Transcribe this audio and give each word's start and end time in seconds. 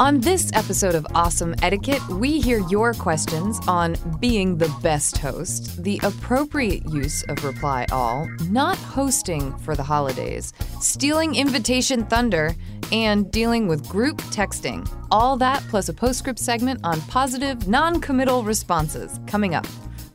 On 0.00 0.20
this 0.20 0.50
episode 0.54 0.94
of 0.94 1.06
Awesome 1.14 1.54
Etiquette, 1.62 2.06
we 2.08 2.40
hear 2.40 2.66
your 2.68 2.94
questions 2.94 3.60
on 3.68 3.94
being 4.20 4.56
the 4.56 4.74
best 4.82 5.18
host, 5.18 5.82
the 5.84 6.00
appropriate 6.02 6.84
use 6.88 7.22
of 7.28 7.44
reply 7.44 7.86
all, 7.92 8.26
not 8.48 8.76
hosting 8.78 9.56
for 9.58 9.76
the 9.76 9.82
holidays, 9.82 10.54
stealing 10.80 11.34
invitation 11.36 12.04
thunder, 12.06 12.54
and 12.90 13.30
dealing 13.30 13.68
with 13.68 13.86
group 13.88 14.20
texting. 14.22 14.88
All 15.10 15.36
that 15.36 15.62
plus 15.68 15.88
a 15.88 15.94
postscript 15.94 16.38
segment 16.38 16.80
on 16.84 17.00
positive, 17.02 17.68
non 17.68 18.00
committal 18.00 18.42
responses 18.42 19.20
coming 19.26 19.54
up. 19.54 19.66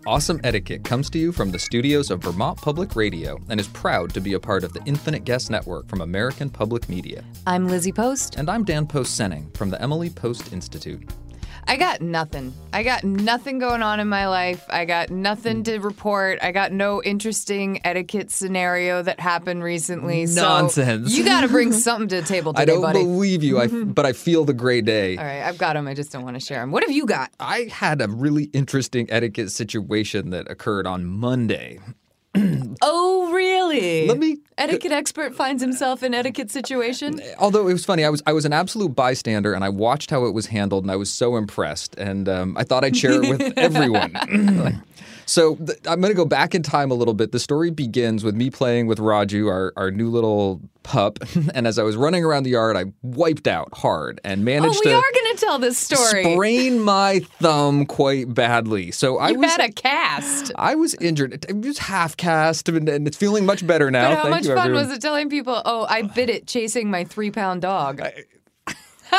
Awesome 0.07 0.39
Etiquette 0.45 0.85
comes 0.85 1.09
to 1.09 1.19
you 1.19 1.33
from 1.33 1.51
the 1.51 1.59
studios 1.59 2.11
of 2.11 2.23
Vermont 2.23 2.61
Public 2.61 2.95
Radio 2.95 3.41
and 3.49 3.59
is 3.59 3.67
proud 3.67 4.13
to 4.13 4.21
be 4.21 4.35
a 4.35 4.39
part 4.39 4.63
of 4.63 4.71
the 4.71 4.81
Infinite 4.85 5.25
Guest 5.25 5.51
Network 5.51 5.85
from 5.89 5.99
American 5.99 6.49
Public 6.49 6.87
Media. 6.87 7.25
I'm 7.45 7.67
Lizzie 7.67 7.91
Post. 7.91 8.37
And 8.37 8.49
I'm 8.49 8.63
Dan 8.63 8.87
Post 8.87 9.19
Senning 9.19 9.53
from 9.57 9.69
the 9.69 9.81
Emily 9.81 10.09
Post 10.09 10.53
Institute. 10.53 11.03
I 11.69 11.75
got 11.75 12.01
nothing. 12.01 12.53
I 12.71 12.83
got 12.83 13.03
nothing 13.03 13.59
going 13.59 13.83
on 13.83 13.99
in 13.99 14.07
my 14.07 14.27
life. 14.27 14.65
I 14.69 14.85
got 14.85 15.09
nothing 15.09 15.63
to 15.63 15.79
report. 15.79 16.39
I 16.41 16.53
got 16.53 16.71
no 16.71 17.03
interesting 17.03 17.81
etiquette 17.83 18.31
scenario 18.31 19.01
that 19.03 19.19
happened 19.19 19.61
recently. 19.61 20.25
Nonsense. 20.27 21.11
So 21.11 21.17
you 21.17 21.25
got 21.25 21.41
to 21.41 21.49
bring 21.49 21.73
something 21.73 22.07
to 22.07 22.21
the 22.21 22.27
table 22.27 22.53
today, 22.53 22.61
I 22.61 22.65
don't 22.65 22.81
buddy. 22.81 23.03
believe 23.03 23.43
you, 23.43 23.59
I, 23.59 23.67
but 23.85 24.05
I 24.05 24.13
feel 24.13 24.45
the 24.45 24.53
gray 24.53 24.79
day. 24.81 25.17
All 25.17 25.25
right, 25.25 25.41
I've 25.43 25.57
got 25.57 25.73
them. 25.73 25.87
I 25.87 25.93
just 25.93 26.11
don't 26.11 26.23
want 26.23 26.35
to 26.35 26.39
share 26.39 26.61
them. 26.61 26.71
What 26.71 26.83
have 26.83 26.91
you 26.91 27.05
got? 27.05 27.31
I 27.39 27.63
had 27.69 28.01
a 28.01 28.07
really 28.07 28.45
interesting 28.45 29.07
etiquette 29.11 29.51
situation 29.51 30.29
that 30.29 30.49
occurred 30.49 30.87
on 30.87 31.05
Monday. 31.05 31.79
Oh, 32.81 33.31
really? 33.33 34.07
Let 34.07 34.17
me- 34.19 34.37
Etiquette 34.57 34.91
expert 34.91 35.35
finds 35.35 35.61
himself 35.61 36.01
in 36.03 36.13
etiquette 36.13 36.49
situation. 36.51 37.21
Although 37.39 37.67
it 37.67 37.73
was 37.73 37.85
funny, 37.85 38.03
I 38.05 38.09
was 38.09 38.21
I 38.25 38.33
was 38.33 38.45
an 38.45 38.53
absolute 38.53 38.95
bystander, 38.95 39.53
and 39.53 39.63
I 39.63 39.69
watched 39.69 40.09
how 40.09 40.25
it 40.25 40.31
was 40.33 40.47
handled, 40.47 40.83
and 40.83 40.91
I 40.91 40.95
was 40.95 41.09
so 41.11 41.35
impressed, 41.37 41.95
and 41.97 42.27
um, 42.29 42.57
I 42.57 42.63
thought 42.63 42.83
I'd 42.83 42.97
share 42.97 43.21
it 43.23 43.29
with 43.29 43.53
everyone. 43.57 44.15
so 45.27 45.55
th- 45.57 45.77
I'm 45.85 46.01
going 46.01 46.11
to 46.11 46.17
go 46.17 46.25
back 46.25 46.55
in 46.55 46.63
time 46.63 46.89
a 46.89 46.95
little 46.95 47.13
bit. 47.13 47.31
The 47.31 47.39
story 47.39 47.69
begins 47.69 48.23
with 48.23 48.33
me 48.35 48.49
playing 48.49 48.87
with 48.87 48.97
Raju, 48.97 49.47
our 49.51 49.73
our 49.77 49.91
new 49.91 50.09
little 50.09 50.59
pup, 50.81 51.19
and 51.53 51.67
as 51.67 51.77
I 51.77 51.83
was 51.83 51.95
running 51.95 52.23
around 52.25 52.43
the 52.43 52.49
yard, 52.51 52.75
I 52.75 52.85
wiped 53.03 53.47
out 53.47 53.69
hard 53.77 54.19
and 54.23 54.43
managed 54.43 54.63
Oh, 54.63 54.67
managed 54.67 54.85
we 54.85 54.91
to 54.91 54.97
are 54.97 55.11
going 55.13 55.35
to 55.35 55.45
tell 55.45 55.59
this 55.59 55.77
story. 55.77 56.23
sprain 56.23 56.79
my 56.81 57.19
thumb 57.39 57.85
quite 57.85 58.33
badly. 58.33 58.89
So 58.91 59.17
I 59.19 59.29
you 59.29 59.39
was 59.39 59.51
had 59.51 59.69
a 59.69 59.71
cast. 59.71 60.51
I 60.55 60.75
was 60.75 60.95
injured. 60.95 61.45
It, 61.47 61.55
was 61.65 61.77
half 61.77 62.17
cast, 62.17 62.69
and, 62.69 62.87
and 62.89 63.05
it's 63.05 63.17
feeling 63.17 63.45
much 63.45 63.67
better 63.67 63.91
now. 63.91 64.09
But 64.09 64.15
how 64.15 64.23
Thank 64.23 64.35
much 64.35 64.43
you, 64.45 64.55
fun 64.55 64.59
everyone. 64.67 64.87
was 64.87 64.97
it 64.97 65.01
telling 65.01 65.29
people, 65.29 65.61
oh, 65.65 65.85
I 65.89 66.01
bit 66.03 66.29
it 66.29 66.47
chasing 66.47 66.89
my 66.89 67.03
three 67.03 67.31
pound 67.31 67.61
dog? 67.61 68.01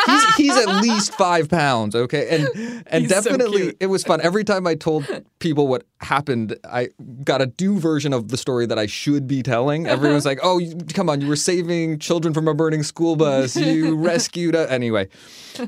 He's, 0.07 0.35
he's 0.37 0.57
at 0.57 0.83
least 0.83 1.15
five 1.15 1.49
pounds, 1.49 1.95
okay, 1.95 2.29
and 2.29 2.85
and 2.87 3.03
He's 3.03 3.11
definitely 3.11 3.63
cute. 3.63 3.77
it 3.81 3.87
was 3.87 4.05
fun. 4.05 4.21
Every 4.21 4.45
time 4.45 4.67
I 4.67 4.75
told 4.75 5.07
people 5.39 5.69
what 5.69 5.85
happened, 6.01 6.57
I 6.65 6.89
got 7.25 7.43
a 7.43 7.53
new 7.61 7.79
version 7.79 8.13
of 8.13 8.29
the 8.29 8.37
story 8.37 8.67
that 8.67 8.79
I 8.79 8.87
should 8.87 9.27
be 9.27 9.43
telling. 9.43 9.87
Everyone's 9.87 10.25
like, 10.27 10.41
"Oh, 10.43 10.59
you, 10.59 10.77
come 10.95 11.09
on, 11.09 11.21
you 11.21 11.29
were 11.29 11.37
saving 11.37 11.99
children 11.99 12.35
from 12.35 12.49
a 12.49 12.55
burning 12.55 12.83
school 12.83 13.17
bus. 13.17 13.57
You 13.57 13.97
rescued." 14.13 14.55
A-. 14.55 14.71
Anyway, 14.71 15.09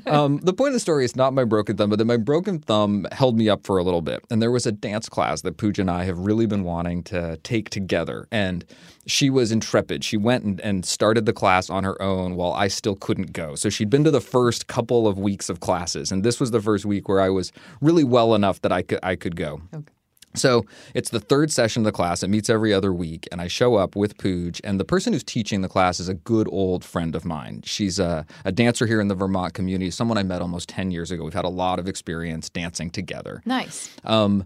um, 0.07 0.39
the 0.39 0.53
point 0.53 0.69
of 0.69 0.75
the 0.75 0.81
story 0.81 1.05
is 1.05 1.17
not 1.17 1.33
my 1.33 1.45
broken 1.45 1.77
thumb, 1.77 1.91
but 1.91 1.99
that 1.99 2.05
my 2.05 2.17
broken 2.17 2.59
thumb 2.59 3.07
held 3.13 3.37
me 3.37 3.49
up 3.49 3.67
for 3.67 3.79
a 3.79 3.83
little 3.83 4.03
bit. 4.03 4.25
And 4.31 4.41
there 4.41 4.51
was 4.51 4.67
a 4.67 4.73
dance 4.73 5.09
class 5.09 5.43
that 5.43 5.57
Pooja 5.57 5.83
and 5.83 5.91
I 5.91 6.05
have 6.05 6.19
really 6.19 6.47
been 6.47 6.65
wanting 6.65 7.03
to 7.05 7.39
take 7.39 7.71
together, 7.71 8.27
and 8.31 8.65
she 9.11 9.31
was 9.31 9.53
intrepid. 9.53 10.05
She 10.05 10.17
went 10.17 10.45
and, 10.45 10.61
and 10.61 10.85
started 10.85 11.27
the 11.27 11.33
class 11.33 11.71
on 11.71 11.85
her 11.85 12.01
own 12.01 12.37
while 12.37 12.53
I 12.53 12.69
still 12.69 12.97
couldn't 12.97 13.33
go. 13.33 13.55
So 13.55 13.69
she'd 13.69 13.91
been 13.91 14.05
to 14.05 14.11
the 14.11 14.21
first 14.21 14.67
couple 14.67 15.07
of 15.07 15.19
weeks 15.19 15.49
of 15.49 15.61
classes, 15.61 16.13
and 16.13 16.23
this 16.25 16.41
was 16.41 16.51
the 16.51 16.61
first 16.61 16.85
week 16.85 17.09
where 17.09 17.21
I 17.21 17.31
was 17.31 17.53
really 17.81 18.05
well 18.05 18.35
enough 18.35 18.61
that 18.63 18.73
I 18.73 18.83
could 18.83 19.01
I 19.03 19.17
could 19.17 19.37
go. 19.37 19.61
Okay. 19.75 19.93
So 20.35 20.65
it's 20.95 21.11
the 21.11 21.19
third 21.19 21.51
session 21.51 21.81
of 21.81 21.85
the 21.85 21.93
class. 21.93 22.23
It 22.23 22.29
meets 22.29 22.49
every 22.49 22.73
other 22.73 22.93
week, 22.93 23.27
and 23.33 23.41
I 23.41 23.49
show 23.49 23.75
up 23.75 23.97
with 23.97 24.17
Pooj, 24.17 24.61
and 24.63 24.79
the 24.79 24.85
person 24.85 25.13
who's 25.13 25.25
teaching 25.25 25.61
the 25.61 25.69
class 25.69 25.99
is 25.99 26.09
a 26.09 26.15
good 26.15 26.49
old 26.51 26.85
friend 26.85 27.17
of 27.17 27.25
mine. 27.25 27.63
She's 27.65 27.99
a, 27.99 28.25
a 28.45 28.53
dancer 28.53 28.87
here 28.87 29.01
in 29.01 29.09
the 29.09 29.17
Vermont 29.17 29.55
community, 29.55 29.91
someone 29.91 30.19
I 30.19 30.23
met 30.23 30.41
almost 30.41 30.69
10 30.69 30.93
years 30.93 31.11
ago. 31.11 31.25
We've 31.25 31.35
had 31.35 31.45
a 31.45 31.49
lot 31.49 31.81
of 31.81 31.89
experience 31.89 32.49
dancing 32.49 32.91
together. 32.91 33.43
Nice. 33.45 33.91
Um, 34.05 34.45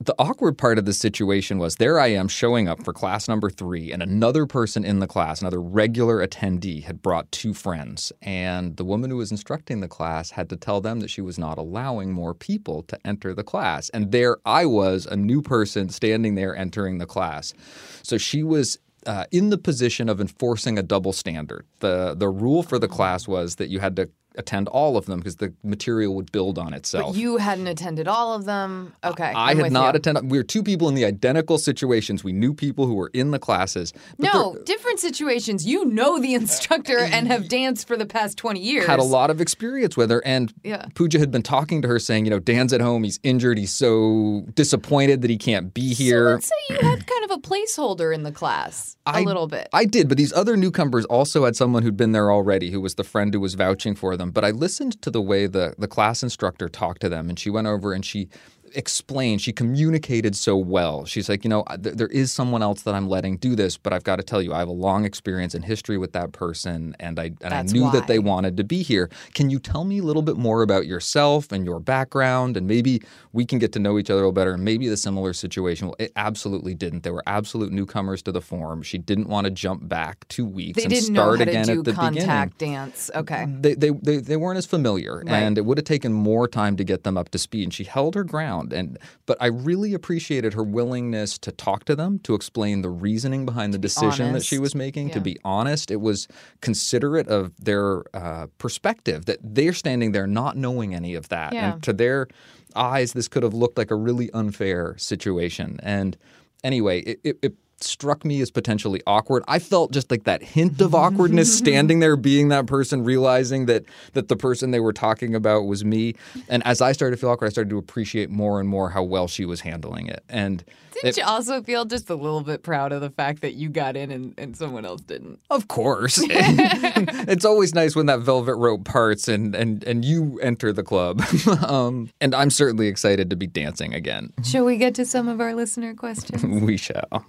the 0.00 0.14
awkward 0.18 0.58
part 0.58 0.78
of 0.78 0.84
the 0.84 0.92
situation 0.92 1.58
was 1.58 1.76
there 1.76 1.98
I 1.98 2.08
am 2.08 2.28
showing 2.28 2.68
up 2.68 2.84
for 2.84 2.92
class 2.92 3.28
number 3.28 3.50
three, 3.50 3.92
and 3.92 4.02
another 4.02 4.46
person 4.46 4.84
in 4.84 5.00
the 5.00 5.06
class, 5.06 5.40
another 5.40 5.60
regular 5.60 6.26
attendee, 6.26 6.84
had 6.84 7.02
brought 7.02 7.30
two 7.32 7.54
friends. 7.54 8.12
And 8.22 8.76
the 8.76 8.84
woman 8.84 9.10
who 9.10 9.16
was 9.16 9.30
instructing 9.30 9.80
the 9.80 9.88
class 9.88 10.30
had 10.30 10.48
to 10.50 10.56
tell 10.56 10.80
them 10.80 11.00
that 11.00 11.10
she 11.10 11.20
was 11.20 11.38
not 11.38 11.58
allowing 11.58 12.12
more 12.12 12.34
people 12.34 12.82
to 12.84 12.98
enter 13.06 13.34
the 13.34 13.44
class. 13.44 13.88
And 13.90 14.12
there 14.12 14.38
I 14.44 14.66
was, 14.66 15.06
a 15.06 15.16
new 15.16 15.42
person 15.42 15.88
standing 15.88 16.34
there 16.34 16.56
entering 16.56 16.98
the 16.98 17.06
class. 17.06 17.54
So 18.02 18.18
she 18.18 18.42
was. 18.42 18.78
Uh, 19.06 19.24
in 19.30 19.50
the 19.50 19.58
position 19.58 20.08
of 20.08 20.20
enforcing 20.20 20.80
a 20.80 20.82
double 20.82 21.12
standard. 21.12 21.64
The 21.78 22.16
the 22.16 22.28
rule 22.28 22.64
for 22.64 22.76
the 22.76 22.88
class 22.88 23.28
was 23.28 23.54
that 23.54 23.68
you 23.68 23.78
had 23.78 23.94
to 23.94 24.10
attend 24.36 24.68
all 24.68 24.96
of 24.96 25.06
them 25.06 25.18
because 25.20 25.36
the 25.36 25.52
material 25.64 26.14
would 26.14 26.30
build 26.32 26.58
on 26.58 26.72
itself. 26.74 27.12
But 27.14 27.20
you 27.20 27.36
hadn't 27.38 27.66
attended 27.66 28.06
all 28.08 28.34
of 28.34 28.44
them. 28.44 28.94
Okay. 29.04 29.24
I 29.34 29.50
I'm 29.52 29.58
had 29.58 29.72
not 29.72 29.94
you. 29.94 29.98
attended. 29.98 30.30
We 30.30 30.38
were 30.38 30.44
two 30.44 30.62
people 30.62 30.88
in 30.88 30.94
the 30.94 31.04
identical 31.04 31.58
situations. 31.58 32.22
We 32.24 32.32
knew 32.32 32.52
people 32.54 32.86
who 32.86 32.94
were 32.94 33.10
in 33.12 33.30
the 33.30 33.38
classes. 33.38 33.92
No, 34.18 34.56
different 34.64 35.00
situations. 35.00 35.66
You 35.66 35.84
know 35.86 36.18
the 36.18 36.34
instructor 36.34 36.98
and 37.12 37.26
have 37.28 37.48
danced 37.48 37.86
for 37.86 37.96
the 37.96 38.06
past 38.06 38.36
20 38.38 38.60
years. 38.60 38.86
had 38.86 38.98
a 38.98 39.02
lot 39.04 39.30
of 39.30 39.40
experience 39.40 39.96
with 39.96 40.10
her, 40.10 40.22
and 40.26 40.52
Yeah. 40.64 40.86
Pooja 40.94 41.18
had 41.18 41.30
been 41.30 41.42
talking 41.42 41.82
to 41.82 41.88
her, 41.88 41.98
saying, 41.98 42.24
"You 42.24 42.30
know, 42.30 42.38
Dan's 42.38 42.72
at 42.72 42.80
home. 42.80 43.04
He's 43.04 43.18
injured. 43.22 43.58
He's 43.58 43.72
so 43.74 44.44
disappointed 44.54 45.22
that 45.22 45.30
he 45.30 45.36
can't 45.38 45.72
be 45.74 45.94
here. 45.94 46.28
So 46.28 46.32
let's 46.34 46.46
say 46.48 46.54
you 46.70 46.76
had 46.88 47.06
kind 47.06 47.24
of 47.24 47.30
a 47.32 47.38
placeholder 47.40 48.14
in 48.14 48.22
the 48.22 48.32
class 48.32 48.96
a 49.06 49.10
I- 49.16 49.20
little 49.22 49.46
bit. 49.46 49.68
I 49.72 49.84
did, 49.84 50.08
but 50.08 50.18
these 50.18 50.32
other 50.32 50.56
newcomers 50.56 51.04
also 51.06 51.44
had 51.44 51.54
someone 51.56 51.82
who'd 51.82 51.96
been 51.96 52.12
there 52.12 52.30
already, 52.32 52.70
who 52.70 52.80
was 52.80 52.96
the 52.96 53.04
friend 53.04 53.32
who 53.32 53.40
was 53.40 53.54
vouching 53.54 53.94
for 53.94 54.16
them. 54.16 54.25
But 54.30 54.44
I 54.44 54.50
listened 54.50 55.00
to 55.02 55.10
the 55.10 55.22
way 55.22 55.46
the 55.46 55.74
the 55.78 55.88
class 55.88 56.22
instructor 56.22 56.68
talked 56.68 57.00
to 57.02 57.08
them, 57.08 57.28
and 57.28 57.38
she 57.38 57.50
went 57.50 57.66
over 57.66 57.92
and 57.92 58.04
she 58.04 58.28
explained, 58.76 59.40
she 59.40 59.52
communicated 59.52 60.36
so 60.36 60.56
well. 60.56 61.04
She's 61.04 61.28
like, 61.28 61.44
you 61.44 61.50
know, 61.50 61.64
th- 61.82 61.96
there 61.96 62.08
is 62.08 62.30
someone 62.32 62.62
else 62.62 62.82
that 62.82 62.94
I'm 62.94 63.08
letting 63.08 63.36
do 63.38 63.54
this, 63.56 63.76
but 63.76 63.92
I've 63.92 64.04
got 64.04 64.16
to 64.16 64.22
tell 64.22 64.40
you, 64.42 64.52
I 64.52 64.58
have 64.58 64.68
a 64.68 64.72
long 64.72 65.04
experience 65.04 65.54
and 65.54 65.64
history 65.64 65.98
with 65.98 66.12
that 66.12 66.32
person, 66.32 66.94
and 67.00 67.18
I 67.18 67.24
and 67.24 67.38
That's 67.40 67.72
I 67.72 67.76
knew 67.76 67.90
that 67.92 68.06
they 68.06 68.18
wanted 68.18 68.56
to 68.58 68.64
be 68.64 68.82
here. 68.82 69.10
Can 69.34 69.50
you 69.50 69.58
tell 69.58 69.84
me 69.84 69.98
a 69.98 70.02
little 70.02 70.22
bit 70.22 70.36
more 70.36 70.62
about 70.62 70.86
yourself 70.86 71.52
and 71.52 71.64
your 71.64 71.80
background, 71.80 72.56
and 72.56 72.66
maybe 72.66 73.02
we 73.32 73.44
can 73.44 73.58
get 73.58 73.72
to 73.72 73.78
know 73.78 73.98
each 73.98 74.10
other 74.10 74.18
a 74.20 74.22
little 74.22 74.32
better, 74.32 74.52
and 74.54 74.64
maybe 74.64 74.88
the 74.88 74.96
similar 74.96 75.32
situation? 75.32 75.88
Well, 75.88 75.96
it 75.98 76.12
absolutely 76.16 76.74
didn't. 76.74 77.02
They 77.02 77.10
were 77.10 77.22
absolute 77.26 77.72
newcomers 77.72 78.22
to 78.22 78.32
the 78.32 78.40
form. 78.40 78.82
She 78.82 78.98
didn't 78.98 79.28
want 79.28 79.46
to 79.46 79.50
jump 79.50 79.88
back 79.88 80.26
two 80.28 80.44
weeks 80.46 80.76
they 80.76 80.84
and 80.84 80.92
didn't 80.92 81.12
know 81.12 81.34
start 81.34 81.38
how 81.38 81.44
to 81.44 81.50
again 81.50 81.66
do 81.66 81.78
at 81.80 81.84
the 81.84 81.92
contact 81.92 82.58
beginning 82.58 82.74
dance. 82.76 83.10
Okay. 83.14 83.46
they, 83.60 83.74
they, 83.74 83.90
they, 83.90 84.16
they 84.18 84.36
weren't 84.36 84.58
as 84.58 84.66
familiar 84.66 85.16
Right. 85.18 85.30
and 85.32 85.56
it 85.58 85.64
would 85.64 85.78
have 85.78 85.84
taken 85.84 86.12
more 86.12 86.46
time 86.48 86.76
to 86.76 86.84
get 86.84 87.04
them 87.04 87.16
up 87.16 87.30
to 87.30 87.38
speed 87.38 87.64
and 87.64 87.74
she 87.74 87.84
held 87.84 88.14
her 88.14 88.24
ground 88.24 88.65
around. 88.72 88.78
And 88.78 88.98
but 89.26 89.36
I 89.40 89.46
really 89.46 89.94
appreciated 89.94 90.54
her 90.54 90.62
willingness 90.62 91.38
to 91.38 91.52
talk 91.52 91.84
to 91.86 91.96
them, 91.96 92.18
to 92.20 92.34
explain 92.34 92.82
the 92.82 92.88
reasoning 92.90 93.46
behind 93.46 93.74
the 93.74 93.78
decision 93.78 94.32
that 94.32 94.44
she 94.44 94.58
was 94.58 94.74
making, 94.74 95.10
to 95.10 95.20
be 95.20 95.36
honest. 95.44 95.90
It 95.90 96.00
was 96.00 96.28
considerate 96.60 97.28
of 97.28 97.52
their 97.56 98.04
uh, 98.14 98.46
perspective 98.58 99.26
that 99.26 99.38
they're 99.42 99.72
standing 99.72 100.12
there 100.12 100.26
not 100.26 100.56
knowing 100.56 100.94
any 100.94 101.14
of 101.14 101.28
that, 101.28 101.52
Yeah. 101.52 101.72
and 101.74 101.82
to 101.82 101.92
their 101.92 102.28
eyes, 102.74 103.12
this 103.12 103.28
could 103.28 103.42
have 103.42 103.54
looked 103.54 103.78
like 103.78 103.90
a 103.90 103.94
really 103.94 104.30
unfair 104.32 104.94
situation. 104.98 105.80
And 105.82 106.16
anyway, 106.62 107.00
it, 107.00 107.20
it, 107.24 107.38
it 107.42 107.54
struck 107.84 108.24
me 108.24 108.40
as 108.40 108.50
potentially 108.50 109.00
awkward. 109.06 109.42
I 109.48 109.58
felt 109.58 109.92
just 109.92 110.10
like 110.10 110.24
that 110.24 110.42
hint 110.42 110.80
of 110.80 110.94
awkwardness 110.94 111.56
standing 111.58 112.00
there 112.00 112.16
being 112.16 112.48
that 112.48 112.66
person 112.66 113.04
realizing 113.04 113.66
that 113.66 113.84
that 114.14 114.28
the 114.28 114.36
person 114.36 114.70
they 114.70 114.80
were 114.80 114.92
talking 114.92 115.34
about 115.34 115.62
was 115.66 115.84
me. 115.84 116.14
And 116.48 116.66
as 116.66 116.80
I 116.80 116.92
started 116.92 117.16
to 117.16 117.20
feel 117.20 117.30
awkward, 117.30 117.48
I 117.48 117.50
started 117.50 117.70
to 117.70 117.78
appreciate 117.78 118.30
more 118.30 118.60
and 118.60 118.68
more 118.68 118.90
how 118.90 119.02
well 119.02 119.28
she 119.28 119.44
was 119.44 119.60
handling 119.60 120.06
it. 120.08 120.24
And 120.28 120.64
Didn't 120.94 121.08
it- 121.08 121.16
you 121.18 121.24
also 121.24 121.62
feel 121.62 121.84
just 121.84 122.08
a 122.10 122.14
little 122.14 122.42
bit 122.42 122.62
proud 122.62 122.92
of 122.92 123.00
the 123.00 123.10
fact 123.10 123.42
that 123.42 123.54
you 123.54 123.68
got 123.68 123.96
in 123.96 124.10
and, 124.10 124.34
and 124.38 124.56
someone 124.56 124.84
else 124.86 125.02
didn't? 125.02 125.38
Of 125.50 125.68
course. 125.68 126.18
it's 126.28 127.44
always 127.44 127.74
nice 127.74 127.94
when 127.94 128.06
that 128.06 128.20
velvet 128.20 128.54
rope 128.56 128.84
parts 128.84 129.28
and 129.28 129.54
and 129.54 129.84
and 129.84 130.04
you 130.04 130.38
enter 130.40 130.72
the 130.72 130.82
club. 130.82 131.22
um, 131.68 132.10
and 132.20 132.34
I'm 132.34 132.50
certainly 132.50 132.88
excited 132.88 133.30
to 133.30 133.36
be 133.36 133.46
dancing 133.46 133.92
again. 133.94 134.32
Shall 134.42 134.64
we 134.64 134.76
get 134.78 134.94
to 134.96 135.04
some 135.04 135.28
of 135.28 135.40
our 135.40 135.54
listener 135.54 135.94
questions? 135.94 136.42
We 136.44 136.76
shall. 136.76 137.24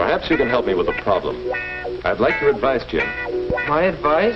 Perhaps 0.00 0.30
you 0.30 0.38
can 0.38 0.48
help 0.48 0.64
me 0.64 0.72
with 0.72 0.88
a 0.88 0.94
problem. 1.02 1.36
I'd 2.06 2.20
like 2.20 2.40
your 2.40 2.48
advice, 2.48 2.82
Jim. 2.86 3.06
My 3.68 3.82
advice? 3.82 4.34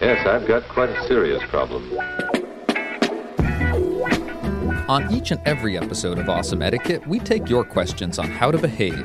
Yes, 0.00 0.24
I've 0.24 0.46
got 0.46 0.68
quite 0.68 0.88
a 0.88 1.04
serious 1.08 1.42
problem. 1.48 1.82
On 4.88 5.12
each 5.12 5.32
and 5.32 5.40
every 5.44 5.76
episode 5.76 6.20
of 6.20 6.28
Awesome 6.28 6.62
Etiquette, 6.62 7.04
we 7.08 7.18
take 7.18 7.50
your 7.50 7.64
questions 7.64 8.20
on 8.20 8.30
how 8.30 8.52
to 8.52 8.58
behave. 8.58 9.04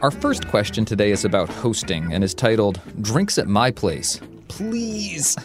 Our 0.00 0.10
first 0.10 0.48
question 0.48 0.86
today 0.86 1.10
is 1.10 1.26
about 1.26 1.50
hosting 1.50 2.10
and 2.14 2.24
is 2.24 2.32
titled 2.32 2.80
Drinks 3.02 3.36
at 3.36 3.48
My 3.48 3.70
Place. 3.70 4.22
Please. 4.48 5.36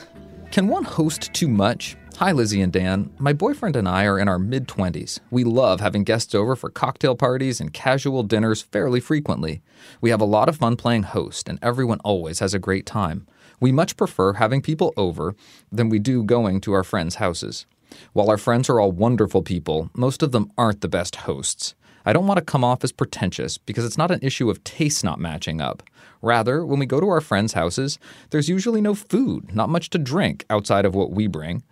Can 0.52 0.70
one 0.70 0.86
host 0.86 1.34
too 1.34 1.50
much? 1.50 1.98
Hi, 2.18 2.32
Lizzie 2.32 2.62
and 2.62 2.72
Dan. 2.72 3.12
My 3.18 3.34
boyfriend 3.34 3.76
and 3.76 3.90
I 3.90 4.06
are 4.06 4.20
in 4.20 4.28
our 4.28 4.38
mid 4.38 4.68
20s. 4.68 5.20
We 5.32 5.44
love 5.44 5.82
having 5.82 6.04
guests 6.04 6.36
over 6.36 6.56
for 6.56 6.70
cocktail 6.70 7.16
parties 7.16 7.60
and 7.60 7.74
casual 7.74 8.22
dinners 8.22 8.62
fairly 8.62 9.00
frequently. 9.00 9.64
We 10.00 10.12
have 10.12 10.22
a 10.22 10.26
lot 10.26 10.48
of 10.48 10.58
fun 10.58 10.76
playing 10.76 11.04
host, 11.04 11.50
and 11.50 11.58
everyone 11.64 12.00
always 12.04 12.38
has 12.38 12.54
a 12.54 12.60
great 12.60 12.86
time. 12.86 13.26
We 13.60 13.72
much 13.72 13.98
prefer 13.98 14.34
having 14.34 14.62
people 14.62 14.94
over 14.96 15.34
than 15.72 15.90
we 15.90 15.98
do 15.98 16.24
going 16.24 16.62
to 16.62 16.74
our 16.74 16.84
friends' 16.84 17.16
houses. 17.16 17.66
While 18.14 18.30
our 18.30 18.38
friends 18.38 18.70
are 18.70 18.80
all 18.80 18.92
wonderful 18.92 19.42
people, 19.42 19.90
most 19.96 20.22
of 20.22 20.32
them 20.32 20.52
aren't 20.56 20.82
the 20.82 20.88
best 20.88 21.16
hosts. 21.16 21.74
I 22.06 22.14
don't 22.14 22.28
want 22.28 22.38
to 22.38 22.46
come 22.46 22.64
off 22.64 22.84
as 22.84 22.92
pretentious 22.92 23.58
because 23.58 23.86
it's 23.86 23.98
not 23.98 24.12
an 24.12 24.20
issue 24.22 24.52
of 24.52 24.64
taste 24.64 25.04
not 25.04 25.20
matching 25.20 25.62
up. 25.62 25.82
Rather, 26.22 26.66
when 26.66 26.80
we 26.80 26.86
go 26.86 27.00
to 27.00 27.10
our 27.10 27.22
friends' 27.22 27.54
houses, 27.54 27.98
there's 28.30 28.50
usually 28.50 28.82
no 28.82 28.94
food, 28.94 29.56
not 29.56 29.70
much 29.70 29.90
to 29.90 29.98
drink 29.98 30.46
outside 30.50 30.86
of 30.86 30.94
what 30.94 31.12
we 31.12 31.28
bring. 31.28 31.64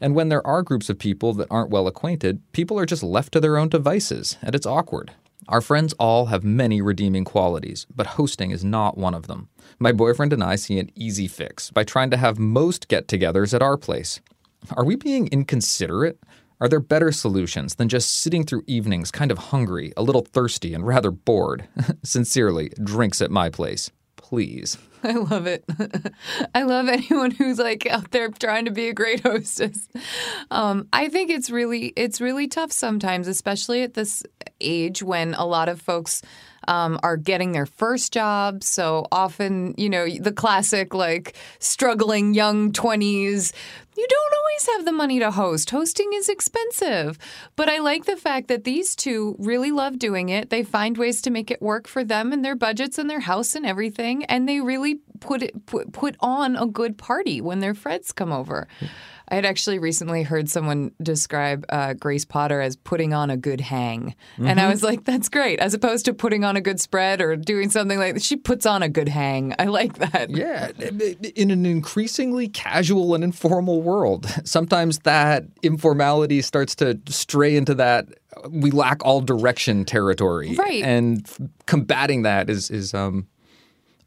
And 0.00 0.14
when 0.14 0.28
there 0.28 0.46
are 0.46 0.62
groups 0.62 0.88
of 0.88 0.98
people 0.98 1.32
that 1.34 1.48
aren't 1.50 1.70
well 1.70 1.86
acquainted, 1.86 2.40
people 2.52 2.78
are 2.78 2.86
just 2.86 3.02
left 3.02 3.32
to 3.32 3.40
their 3.40 3.56
own 3.56 3.68
devices, 3.68 4.36
and 4.42 4.54
it's 4.54 4.66
awkward. 4.66 5.12
Our 5.48 5.60
friends 5.60 5.94
all 5.94 6.26
have 6.26 6.44
many 6.44 6.82
redeeming 6.82 7.24
qualities, 7.24 7.86
but 7.94 8.06
hosting 8.18 8.50
is 8.50 8.64
not 8.64 8.98
one 8.98 9.14
of 9.14 9.26
them. 9.28 9.48
My 9.78 9.92
boyfriend 9.92 10.32
and 10.32 10.44
I 10.44 10.56
see 10.56 10.78
an 10.78 10.90
easy 10.94 11.26
fix 11.26 11.70
by 11.70 11.84
trying 11.84 12.10
to 12.10 12.18
have 12.18 12.38
most 12.38 12.88
get 12.88 13.08
togethers 13.08 13.54
at 13.54 13.62
our 13.62 13.76
place. 13.76 14.20
Are 14.76 14.84
we 14.84 14.96
being 14.96 15.28
inconsiderate? 15.28 16.18
Are 16.60 16.68
there 16.68 16.80
better 16.80 17.12
solutions 17.12 17.76
than 17.76 17.88
just 17.88 18.18
sitting 18.18 18.44
through 18.44 18.64
evenings 18.66 19.10
kind 19.10 19.30
of 19.30 19.38
hungry, 19.38 19.92
a 19.96 20.02
little 20.02 20.22
thirsty, 20.22 20.74
and 20.74 20.86
rather 20.86 21.10
bored? 21.10 21.68
Sincerely, 22.02 22.70
drinks 22.82 23.22
at 23.22 23.30
my 23.30 23.48
place. 23.48 23.90
Please. 24.16 24.76
I 25.04 25.12
love 25.12 25.46
it. 25.46 25.64
I 26.54 26.62
love 26.62 26.88
anyone 26.88 27.30
who's 27.30 27.58
like 27.58 27.86
out 27.86 28.10
there 28.10 28.28
trying 28.30 28.64
to 28.64 28.70
be 28.70 28.88
a 28.88 28.94
great 28.94 29.20
hostess. 29.22 29.88
Um, 30.50 30.88
I 30.92 31.08
think 31.08 31.30
it's 31.30 31.50
really 31.50 31.92
it's 31.96 32.20
really 32.20 32.48
tough 32.48 32.72
sometimes, 32.72 33.28
especially 33.28 33.82
at 33.82 33.94
this 33.94 34.22
age 34.60 35.02
when 35.02 35.34
a 35.34 35.44
lot 35.44 35.68
of 35.68 35.80
folks 35.80 36.22
um, 36.68 37.00
are 37.02 37.16
getting 37.16 37.52
their 37.52 37.66
first 37.66 38.12
job. 38.12 38.62
So 38.62 39.06
often, 39.10 39.74
you 39.76 39.88
know, 39.88 40.06
the 40.08 40.32
classic 40.32 40.94
like 40.94 41.34
struggling 41.58 42.34
young 42.34 42.72
twenties. 42.72 43.52
You 43.96 44.06
don't 44.08 44.34
always 44.40 44.66
have 44.76 44.84
the 44.84 44.92
money 44.92 45.18
to 45.18 45.32
host. 45.32 45.70
Hosting 45.70 46.10
is 46.14 46.28
expensive. 46.28 47.18
But 47.56 47.68
I 47.68 47.78
like 47.80 48.04
the 48.04 48.16
fact 48.16 48.46
that 48.46 48.62
these 48.62 48.94
two 48.94 49.34
really 49.40 49.72
love 49.72 49.98
doing 49.98 50.28
it. 50.28 50.50
They 50.50 50.62
find 50.62 50.96
ways 50.96 51.20
to 51.22 51.30
make 51.30 51.50
it 51.50 51.60
work 51.60 51.88
for 51.88 52.04
them 52.04 52.32
and 52.32 52.44
their 52.44 52.54
budgets 52.54 52.96
and 52.98 53.10
their 53.10 53.18
house 53.18 53.56
and 53.56 53.66
everything. 53.66 54.24
And 54.26 54.48
they 54.48 54.60
really 54.60 55.00
put 55.18 55.42
it 55.42 55.66
put, 55.66 55.92
put 55.92 56.14
on 56.20 56.54
a 56.54 56.66
good 56.66 56.96
party 56.96 57.40
when 57.40 57.58
their 57.58 57.74
friends 57.74 58.12
come 58.12 58.30
over. 58.30 58.68
I 59.30 59.34
had 59.34 59.44
actually 59.44 59.78
recently 59.78 60.22
heard 60.22 60.48
someone 60.48 60.92
describe 61.02 61.66
uh, 61.68 61.94
Grace 61.94 62.24
Potter 62.24 62.60
as 62.60 62.76
putting 62.76 63.12
on 63.12 63.30
a 63.30 63.36
good 63.36 63.60
hang. 63.60 64.14
And 64.38 64.58
I 64.58 64.68
was 64.68 64.82
like, 64.82 65.04
that's 65.04 65.28
great. 65.28 65.58
As 65.60 65.74
opposed 65.74 66.06
to 66.06 66.14
putting 66.14 66.44
on 66.44 66.56
a 66.56 66.60
good 66.60 66.80
spread 66.80 67.20
or 67.20 67.36
doing 67.36 67.70
something 67.70 67.98
like 67.98 68.20
She 68.20 68.36
puts 68.36 68.64
on 68.64 68.82
a 68.82 68.88
good 68.88 69.08
hang. 69.08 69.54
I 69.58 69.64
like 69.64 69.98
that. 69.98 70.30
Yeah, 70.30 70.70
in 71.34 71.50
an 71.50 71.66
increasingly 71.66 72.48
casual 72.48 73.14
and 73.14 73.22
informal 73.22 73.82
world, 73.82 74.26
sometimes 74.44 75.00
that 75.00 75.44
informality 75.62 76.40
starts 76.42 76.74
to 76.76 76.98
stray 77.08 77.56
into 77.56 77.74
that 77.74 78.08
we 78.50 78.70
lack 78.70 79.04
all 79.04 79.20
direction 79.20 79.84
territory. 79.84 80.54
Right. 80.54 80.82
And 80.82 81.26
combating 81.66 82.22
that 82.22 82.48
is 82.50 82.70
is 82.70 82.94
um, 82.94 83.26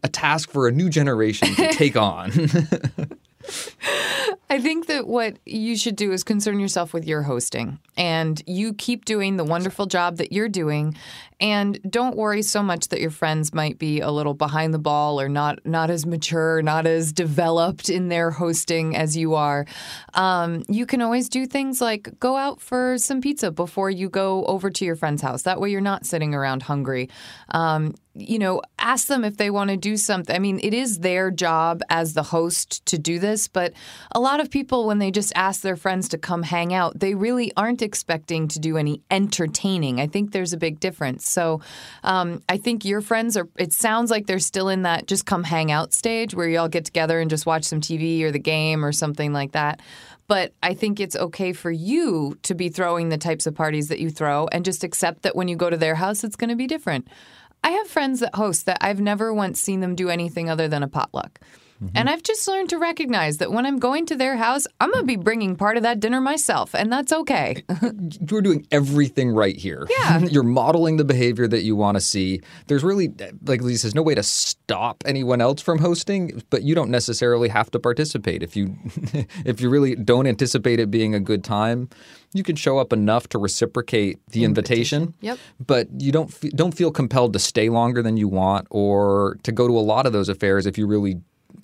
a 0.03 0.07
task 0.07 0.49
for 0.49 0.67
a 0.67 0.71
new 0.71 0.89
generation 0.89 1.53
to 1.55 1.67
take 1.73 1.95
on. 1.95 2.31
I 4.49 4.59
think 4.59 4.87
that 4.87 5.07
what 5.07 5.37
you 5.45 5.77
should 5.77 5.95
do 5.95 6.11
is 6.11 6.23
concern 6.23 6.59
yourself 6.59 6.93
with 6.93 7.07
your 7.07 7.21
hosting 7.23 7.79
and 7.97 8.41
you 8.45 8.73
keep 8.73 9.05
doing 9.05 9.37
the 9.37 9.43
wonderful 9.43 9.85
job 9.85 10.17
that 10.17 10.31
you're 10.31 10.49
doing 10.49 10.95
and 11.41 11.79
don't 11.89 12.15
worry 12.15 12.43
so 12.43 12.61
much 12.61 12.89
that 12.89 13.01
your 13.01 13.09
friends 13.09 13.51
might 13.53 13.79
be 13.79 13.99
a 13.99 14.11
little 14.11 14.35
behind 14.35 14.73
the 14.73 14.79
ball 14.79 15.19
or 15.19 15.27
not 15.27 15.65
not 15.65 15.89
as 15.89 16.05
mature, 16.05 16.61
not 16.61 16.85
as 16.85 17.11
developed 17.11 17.89
in 17.89 18.09
their 18.09 18.29
hosting 18.29 18.95
as 18.95 19.17
you 19.17 19.33
are. 19.33 19.65
Um, 20.13 20.63
you 20.69 20.85
can 20.85 21.01
always 21.01 21.29
do 21.29 21.47
things 21.47 21.81
like 21.81 22.19
go 22.19 22.37
out 22.37 22.61
for 22.61 22.97
some 22.99 23.21
pizza 23.21 23.51
before 23.51 23.89
you 23.89 24.07
go 24.07 24.45
over 24.45 24.69
to 24.69 24.85
your 24.85 24.95
friend's 24.95 25.23
house. 25.23 25.41
That 25.41 25.59
way 25.59 25.71
you're 25.71 25.81
not 25.81 26.05
sitting 26.05 26.35
around 26.35 26.63
hungry. 26.63 27.09
Um, 27.49 27.95
you 28.13 28.39
know, 28.39 28.61
ask 28.77 29.07
them 29.07 29.23
if 29.23 29.37
they 29.37 29.49
want 29.49 29.69
to 29.69 29.77
do 29.77 29.95
something. 29.95 30.35
I 30.35 30.39
mean, 30.39 30.59
it 30.61 30.73
is 30.73 30.99
their 30.99 31.31
job 31.31 31.81
as 31.89 32.13
the 32.13 32.23
host 32.23 32.85
to 32.87 32.97
do 32.97 33.19
this, 33.19 33.47
but 33.47 33.73
a 34.11 34.19
lot 34.19 34.41
of 34.41 34.51
people, 34.51 34.85
when 34.85 34.99
they 34.99 35.11
just 35.11 35.31
ask 35.35 35.61
their 35.61 35.77
friends 35.77 36.09
to 36.09 36.17
come 36.17 36.43
hang 36.43 36.73
out, 36.73 36.99
they 36.99 37.15
really 37.15 37.53
aren't 37.55 37.81
expecting 37.81 38.49
to 38.49 38.59
do 38.59 38.75
any 38.75 39.01
entertaining. 39.09 40.01
I 40.01 40.07
think 40.07 40.31
there's 40.31 40.51
a 40.51 40.57
big 40.57 40.79
difference. 40.79 41.29
So 41.29 41.61
um, 42.03 42.43
I 42.49 42.57
think 42.57 42.83
your 42.83 43.01
friends 43.01 43.37
are, 43.37 43.47
it 43.57 43.71
sounds 43.71 44.11
like 44.11 44.27
they're 44.27 44.39
still 44.39 44.67
in 44.67 44.81
that 44.81 45.07
just 45.07 45.25
come 45.25 45.43
hang 45.43 45.71
out 45.71 45.93
stage 45.93 46.35
where 46.35 46.49
you 46.49 46.59
all 46.59 46.69
get 46.69 46.83
together 46.83 47.19
and 47.21 47.29
just 47.29 47.45
watch 47.45 47.63
some 47.63 47.79
TV 47.79 48.21
or 48.23 48.31
the 48.31 48.39
game 48.39 48.83
or 48.83 48.91
something 48.91 49.31
like 49.31 49.53
that. 49.53 49.81
But 50.27 50.53
I 50.63 50.73
think 50.75 50.99
it's 50.99 51.15
okay 51.15 51.51
for 51.51 51.71
you 51.71 52.37
to 52.43 52.55
be 52.55 52.69
throwing 52.69 53.09
the 53.09 53.17
types 53.17 53.47
of 53.47 53.55
parties 53.55 53.89
that 53.89 53.99
you 53.99 54.09
throw 54.09 54.47
and 54.51 54.63
just 54.63 54.83
accept 54.83 55.23
that 55.23 55.35
when 55.35 55.49
you 55.49 55.57
go 55.57 55.69
to 55.69 55.75
their 55.75 55.95
house, 55.95 56.23
it's 56.23 56.37
going 56.37 56.49
to 56.49 56.55
be 56.55 56.67
different. 56.67 57.07
I 57.63 57.71
have 57.71 57.87
friends 57.87 58.21
that 58.21 58.35
host 58.35 58.65
that 58.65 58.79
I've 58.81 58.99
never 58.99 59.33
once 59.33 59.59
seen 59.59 59.81
them 59.81 59.95
do 59.95 60.09
anything 60.09 60.49
other 60.49 60.67
than 60.67 60.83
a 60.83 60.87
potluck. 60.87 61.39
Mm-hmm. 61.81 61.97
And 61.97 62.09
I've 62.09 62.21
just 62.21 62.47
learned 62.47 62.69
to 62.69 62.77
recognize 62.77 63.37
that 63.37 63.51
when 63.51 63.65
I'm 63.65 63.79
going 63.79 64.05
to 64.07 64.15
their 64.15 64.37
house, 64.37 64.67
I'm 64.79 64.91
going 64.91 65.01
to 65.03 65.07
be 65.07 65.15
bringing 65.15 65.55
part 65.55 65.77
of 65.77 65.83
that 65.83 65.99
dinner 65.99 66.21
myself, 66.21 66.75
and 66.75 66.91
that's 66.91 67.11
okay. 67.11 67.63
Eh, 67.69 67.75
eh, 67.81 67.91
You're 68.29 68.41
doing 68.41 68.67
everything 68.71 69.31
right 69.31 69.57
here. 69.57 69.87
Yeah. 69.89 70.19
You're 70.31 70.43
modeling 70.43 70.97
the 70.97 71.05
behavior 71.05 71.47
that 71.47 71.63
you 71.63 71.75
want 71.75 71.95
to 71.95 72.01
see. 72.01 72.41
There's 72.67 72.83
really, 72.83 73.11
eh, 73.19 73.31
like 73.45 73.61
Lisa 73.61 73.81
says, 73.81 73.95
no 73.95 74.03
way 74.03 74.13
to 74.13 74.23
stop 74.23 75.03
anyone 75.07 75.41
else 75.41 75.61
from 75.61 75.79
hosting, 75.79 76.43
but 76.51 76.61
you 76.61 76.75
don't 76.75 76.91
necessarily 76.91 77.49
have 77.49 77.71
to 77.71 77.79
participate. 77.79 78.43
If 78.43 78.55
you 78.55 78.75
if 79.45 79.59
you 79.59 79.69
really 79.69 79.95
don't 79.95 80.27
anticipate 80.27 80.79
it 80.79 80.91
being 80.91 81.15
a 81.15 81.19
good 81.19 81.43
time, 81.43 81.89
you 82.33 82.43
can 82.43 82.55
show 82.55 82.77
up 82.77 82.93
enough 82.93 83.27
to 83.29 83.39
reciprocate 83.39 84.19
the 84.27 84.43
invitation. 84.43 85.15
Yep. 85.21 85.39
But 85.65 85.87
you 85.99 86.11
don't 86.11 86.31
don't 86.55 86.73
feel 86.73 86.91
compelled 86.91 87.33
to 87.33 87.39
stay 87.39 87.69
longer 87.69 88.03
than 88.03 88.17
you 88.17 88.27
want 88.27 88.67
or 88.69 89.37
to 89.43 89.51
go 89.51 89.67
to 89.67 89.77
a 89.77 89.81
lot 89.81 90.05
of 90.05 90.13
those 90.13 90.29
affairs 90.29 90.65
if 90.65 90.77
you 90.77 90.85
really 90.85 91.21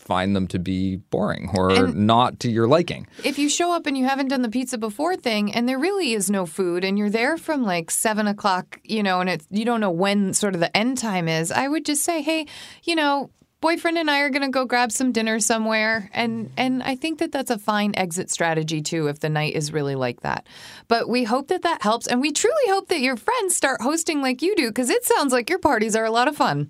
find 0.08 0.36
them 0.36 0.48
to 0.48 0.60
be 0.60 0.96
boring 1.12 1.50
or 1.54 1.70
And- 1.72 2.08
not 2.08 2.40
to 2.42 2.50
your 2.50 2.68
liking. 2.68 3.06
if 3.24 3.38
you 3.38 3.50
show 3.50 3.72
up 3.74 3.86
and 3.88 3.98
you 3.98 4.06
haven't 4.06 4.30
done 4.30 4.42
the 4.42 4.50
pizza 4.58 4.78
before 4.78 5.16
thing 5.16 5.54
and 5.54 5.68
there 5.68 5.78
really 5.88 6.14
is 6.14 6.30
no 6.30 6.46
food 6.46 6.84
and 6.84 6.98
you're 6.98 7.10
there 7.22 7.38
from 7.38 7.64
like 7.64 7.92
seven 7.92 8.26
o'clock 8.28 8.80
you 8.84 9.04
know 9.04 9.20
and 9.22 9.30
it's 9.30 9.46
you 9.52 9.66
don't 9.66 9.82
know 9.82 9.92
when 9.92 10.34
sort 10.34 10.54
of 10.56 10.62
the 10.62 10.76
end 10.76 10.98
time 10.98 11.28
is 11.28 11.52
i 11.52 11.68
would 11.68 11.86
just 11.86 12.04
say 12.04 12.22
hey 12.22 12.46
you 12.84 12.96
know 12.96 13.30
boyfriend 13.60 13.98
and 13.98 14.10
I 14.10 14.20
are 14.20 14.30
going 14.30 14.44
to 14.44 14.50
go 14.60 14.66
grab 14.66 14.92
some 14.92 15.12
dinner 15.12 15.40
somewhere 15.40 16.12
and 16.14 16.52
and 16.58 16.84
I 16.84 16.96
think 16.96 17.18
that 17.20 17.32
that's 17.32 17.50
a 17.50 17.58
fine 17.58 17.92
exit 17.98 18.30
strategy 18.30 18.84
too 18.84 19.08
if 19.08 19.20
the 19.20 19.30
night 19.30 19.56
is 19.56 19.74
really 19.74 19.96
like 19.96 20.22
that. 20.22 20.46
But 20.88 21.10
we 21.10 21.24
hope 21.24 21.48
that 21.48 21.64
that 21.64 21.82
helps 21.82 22.06
and 22.06 22.22
we 22.22 22.32
truly 22.32 22.68
hope 22.68 22.88
that 22.90 23.00
your 23.02 23.18
friends 23.18 23.56
start 23.58 23.82
hosting 23.82 24.22
like 24.22 24.44
you 24.44 24.56
do 24.56 24.72
cuz 24.72 24.92
it 24.92 25.04
sounds 25.06 25.34
like 25.34 25.50
your 25.50 25.58
parties 25.58 25.96
are 25.96 26.06
a 26.06 26.12
lot 26.12 26.28
of 26.28 26.36
fun. 26.38 26.70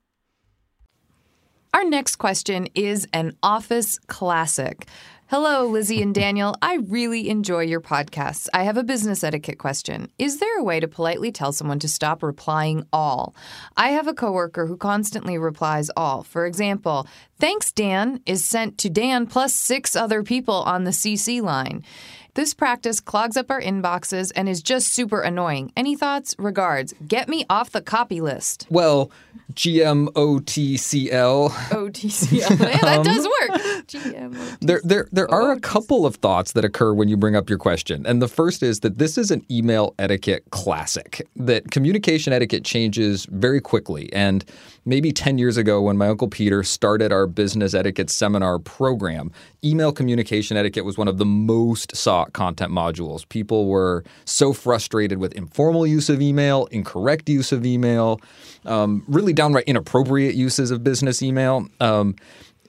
Our 1.73 1.85
next 1.85 2.17
question 2.17 2.67
is 2.75 3.07
an 3.13 3.37
office 3.41 3.97
classic. 4.07 4.87
Hello, 5.27 5.65
Lizzie 5.65 6.01
and 6.01 6.13
Daniel. 6.13 6.57
I 6.61 6.75
really 6.75 7.29
enjoy 7.29 7.61
your 7.61 7.79
podcasts. 7.79 8.49
I 8.53 8.63
have 8.63 8.75
a 8.75 8.83
business 8.83 9.23
etiquette 9.23 9.57
question. 9.57 10.11
Is 10.19 10.39
there 10.39 10.59
a 10.59 10.63
way 10.65 10.81
to 10.81 10.89
politely 10.89 11.31
tell 11.31 11.53
someone 11.53 11.79
to 11.79 11.87
stop 11.87 12.21
replying 12.21 12.85
all? 12.91 13.33
I 13.77 13.91
have 13.91 14.07
a 14.09 14.13
coworker 14.13 14.67
who 14.67 14.75
constantly 14.75 15.37
replies 15.37 15.89
all. 15.95 16.23
For 16.23 16.45
example, 16.45 17.07
thanks, 17.39 17.71
Dan, 17.71 18.19
is 18.25 18.43
sent 18.43 18.77
to 18.79 18.89
Dan 18.89 19.25
plus 19.25 19.53
six 19.53 19.95
other 19.95 20.23
people 20.23 20.55
on 20.63 20.83
the 20.83 20.91
CC 20.91 21.41
line. 21.41 21.85
This 22.33 22.53
practice 22.53 23.01
clogs 23.01 23.35
up 23.35 23.51
our 23.51 23.61
inboxes 23.61 24.31
and 24.37 24.47
is 24.47 24.61
just 24.61 24.93
super 24.93 25.19
annoying. 25.19 25.73
Any 25.75 25.97
thoughts? 25.97 26.33
Regards. 26.39 26.93
Get 27.05 27.27
me 27.27 27.45
off 27.49 27.71
the 27.71 27.81
copy 27.81 28.21
list. 28.21 28.67
Well, 28.69 29.11
GMOTCL. 29.53 31.49
OTCL. 31.49 32.31
Yeah, 32.31 32.47
that 32.55 32.99
um, 32.99 33.03
does 33.03 33.25
work. 33.25 33.61
GMOTCL. 33.87 34.59
There, 34.61 34.79
there, 34.83 35.07
there 35.11 35.29
are 35.29 35.51
a 35.51 35.59
couple 35.59 36.05
of 36.05 36.15
thoughts 36.15 36.53
that 36.53 36.63
occur 36.63 36.93
when 36.93 37.09
you 37.09 37.17
bring 37.17 37.35
up 37.35 37.49
your 37.49 37.59
question. 37.59 38.05
And 38.05 38.21
the 38.21 38.29
first 38.29 38.63
is 38.63 38.79
that 38.79 38.97
this 38.97 39.17
is 39.17 39.29
an 39.29 39.45
email 39.51 39.93
etiquette 39.99 40.45
classic, 40.51 41.27
that 41.35 41.71
communication 41.71 42.31
etiquette 42.31 42.63
changes 42.63 43.25
very 43.25 43.59
quickly. 43.59 44.11
And 44.13 44.45
maybe 44.85 45.11
10 45.11 45.37
years 45.37 45.57
ago, 45.57 45.81
when 45.81 45.97
my 45.97 46.07
Uncle 46.07 46.29
Peter 46.29 46.63
started 46.63 47.11
our 47.11 47.27
business 47.27 47.73
etiquette 47.73 48.09
seminar 48.09 48.57
program, 48.59 49.31
email 49.63 49.91
communication 49.91 50.55
etiquette 50.55 50.85
was 50.85 50.97
one 50.97 51.07
of 51.07 51.17
the 51.17 51.25
most 51.25 51.95
sought 51.95 52.20
content 52.33 52.71
modules. 52.71 53.27
People 53.27 53.67
were 53.67 54.03
so 54.25 54.53
frustrated 54.53 55.17
with 55.17 55.33
informal 55.33 55.85
use 55.85 56.09
of 56.09 56.21
email, 56.21 56.65
incorrect 56.67 57.29
use 57.29 57.51
of 57.51 57.65
email, 57.65 58.19
um, 58.65 59.03
really 59.07 59.33
downright 59.33 59.65
inappropriate 59.65 60.35
uses 60.35 60.71
of 60.71 60.83
business 60.83 61.21
email. 61.21 61.67
Um, 61.79 62.15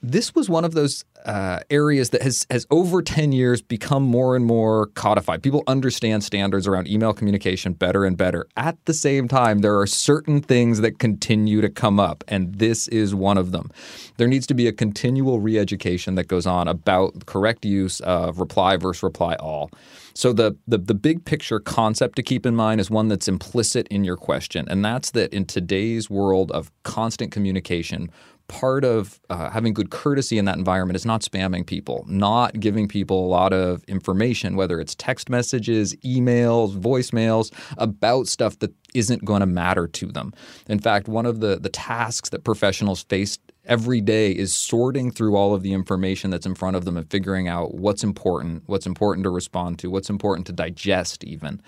this 0.03 0.35
was 0.35 0.51
one 0.51 0.65
of 0.65 0.75
those 0.75 1.05
uh, 1.25 1.61
areas 1.71 2.11
that 2.11 2.23
has 2.23 2.45
has 2.51 2.67
over 2.71 3.01
10 3.01 3.31
years 3.31 3.63
become 3.63 4.03
more 4.03 4.35
and 4.35 4.45
more 4.45 4.87
codified. 4.89 5.43
People 5.43 5.63
understand 5.69 6.25
standards 6.25 6.67
around 6.67 6.89
email 6.89 7.13
communication 7.13 7.73
better 7.73 8.05
and 8.05 8.17
better. 8.17 8.47
At 8.57 8.85
the 8.87 8.95
same 8.95 9.29
time, 9.29 9.61
there 9.61 9.79
are 9.79 9.87
certain 9.87 10.41
things 10.41 10.81
that 10.81 10.99
continue 10.99 11.61
to 11.61 11.69
come 11.69 12.01
up, 12.01 12.25
and 12.27 12.57
this 12.57 12.89
is 12.89 13.15
one 13.15 13.39
of 13.39 13.53
them. 13.53 13.71
There 14.17 14.27
needs 14.27 14.47
to 14.49 14.55
be 14.55 14.67
a 14.67 14.73
continual 14.73 15.39
re-education 15.39 16.17
that 16.17 16.25
goes 16.25 16.47
on 16.47 16.67
about 16.67 17.27
correct 17.27 17.65
use 17.65 18.01
of 18.01 18.41
reply 18.41 18.77
versus 18.77 19.05
reply 19.05 19.37
all. 19.37 19.71
So 20.15 20.33
the, 20.33 20.57
the 20.67 20.79
the 20.79 20.95
big 20.95 21.25
picture 21.25 21.61
concept 21.61 22.17
to 22.17 22.23
keep 22.23 22.45
in 22.45 22.57
mind 22.57 22.81
is 22.81 22.91
one 22.91 23.09
that's 23.09 23.29
implicit 23.29 23.87
in 23.89 24.03
your 24.03 24.17
question, 24.17 24.67
and 24.69 24.85
that's 24.85 25.13
that 25.13 25.33
in 25.33 25.47
today's 25.47 26.11
world 26.11 26.51
of 26.51 26.73
constant 26.83 27.31
communication, 27.31 28.11
part 28.53 28.85
of 28.85 29.19
uh, 29.31 29.49
having 29.49 29.73
good 29.73 29.89
courtesy 29.89 30.37
in 30.37 30.45
that 30.45 30.59
environment 30.59 30.95
is 30.95 31.07
not 31.07 31.23
spamming 31.23 31.65
people, 31.67 32.05
not 32.07 32.61
giving 32.61 32.87
people 32.87 33.25
a 33.25 33.29
lot 33.29 33.51
of 33.55 33.83
information, 33.85 34.57
whether 34.57 34.79
it's 34.79 34.95
text 34.95 35.31
messages, 35.31 35.95
emails, 36.05 36.79
voicemails, 36.79 37.51
about 37.79 38.29
stuff 38.29 38.59
that 38.59 38.71
isn't 38.93 39.25
going 39.25 39.41
to 39.41 39.47
matter 39.47 39.89
to 39.89 40.07
them. 40.13 40.35
In 40.69 40.79
fact, 40.79 41.09
one 41.09 41.25
of 41.25 41.41
the, 41.41 41.59
the 41.59 41.71
tasks 41.71 42.29
that 42.29 42.45
professionals 42.45 43.05
face 43.05 43.39
every 43.65 44.01
day 44.01 44.33
is 44.33 44.53
sorting 44.53 45.11
through 45.11 45.37
all 45.37 45.55
of 45.55 45.63
the 45.63 45.73
information 45.73 46.31
that's 46.31 46.47
in 46.47 46.55
front 46.55 46.77
of 46.77 46.85
them 46.85 46.97
and 46.97 47.09
figuring 47.11 47.49
out 47.49 47.75
what's 47.75 48.03
important, 48.03 48.63
what's 48.67 48.87
important 48.87 49.25
to 49.25 49.31
respond 49.31 49.79
to, 49.79 49.91
what's 49.91 50.11
important 50.11 50.47
to 50.47 50.53
digest, 50.53 51.25
even. 51.25 51.61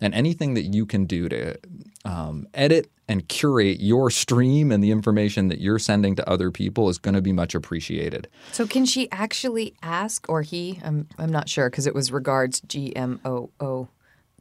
And 0.00 0.14
anything 0.14 0.54
that 0.54 0.62
you 0.62 0.86
can 0.86 1.04
do 1.04 1.28
to 1.28 1.58
um, 2.04 2.46
edit 2.54 2.90
and 3.08 3.28
curate 3.28 3.80
your 3.80 4.10
stream 4.10 4.72
and 4.72 4.82
the 4.82 4.90
information 4.90 5.48
that 5.48 5.60
you're 5.60 5.78
sending 5.78 6.16
to 6.16 6.28
other 6.28 6.50
people 6.50 6.88
is 6.88 6.98
going 6.98 7.14
to 7.14 7.22
be 7.22 7.32
much 7.32 7.54
appreciated. 7.54 8.28
So, 8.52 8.66
can 8.66 8.86
she 8.86 9.10
actually 9.12 9.74
ask, 9.82 10.28
or 10.28 10.42
he? 10.42 10.80
I'm, 10.82 11.08
I'm 11.18 11.30
not 11.30 11.48
sure 11.48 11.68
because 11.68 11.86
it 11.86 11.94
was 11.94 12.10
regards 12.10 12.60
G 12.62 12.94
M 12.96 13.20
O 13.24 13.50
O. 13.60 13.88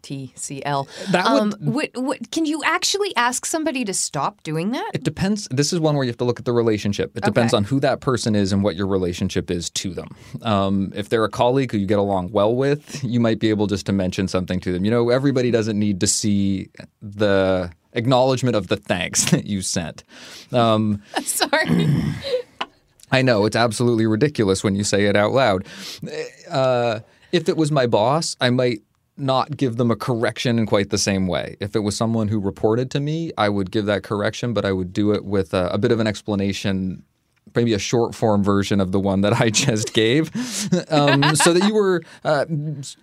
TCL. 0.01 0.87
That 1.11 1.31
would, 1.31 1.41
um, 1.41 1.53
what, 1.59 1.89
what, 1.95 2.31
can 2.31 2.45
you 2.45 2.63
actually 2.63 3.15
ask 3.15 3.45
somebody 3.45 3.85
to 3.85 3.93
stop 3.93 4.43
doing 4.43 4.71
that? 4.71 4.91
It 4.93 5.03
depends. 5.03 5.47
This 5.51 5.73
is 5.73 5.79
one 5.79 5.95
where 5.95 6.03
you 6.03 6.09
have 6.09 6.17
to 6.17 6.25
look 6.25 6.39
at 6.39 6.45
the 6.45 6.53
relationship. 6.53 7.15
It 7.15 7.23
depends 7.23 7.53
on 7.53 7.63
who 7.63 7.79
that 7.81 8.01
person 8.01 8.35
is 8.35 8.51
and 8.51 8.63
what 8.63 8.75
your 8.75 8.87
relationship 8.87 9.51
is 9.51 9.69
to 9.71 9.93
them. 9.93 10.09
Um, 10.41 10.91
if 10.95 11.09
they're 11.09 11.23
a 11.23 11.29
colleague 11.29 11.71
who 11.71 11.77
you 11.77 11.87
get 11.87 11.99
along 11.99 12.31
well 12.31 12.55
with, 12.55 13.03
you 13.03 13.19
might 13.19 13.39
be 13.39 13.49
able 13.49 13.67
just 13.67 13.85
to 13.87 13.91
mention 13.91 14.27
something 14.27 14.59
to 14.61 14.71
them. 14.71 14.85
You 14.85 14.91
know, 14.91 15.09
everybody 15.09 15.51
doesn't 15.51 15.77
need 15.77 15.99
to 16.01 16.07
see 16.07 16.69
the 17.01 17.71
acknowledgement 17.93 18.55
of 18.55 18.67
the 18.67 18.77
thanks 18.77 19.25
that 19.31 19.45
you 19.45 19.61
sent. 19.61 20.03
Um, 20.51 21.01
Sorry. 21.23 21.87
I 23.11 23.21
know 23.21 23.45
it's 23.45 23.57
absolutely 23.57 24.07
ridiculous 24.07 24.63
when 24.63 24.75
you 24.75 24.83
say 24.83 25.05
it 25.05 25.17
out 25.17 25.33
loud. 25.33 25.67
Uh, 26.49 27.01
if 27.31 27.49
it 27.49 27.57
was 27.57 27.71
my 27.71 27.85
boss, 27.85 28.37
I 28.39 28.49
might 28.49 28.81
not 29.21 29.55
give 29.55 29.77
them 29.77 29.91
a 29.91 29.95
correction 29.95 30.59
in 30.59 30.65
quite 30.65 30.89
the 30.89 30.97
same 30.97 31.27
way. 31.27 31.55
If 31.59 31.75
it 31.75 31.79
was 31.79 31.95
someone 31.95 32.27
who 32.27 32.39
reported 32.39 32.91
to 32.91 32.99
me, 32.99 33.31
I 33.37 33.49
would 33.49 33.71
give 33.71 33.85
that 33.85 34.03
correction, 34.03 34.53
but 34.53 34.65
I 34.65 34.71
would 34.71 34.91
do 34.91 35.11
it 35.11 35.23
with 35.23 35.53
a, 35.53 35.67
a 35.67 35.77
bit 35.77 35.91
of 35.91 35.99
an 35.99 36.07
explanation 36.07 37.03
maybe 37.55 37.73
a 37.73 37.79
short 37.79 38.15
form 38.15 38.43
version 38.43 38.79
of 38.79 38.91
the 38.91 38.99
one 38.99 39.21
that 39.21 39.39
I 39.39 39.49
just 39.65 39.93
gave, 39.93 40.31
um, 40.91 41.35
so 41.35 41.53
that 41.53 41.67
you 41.67 41.73
were 41.73 42.03
uh, 42.23 42.45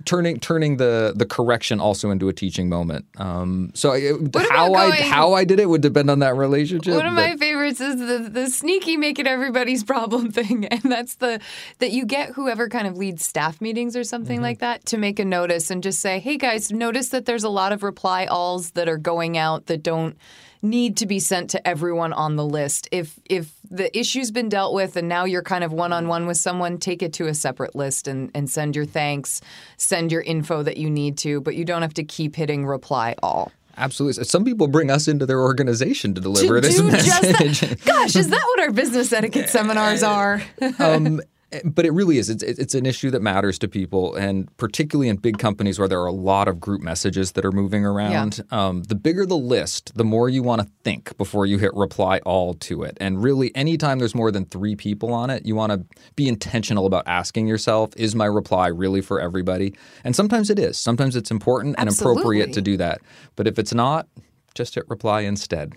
turning 0.04 0.40
turning 0.40 0.76
the 0.76 1.12
the 1.14 1.26
correction 1.26 1.80
also 1.80 2.10
into 2.10 2.28
a 2.28 2.32
teaching 2.32 2.68
moment. 2.68 3.06
Um, 3.16 3.70
so 3.74 3.92
I, 3.92 4.12
how 4.50 4.74
I 4.74 4.90
how 4.92 5.32
I 5.34 5.44
did 5.44 5.60
it 5.60 5.66
would 5.66 5.82
depend 5.82 6.10
on 6.10 6.20
that 6.20 6.36
relationship. 6.36 6.94
One 6.94 7.06
of 7.06 7.14
but, 7.14 7.30
my 7.30 7.36
favorites 7.36 7.80
is 7.80 7.98
the 7.98 8.28
the 8.30 8.50
sneaky 8.50 8.96
make 8.96 9.18
it 9.18 9.26
everybody's 9.26 9.84
problem 9.84 10.30
thing, 10.32 10.66
and 10.66 10.82
that's 10.82 11.16
the 11.16 11.40
that 11.78 11.92
you 11.92 12.06
get 12.06 12.30
whoever 12.30 12.68
kind 12.68 12.86
of 12.86 12.96
leads 12.96 13.24
staff 13.24 13.60
meetings 13.60 13.96
or 13.96 14.04
something 14.04 14.36
mm-hmm. 14.36 14.44
like 14.44 14.58
that 14.58 14.84
to 14.86 14.98
make 14.98 15.18
a 15.18 15.24
notice 15.24 15.70
and 15.70 15.82
just 15.82 16.00
say, 16.00 16.18
hey 16.18 16.36
guys, 16.36 16.70
notice 16.70 17.10
that 17.10 17.26
there's 17.26 17.44
a 17.44 17.48
lot 17.48 17.72
of 17.72 17.82
reply 17.82 18.26
alls 18.26 18.72
that 18.72 18.88
are 18.88 18.98
going 18.98 19.36
out 19.36 19.66
that 19.66 19.82
don't 19.82 20.16
need 20.62 20.96
to 20.98 21.06
be 21.06 21.18
sent 21.18 21.50
to 21.50 21.68
everyone 21.68 22.12
on 22.12 22.36
the 22.36 22.44
list. 22.44 22.88
If 22.90 23.18
if 23.26 23.52
the 23.70 23.96
issue's 23.98 24.30
been 24.30 24.48
dealt 24.48 24.74
with 24.74 24.96
and 24.96 25.08
now 25.08 25.24
you're 25.24 25.42
kind 25.42 25.64
of 25.64 25.72
one 25.72 25.92
on 25.92 26.08
one 26.08 26.26
with 26.26 26.36
someone, 26.36 26.78
take 26.78 27.02
it 27.02 27.12
to 27.14 27.26
a 27.26 27.34
separate 27.34 27.74
list 27.74 28.08
and, 28.08 28.30
and 28.34 28.48
send 28.48 28.74
your 28.74 28.86
thanks, 28.86 29.40
send 29.76 30.10
your 30.10 30.22
info 30.22 30.62
that 30.62 30.76
you 30.76 30.90
need 30.90 31.18
to, 31.18 31.40
but 31.40 31.54
you 31.54 31.64
don't 31.64 31.82
have 31.82 31.94
to 31.94 32.04
keep 32.04 32.36
hitting 32.36 32.66
reply 32.66 33.14
all. 33.22 33.52
Absolutely. 33.76 34.24
Some 34.24 34.44
people 34.44 34.66
bring 34.66 34.90
us 34.90 35.06
into 35.06 35.24
their 35.24 35.40
organization 35.40 36.14
to 36.14 36.20
deliver 36.20 36.60
to 36.60 36.66
this 36.66 36.80
message. 36.82 37.84
Gosh, 37.84 38.16
is 38.16 38.28
that 38.28 38.42
what 38.42 38.60
our 38.60 38.72
business 38.72 39.12
etiquette 39.12 39.48
seminars 39.48 40.02
are? 40.02 40.42
um, 40.80 41.20
but 41.64 41.86
it 41.86 41.92
really 41.92 42.18
is. 42.18 42.28
It's, 42.28 42.42
it's 42.42 42.74
an 42.74 42.84
issue 42.84 43.10
that 43.10 43.22
matters 43.22 43.58
to 43.60 43.68
people, 43.68 44.14
and 44.14 44.54
particularly 44.58 45.08
in 45.08 45.16
big 45.16 45.38
companies 45.38 45.78
where 45.78 45.88
there 45.88 46.00
are 46.00 46.06
a 46.06 46.12
lot 46.12 46.46
of 46.46 46.60
group 46.60 46.82
messages 46.82 47.32
that 47.32 47.44
are 47.44 47.52
moving 47.52 47.86
around. 47.86 48.40
Yeah. 48.50 48.66
Um, 48.66 48.82
the 48.82 48.94
bigger 48.94 49.24
the 49.24 49.38
list, 49.38 49.96
the 49.96 50.04
more 50.04 50.28
you 50.28 50.42
want 50.42 50.60
to 50.60 50.68
think 50.84 51.16
before 51.16 51.46
you 51.46 51.58
hit 51.58 51.74
reply 51.74 52.18
all 52.26 52.54
to 52.54 52.82
it. 52.82 52.98
And 53.00 53.22
really, 53.22 53.54
anytime 53.54 53.98
there's 53.98 54.14
more 54.14 54.30
than 54.30 54.44
three 54.44 54.76
people 54.76 55.12
on 55.12 55.30
it, 55.30 55.46
you 55.46 55.54
want 55.54 55.72
to 55.72 55.84
be 56.16 56.28
intentional 56.28 56.84
about 56.84 57.04
asking 57.06 57.46
yourself, 57.46 57.92
is 57.96 58.14
my 58.14 58.26
reply 58.26 58.68
really 58.68 59.00
for 59.00 59.20
everybody? 59.20 59.74
And 60.04 60.14
sometimes 60.14 60.50
it 60.50 60.58
is. 60.58 60.78
Sometimes 60.78 61.16
it's 61.16 61.30
important 61.30 61.76
and 61.78 61.88
Absolutely. 61.88 62.20
appropriate 62.20 62.52
to 62.52 62.60
do 62.60 62.76
that. 62.76 63.00
But 63.36 63.46
if 63.46 63.58
it's 63.58 63.72
not, 63.72 64.06
just 64.54 64.74
hit 64.74 64.84
reply 64.88 65.20
instead. 65.20 65.72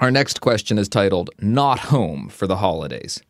Our 0.00 0.10
next 0.10 0.40
question 0.40 0.78
is 0.78 0.88
titled 0.88 1.30
Not 1.40 1.78
Home 1.78 2.28
for 2.28 2.46
the 2.46 2.56
Holidays. 2.56 3.22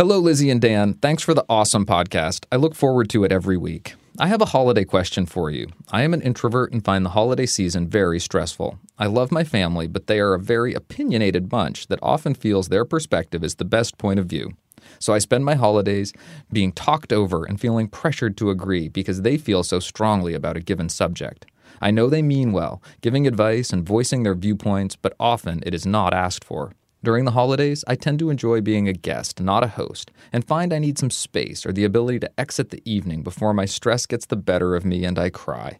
Hello, 0.00 0.18
Lizzie 0.18 0.48
and 0.48 0.62
Dan. 0.62 0.94
Thanks 0.94 1.22
for 1.22 1.34
the 1.34 1.44
awesome 1.46 1.84
podcast. 1.84 2.46
I 2.50 2.56
look 2.56 2.74
forward 2.74 3.10
to 3.10 3.22
it 3.22 3.30
every 3.30 3.58
week. 3.58 3.96
I 4.18 4.28
have 4.28 4.40
a 4.40 4.46
holiday 4.46 4.86
question 4.86 5.26
for 5.26 5.50
you. 5.50 5.66
I 5.92 6.04
am 6.04 6.14
an 6.14 6.22
introvert 6.22 6.72
and 6.72 6.82
find 6.82 7.04
the 7.04 7.10
holiday 7.10 7.44
season 7.44 7.86
very 7.86 8.18
stressful. 8.18 8.78
I 8.98 9.04
love 9.04 9.30
my 9.30 9.44
family, 9.44 9.86
but 9.88 10.06
they 10.06 10.18
are 10.18 10.32
a 10.32 10.40
very 10.40 10.72
opinionated 10.72 11.50
bunch 11.50 11.88
that 11.88 11.98
often 12.00 12.32
feels 12.32 12.68
their 12.68 12.86
perspective 12.86 13.44
is 13.44 13.56
the 13.56 13.66
best 13.66 13.98
point 13.98 14.18
of 14.18 14.24
view. 14.24 14.54
So 15.00 15.12
I 15.12 15.18
spend 15.18 15.44
my 15.44 15.54
holidays 15.54 16.14
being 16.50 16.72
talked 16.72 17.12
over 17.12 17.44
and 17.44 17.60
feeling 17.60 17.86
pressured 17.86 18.38
to 18.38 18.48
agree 18.48 18.88
because 18.88 19.20
they 19.20 19.36
feel 19.36 19.62
so 19.62 19.80
strongly 19.80 20.32
about 20.32 20.56
a 20.56 20.60
given 20.60 20.88
subject. 20.88 21.44
I 21.82 21.90
know 21.90 22.08
they 22.08 22.22
mean 22.22 22.52
well, 22.52 22.82
giving 23.02 23.26
advice 23.26 23.70
and 23.70 23.86
voicing 23.86 24.22
their 24.22 24.34
viewpoints, 24.34 24.96
but 24.96 25.14
often 25.20 25.62
it 25.66 25.74
is 25.74 25.84
not 25.84 26.14
asked 26.14 26.42
for. 26.42 26.72
During 27.02 27.24
the 27.24 27.30
holidays, 27.30 27.82
I 27.88 27.94
tend 27.94 28.18
to 28.18 28.28
enjoy 28.28 28.60
being 28.60 28.86
a 28.86 28.92
guest, 28.92 29.40
not 29.40 29.64
a 29.64 29.68
host, 29.68 30.10
and 30.34 30.44
find 30.44 30.70
I 30.70 30.78
need 30.78 30.98
some 30.98 31.08
space 31.08 31.64
or 31.64 31.72
the 31.72 31.84
ability 31.84 32.18
to 32.20 32.40
exit 32.40 32.68
the 32.68 32.82
evening 32.84 33.22
before 33.22 33.54
my 33.54 33.64
stress 33.64 34.04
gets 34.04 34.26
the 34.26 34.36
better 34.36 34.76
of 34.76 34.84
me 34.84 35.06
and 35.06 35.18
I 35.18 35.30
cry. 35.30 35.78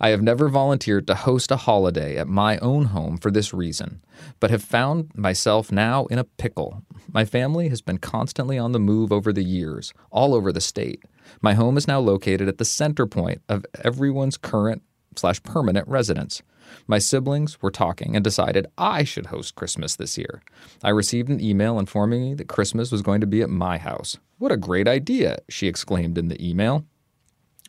I 0.00 0.08
have 0.08 0.22
never 0.22 0.48
volunteered 0.48 1.06
to 1.06 1.14
host 1.14 1.52
a 1.52 1.56
holiday 1.56 2.16
at 2.16 2.26
my 2.26 2.58
own 2.58 2.86
home 2.86 3.16
for 3.16 3.30
this 3.30 3.54
reason, 3.54 4.02
but 4.40 4.50
have 4.50 4.62
found 4.62 5.12
myself 5.14 5.70
now 5.70 6.06
in 6.06 6.18
a 6.18 6.24
pickle. 6.24 6.82
My 7.12 7.24
family 7.24 7.68
has 7.68 7.80
been 7.80 7.98
constantly 7.98 8.58
on 8.58 8.72
the 8.72 8.80
move 8.80 9.12
over 9.12 9.32
the 9.32 9.44
years, 9.44 9.94
all 10.10 10.34
over 10.34 10.50
the 10.50 10.60
state. 10.60 11.04
My 11.40 11.54
home 11.54 11.76
is 11.76 11.86
now 11.86 12.00
located 12.00 12.48
at 12.48 12.58
the 12.58 12.64
center 12.64 13.06
point 13.06 13.40
of 13.48 13.64
everyone's 13.84 14.36
current 14.36 14.82
slash 15.18 15.42
permanent 15.42 15.86
residence. 15.88 16.42
My 16.86 16.98
siblings 16.98 17.62
were 17.62 17.70
talking 17.70 18.16
and 18.16 18.24
decided 18.24 18.66
I 18.76 19.04
should 19.04 19.26
host 19.26 19.54
Christmas 19.54 19.96
this 19.96 20.18
year. 20.18 20.42
I 20.82 20.90
received 20.90 21.28
an 21.28 21.40
email 21.40 21.78
informing 21.78 22.22
me 22.22 22.34
that 22.34 22.48
Christmas 22.48 22.90
was 22.90 23.02
going 23.02 23.20
to 23.20 23.26
be 23.26 23.42
at 23.42 23.50
my 23.50 23.78
house. 23.78 24.18
What 24.38 24.52
a 24.52 24.56
great 24.56 24.88
idea, 24.88 25.38
she 25.48 25.68
exclaimed 25.68 26.18
in 26.18 26.28
the 26.28 26.44
email. 26.44 26.84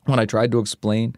When 0.05 0.19
I 0.19 0.25
tried 0.25 0.51
to 0.51 0.59
explain 0.59 1.15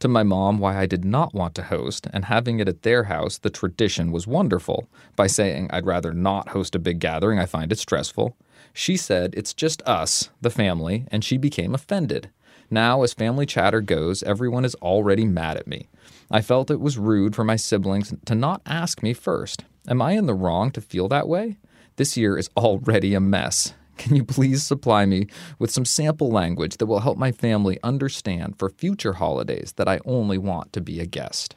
to 0.00 0.08
my 0.08 0.24
mom 0.24 0.58
why 0.58 0.76
I 0.76 0.86
did 0.86 1.04
not 1.04 1.32
want 1.32 1.54
to 1.54 1.62
host 1.62 2.08
and 2.12 2.24
having 2.24 2.58
it 2.58 2.68
at 2.68 2.82
their 2.82 3.04
house, 3.04 3.38
the 3.38 3.50
tradition 3.50 4.10
was 4.10 4.26
wonderful, 4.26 4.88
by 5.14 5.28
saying 5.28 5.68
I'd 5.70 5.86
rather 5.86 6.12
not 6.12 6.48
host 6.48 6.74
a 6.74 6.80
big 6.80 6.98
gathering, 6.98 7.38
I 7.38 7.46
find 7.46 7.70
it 7.70 7.78
stressful. 7.78 8.36
She 8.72 8.96
said 8.96 9.32
it's 9.36 9.54
just 9.54 9.80
us, 9.82 10.30
the 10.40 10.50
family, 10.50 11.06
and 11.12 11.24
she 11.24 11.36
became 11.36 11.74
offended. 11.74 12.30
Now, 12.72 13.02
as 13.02 13.12
family 13.12 13.44
chatter 13.44 13.82
goes, 13.82 14.22
everyone 14.22 14.64
is 14.64 14.74
already 14.76 15.26
mad 15.26 15.58
at 15.58 15.66
me. 15.66 15.90
I 16.30 16.40
felt 16.40 16.70
it 16.70 16.80
was 16.80 16.96
rude 16.96 17.36
for 17.36 17.44
my 17.44 17.56
siblings 17.56 18.14
to 18.24 18.34
not 18.34 18.62
ask 18.64 19.02
me 19.02 19.12
first. 19.12 19.64
Am 19.86 20.00
I 20.00 20.12
in 20.12 20.24
the 20.24 20.32
wrong 20.32 20.70
to 20.70 20.80
feel 20.80 21.06
that 21.08 21.28
way? 21.28 21.58
This 21.96 22.16
year 22.16 22.38
is 22.38 22.48
already 22.56 23.12
a 23.12 23.20
mess. 23.20 23.74
Can 23.98 24.16
you 24.16 24.24
please 24.24 24.62
supply 24.62 25.04
me 25.04 25.26
with 25.58 25.70
some 25.70 25.84
sample 25.84 26.30
language 26.30 26.78
that 26.78 26.86
will 26.86 27.00
help 27.00 27.18
my 27.18 27.30
family 27.30 27.78
understand 27.82 28.58
for 28.58 28.70
future 28.70 29.12
holidays 29.12 29.74
that 29.76 29.86
I 29.86 30.00
only 30.06 30.38
want 30.38 30.72
to 30.72 30.80
be 30.80 30.98
a 30.98 31.04
guest? 31.04 31.54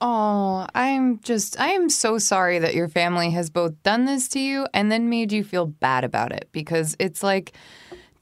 Oh, 0.00 0.66
I'm 0.74 1.20
just, 1.20 1.60
I 1.60 1.72
am 1.72 1.90
so 1.90 2.16
sorry 2.16 2.58
that 2.60 2.74
your 2.74 2.88
family 2.88 3.28
has 3.32 3.50
both 3.50 3.74
done 3.82 4.06
this 4.06 4.26
to 4.28 4.40
you 4.40 4.66
and 4.72 4.90
then 4.90 5.10
made 5.10 5.32
you 5.32 5.44
feel 5.44 5.66
bad 5.66 6.02
about 6.02 6.32
it 6.32 6.48
because 6.50 6.96
it's 6.98 7.22
like, 7.22 7.52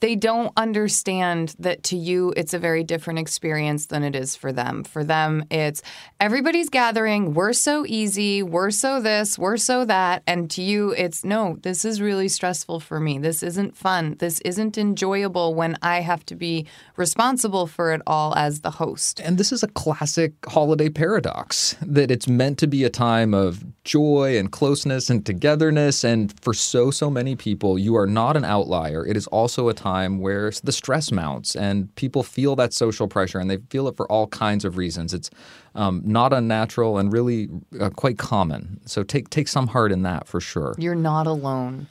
they 0.01 0.15
don't 0.15 0.53
understand 0.57 1.55
that 1.59 1.83
to 1.85 1.97
you 1.97 2.33
it's 2.37 2.55
a 2.55 2.59
very 2.59 2.85
different 2.85 3.19
experience 3.19 3.87
than 3.87 4.05
it 4.05 4.15
is 4.15 4.37
for 4.37 4.53
them. 4.53 4.85
For 4.85 5.03
them, 5.03 5.45
it's 5.51 5.83
everybody's 6.21 6.69
gathering, 6.69 7.35
we're 7.35 7.53
so 7.53 7.85
easy, 7.87 8.43
we're 8.43 8.71
so 8.71 9.01
this, 9.01 9.39
we're 9.39 9.57
so 9.57 9.85
that. 9.85 10.23
And 10.27 10.51
to 10.53 10.63
you, 10.63 10.93
it's 10.93 11.25
no, 11.25 11.59
this 11.63 11.85
is 11.85 12.01
really 12.01 12.29
stressful 12.29 12.81
for 12.81 13.01
me. 13.01 13.19
This 13.19 13.43
isn't 13.43 13.77
fun. 13.77 14.17
This 14.19 14.41
isn't 14.41 14.79
enjoyable 14.79 15.55
when 15.55 15.77
I 15.83 16.01
have 16.01 16.25
to 16.27 16.37
be 16.37 16.67
responsible 16.97 17.67
for 17.67 17.93
it 17.93 18.03
all 18.07 18.35
as 18.37 18.61
the 18.61 18.71
host. 18.71 19.21
And 19.21 19.37
this 19.37 19.53
is 19.53 19.63
a 19.63 19.69
classic 19.69 20.33
holiday 20.47 20.89
paradox 20.89 21.77
that 21.83 22.11
it's 22.11 22.29
meant 22.29 22.59
to 22.59 22.67
be 22.67 22.85
a 22.85 22.91
time 22.91 23.35
of 23.35 23.65
joy 23.85 24.39
and 24.39 24.53
closeness 24.53 25.11
and 25.11 25.25
togetherness. 25.25 26.05
And 26.05 26.39
for 26.41 26.55
so, 26.55 26.91
so 26.91 27.11
many 27.11 27.35
people, 27.35 27.79
you 27.79 27.97
are 27.97 28.07
not 28.07 28.37
an 28.37 28.45
outlier. 28.45 29.05
It 29.05 29.17
is 29.17 29.27
also 29.29 29.69
a 29.69 29.75
time 29.75 29.88
time 29.89 30.19
where 30.19 30.51
the 30.63 30.73
stress 30.73 31.11
mounts 31.11 31.57
and 31.57 31.95
people 31.95 32.23
feel 32.23 32.57
that 32.57 32.73
social 32.73 33.09
pressure 33.09 33.39
and 33.39 33.51
they 33.51 33.59
feel 33.71 33.89
it 33.89 33.97
for 33.97 34.07
all 34.13 34.27
kinds 34.27 34.65
of 34.65 34.77
reasons. 34.77 35.15
It's 35.15 35.31
um, 35.75 36.03
not 36.05 36.33
unnatural 36.33 36.99
and 36.99 37.13
really 37.13 37.49
uh, 37.81 37.91
quite 37.91 38.19
common. 38.19 38.81
So 38.85 39.03
take 39.03 39.31
take 39.31 39.49
some 39.49 39.69
heart 39.69 39.93
in 39.93 40.03
that 40.03 40.27
for 40.27 40.41
sure. 40.41 40.75
You're 40.79 41.03
not 41.13 41.27
alone. 41.27 41.87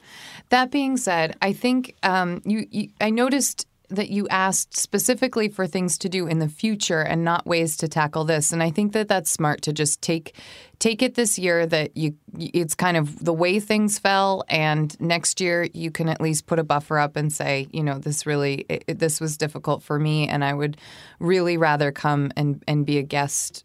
That 0.50 0.70
being 0.70 0.96
said, 0.96 1.36
I 1.42 1.52
think 1.52 1.94
um, 2.02 2.40
you, 2.44 2.66
you 2.70 2.88
I 3.00 3.10
noticed 3.10 3.66
that 3.88 4.10
you 4.10 4.28
asked 4.28 4.76
specifically 4.76 5.48
for 5.48 5.66
things 5.66 5.98
to 5.98 6.08
do 6.08 6.26
in 6.26 6.38
the 6.38 6.48
future 6.48 7.00
and 7.00 7.24
not 7.24 7.46
ways 7.46 7.76
to 7.78 7.88
tackle 7.88 8.24
this. 8.24 8.52
And 8.52 8.62
i 8.62 8.70
think 8.70 8.92
that 8.92 9.08
that's 9.08 9.30
smart 9.30 9.62
to 9.62 9.72
just 9.72 10.02
take 10.02 10.34
take 10.78 11.02
it 11.02 11.14
this 11.14 11.38
year 11.38 11.66
that 11.66 11.96
you 11.96 12.14
it's 12.38 12.74
kind 12.74 12.96
of 12.96 13.24
the 13.24 13.32
way 13.32 13.60
things 13.60 13.98
fell. 13.98 14.44
And 14.48 14.98
next 15.00 15.40
year 15.40 15.68
you 15.72 15.90
can 15.90 16.08
at 16.08 16.20
least 16.20 16.46
put 16.46 16.58
a 16.58 16.64
buffer 16.64 16.98
up 16.98 17.16
and 17.16 17.32
say 17.32 17.68
you 17.72 17.82
know 17.82 17.98
this 17.98 18.26
really 18.26 18.66
it, 18.68 18.98
this 18.98 19.20
was 19.20 19.36
difficult 19.36 19.82
for 19.82 19.98
me. 19.98 20.28
And 20.28 20.44
i 20.44 20.52
would 20.52 20.76
really 21.18 21.56
rather 21.56 21.92
come 21.92 22.30
and 22.36 22.62
and 22.66 22.84
be 22.84 22.98
a 22.98 23.02
guest 23.02 23.64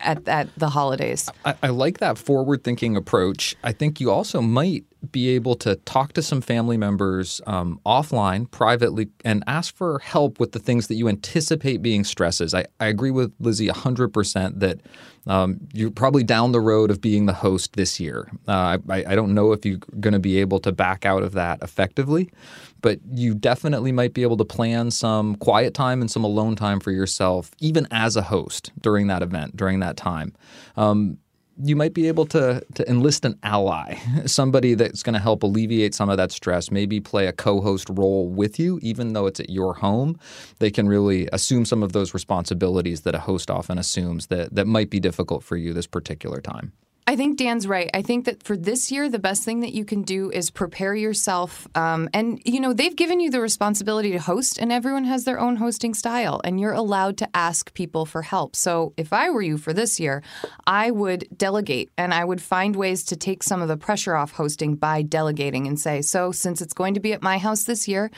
at, 0.00 0.26
at 0.28 0.48
the 0.56 0.68
holidays. 0.68 1.28
I, 1.44 1.54
I 1.62 1.68
like 1.68 1.98
that 1.98 2.18
forward 2.18 2.64
thinking 2.64 2.96
approach. 2.96 3.56
I 3.62 3.72
think 3.72 4.00
you 4.00 4.10
also 4.10 4.40
might 4.40 4.84
be 5.12 5.30
able 5.30 5.54
to 5.56 5.76
talk 5.76 6.12
to 6.12 6.22
some 6.22 6.40
family 6.40 6.76
members 6.76 7.40
um, 7.46 7.80
offline, 7.86 8.50
privately, 8.50 9.08
and 9.24 9.42
ask 9.46 9.74
for 9.74 9.98
help 10.00 10.38
with 10.38 10.52
the 10.52 10.58
things 10.58 10.88
that 10.88 10.94
you 10.94 11.08
anticipate 11.08 11.82
being 11.82 12.04
stresses. 12.04 12.54
I, 12.54 12.66
I 12.78 12.86
agree 12.86 13.10
with 13.10 13.32
Lizzie 13.40 13.68
100% 13.68 14.60
that 14.60 14.80
um, 15.26 15.60
you're 15.72 15.90
probably 15.90 16.24
down 16.24 16.52
the 16.52 16.60
road 16.60 16.90
of 16.90 17.00
being 17.00 17.26
the 17.26 17.32
host 17.32 17.74
this 17.74 18.00
year. 18.00 18.30
Uh, 18.48 18.78
I, 18.88 19.04
I 19.06 19.14
don't 19.14 19.34
know 19.34 19.52
if 19.52 19.64
you're 19.64 19.78
going 20.00 20.12
to 20.12 20.18
be 20.18 20.38
able 20.40 20.60
to 20.60 20.72
back 20.72 21.04
out 21.04 21.22
of 21.22 21.32
that 21.32 21.62
effectively, 21.62 22.30
but 22.80 22.98
you 23.12 23.34
definitely 23.34 23.92
might 23.92 24.14
be 24.14 24.22
able 24.22 24.36
to 24.38 24.44
plan 24.44 24.90
some 24.90 25.36
quiet 25.36 25.74
time 25.74 26.00
and 26.00 26.10
some 26.10 26.24
alone 26.24 26.56
time 26.56 26.80
for 26.80 26.90
yourself, 26.90 27.50
even 27.60 27.86
as 27.90 28.16
a 28.16 28.22
host 28.22 28.72
during 28.80 29.06
that 29.08 29.22
event, 29.22 29.56
during 29.56 29.80
that 29.80 29.96
time. 29.96 30.34
Um, 30.76 31.18
you 31.62 31.76
might 31.76 31.94
be 31.94 32.08
able 32.08 32.26
to, 32.26 32.64
to 32.74 32.88
enlist 32.88 33.24
an 33.24 33.38
ally, 33.42 33.94
somebody 34.26 34.74
that's 34.74 35.02
going 35.02 35.14
to 35.14 35.20
help 35.20 35.42
alleviate 35.42 35.94
some 35.94 36.08
of 36.08 36.16
that 36.16 36.32
stress, 36.32 36.70
maybe 36.70 37.00
play 37.00 37.26
a 37.26 37.32
co 37.32 37.60
host 37.60 37.88
role 37.90 38.28
with 38.28 38.58
you, 38.58 38.78
even 38.82 39.12
though 39.12 39.26
it's 39.26 39.40
at 39.40 39.50
your 39.50 39.74
home. 39.74 40.18
They 40.58 40.70
can 40.70 40.88
really 40.88 41.28
assume 41.32 41.64
some 41.64 41.82
of 41.82 41.92
those 41.92 42.14
responsibilities 42.14 43.02
that 43.02 43.14
a 43.14 43.20
host 43.20 43.50
often 43.50 43.78
assumes 43.78 44.28
that, 44.28 44.54
that 44.54 44.66
might 44.66 44.90
be 44.90 45.00
difficult 45.00 45.42
for 45.42 45.56
you 45.56 45.72
this 45.72 45.86
particular 45.86 46.40
time. 46.40 46.72
I 47.10 47.16
think 47.16 47.38
Dan's 47.38 47.66
right. 47.66 47.90
I 47.92 48.02
think 48.02 48.26
that 48.26 48.44
for 48.44 48.56
this 48.56 48.92
year, 48.92 49.08
the 49.08 49.18
best 49.18 49.42
thing 49.42 49.60
that 49.60 49.72
you 49.72 49.84
can 49.84 50.02
do 50.02 50.30
is 50.30 50.48
prepare 50.48 50.94
yourself. 50.94 51.66
Um, 51.74 52.08
and, 52.14 52.40
you 52.44 52.60
know, 52.60 52.72
they've 52.72 52.94
given 52.94 53.18
you 53.18 53.32
the 53.32 53.40
responsibility 53.40 54.12
to 54.12 54.20
host, 54.20 54.60
and 54.60 54.70
everyone 54.70 55.02
has 55.06 55.24
their 55.24 55.40
own 55.40 55.56
hosting 55.56 55.92
style, 55.92 56.40
and 56.44 56.60
you're 56.60 56.72
allowed 56.72 57.16
to 57.18 57.28
ask 57.34 57.74
people 57.74 58.06
for 58.06 58.22
help. 58.22 58.54
So 58.54 58.94
if 58.96 59.12
I 59.12 59.28
were 59.30 59.42
you 59.42 59.58
for 59.58 59.72
this 59.72 59.98
year, 59.98 60.22
I 60.68 60.92
would 60.92 61.26
delegate 61.36 61.90
and 61.98 62.14
I 62.14 62.24
would 62.24 62.40
find 62.40 62.76
ways 62.76 63.02
to 63.06 63.16
take 63.16 63.42
some 63.42 63.60
of 63.60 63.66
the 63.66 63.76
pressure 63.76 64.14
off 64.14 64.30
hosting 64.30 64.76
by 64.76 65.02
delegating 65.02 65.66
and 65.66 65.80
say, 65.80 66.02
so 66.02 66.30
since 66.30 66.62
it's 66.62 66.74
going 66.74 66.94
to 66.94 67.00
be 67.00 67.12
at 67.12 67.22
my 67.22 67.38
house 67.38 67.64
this 67.64 67.88
year, 67.88 68.12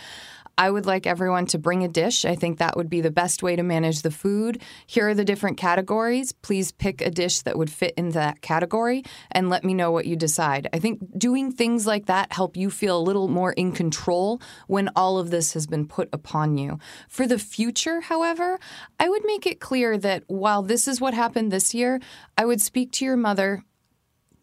I 0.63 0.71
would 0.71 0.87
like 0.87 1.09
everyone 1.09 1.47
to 1.47 1.59
bring 1.59 1.83
a 1.83 1.89
dish. 1.89 2.25
I 2.25 2.37
think 2.37 2.59
that 2.59 2.77
would 2.77 2.89
be 2.89 3.01
the 3.01 3.11
best 3.11 3.43
way 3.43 3.57
to 3.57 3.65
manage 3.65 4.03
the 4.03 4.13
food. 4.13 4.63
Here 4.87 5.09
are 5.09 5.15
the 5.15 5.25
different 5.25 5.57
categories. 5.57 6.31
Please 6.31 6.71
pick 6.71 7.01
a 7.01 7.11
dish 7.11 7.41
that 7.41 7.59
would 7.59 7.69
fit 7.69 7.95
into 7.97 8.13
that 8.13 8.43
category 8.43 9.03
and 9.33 9.51
let 9.51 9.65
me 9.65 9.75
know 9.75 9.91
what 9.91 10.07
you 10.07 10.15
decide. 10.15 10.69
I 10.73 10.79
think 10.79 11.19
doing 11.19 11.51
things 11.51 11.85
like 11.85 12.07
that 12.07 12.33
help 12.33 12.57
you 12.57 12.71
feel 12.71 12.97
a 12.97 13.03
little 13.03 13.27
more 13.27 13.51
in 13.55 13.73
control 13.73 14.41
when 14.69 14.89
all 14.95 15.19
of 15.19 15.33
this 15.33 15.53
has 15.55 15.67
been 15.67 15.85
put 15.85 16.09
upon 16.13 16.57
you. 16.57 16.79
For 17.09 17.27
the 17.27 17.41
future, 17.41 18.01
however, 18.01 18.61
I 19.01 19.09
would 19.09 19.25
make 19.25 19.49
it 19.49 19.59
clear 19.59 19.99
that 19.99 20.23
while 20.29 20.63
this 20.63 20.87
is 20.87 21.01
what 21.01 21.13
happened 21.13 21.51
this 21.51 21.75
year, 21.75 21.99
I 22.39 22.45
would 22.45 22.61
speak 22.61 22.93
to 22.93 23.05
your 23.05 23.17
mother 23.17 23.65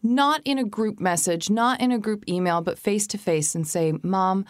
not 0.02 0.40
in 0.44 0.58
a 0.58 0.64
group 0.64 1.00
message, 1.00 1.50
not 1.50 1.80
in 1.80 1.92
a 1.92 1.98
group 1.98 2.24
email, 2.28 2.60
but 2.60 2.78
face 2.78 3.06
to 3.08 3.18
face 3.18 3.54
and 3.54 3.66
say, 3.66 3.92
Mom, 4.02 4.44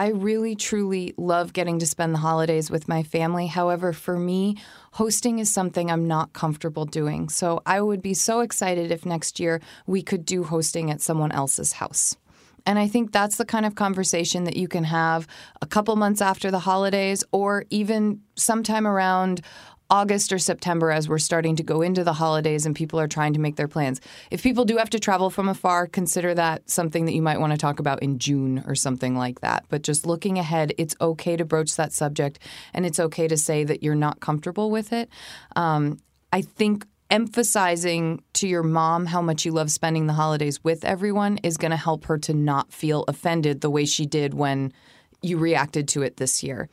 I 0.00 0.12
really, 0.12 0.56
truly 0.56 1.12
love 1.18 1.52
getting 1.52 1.78
to 1.80 1.84
spend 1.84 2.14
the 2.14 2.20
holidays 2.20 2.70
with 2.70 2.88
my 2.88 3.02
family. 3.02 3.48
However, 3.48 3.92
for 3.92 4.18
me, 4.18 4.56
hosting 4.92 5.40
is 5.40 5.52
something 5.52 5.90
I'm 5.90 6.08
not 6.08 6.32
comfortable 6.32 6.86
doing. 6.86 7.28
So 7.28 7.60
I 7.66 7.82
would 7.82 8.00
be 8.00 8.14
so 8.14 8.40
excited 8.40 8.90
if 8.90 9.04
next 9.04 9.38
year 9.38 9.60
we 9.86 10.00
could 10.00 10.24
do 10.24 10.42
hosting 10.42 10.90
at 10.90 11.02
someone 11.02 11.32
else's 11.32 11.72
house. 11.74 12.16
And 12.64 12.78
I 12.78 12.88
think 12.88 13.12
that's 13.12 13.36
the 13.36 13.44
kind 13.44 13.66
of 13.66 13.74
conversation 13.74 14.44
that 14.44 14.56
you 14.56 14.68
can 14.68 14.84
have 14.84 15.26
a 15.60 15.66
couple 15.66 15.94
months 15.96 16.22
after 16.22 16.50
the 16.50 16.60
holidays 16.60 17.22
or 17.30 17.66
even 17.68 18.22
sometime 18.36 18.86
around 18.86 19.42
August 19.90 20.32
or 20.32 20.38
September 20.38 20.90
as 20.92 21.08
we're 21.08 21.18
starting 21.18 21.56
to 21.56 21.62
go 21.62 21.82
into 21.82 22.04
the 22.04 22.12
holidays 22.12 22.64
and 22.64 22.76
people 22.76 23.00
are 23.00 23.08
trying 23.08 23.32
to 23.32 23.40
make 23.40 23.56
their 23.56 23.68
plans. 23.68 24.00
If 24.30 24.42
people 24.42 24.64
do 24.64 24.76
have 24.76 24.90
to 24.90 25.00
travel 25.00 25.30
from 25.30 25.48
afar, 25.48 25.88
consider 25.88 26.32
that 26.34 26.70
something 26.70 27.06
that 27.06 27.12
you 27.12 27.22
might 27.22 27.40
want 27.40 27.52
to 27.52 27.58
talk 27.58 27.80
about 27.80 28.02
in 28.02 28.18
June 28.18 28.62
or 28.66 28.74
something 28.74 29.16
like 29.16 29.40
that. 29.40 29.64
But 29.68 29.82
just 29.82 30.06
looking 30.06 30.38
ahead, 30.38 30.72
it's 30.78 30.94
okay 31.00 31.36
to 31.36 31.44
broach 31.44 31.74
that 31.76 31.92
subject 31.92 32.38
and 32.72 32.86
it's 32.86 33.00
okay 33.00 33.26
to 33.26 33.36
say 33.36 33.64
that 33.64 33.82
you're 33.82 33.96
not 33.96 34.20
comfortable 34.20 34.70
with 34.70 34.92
it. 34.92 35.08
Um, 35.56 35.98
I 36.32 36.42
think 36.42 36.86
emphasizing 37.10 38.22
to 38.34 38.46
your 38.46 38.62
mom 38.62 39.06
how 39.06 39.20
much 39.20 39.44
you 39.44 39.50
love 39.50 39.70
spending 39.70 40.06
the 40.06 40.12
holidays 40.12 40.62
with 40.62 40.84
everyone 40.84 41.38
is 41.38 41.56
going 41.56 41.72
to 41.72 41.76
help 41.76 42.04
her 42.04 42.16
to 42.16 42.32
not 42.32 42.72
feel 42.72 43.04
offended 43.08 43.60
the 43.60 43.70
way 43.70 43.84
she 43.84 44.06
did 44.06 44.32
when 44.32 44.72
you 45.20 45.36
reacted 45.36 45.88
to 45.88 46.02
it 46.02 46.18
this 46.18 46.44
year 46.44 46.68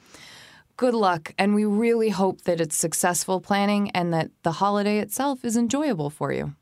good 0.78 0.94
luck. 0.94 1.34
And 1.38 1.54
we 1.54 1.66
really 1.66 2.10
hope 2.10 2.44
that 2.44 2.62
it's 2.62 2.78
successful 2.78 3.42
planning 3.42 3.90
and 3.92 4.13
that 4.13 4.30
the 4.44 4.54
holiday 4.54 5.00
itself 5.00 5.44
is 5.44 5.58
enjoyable 5.58 6.10
for 6.10 6.32
you. 6.32 6.56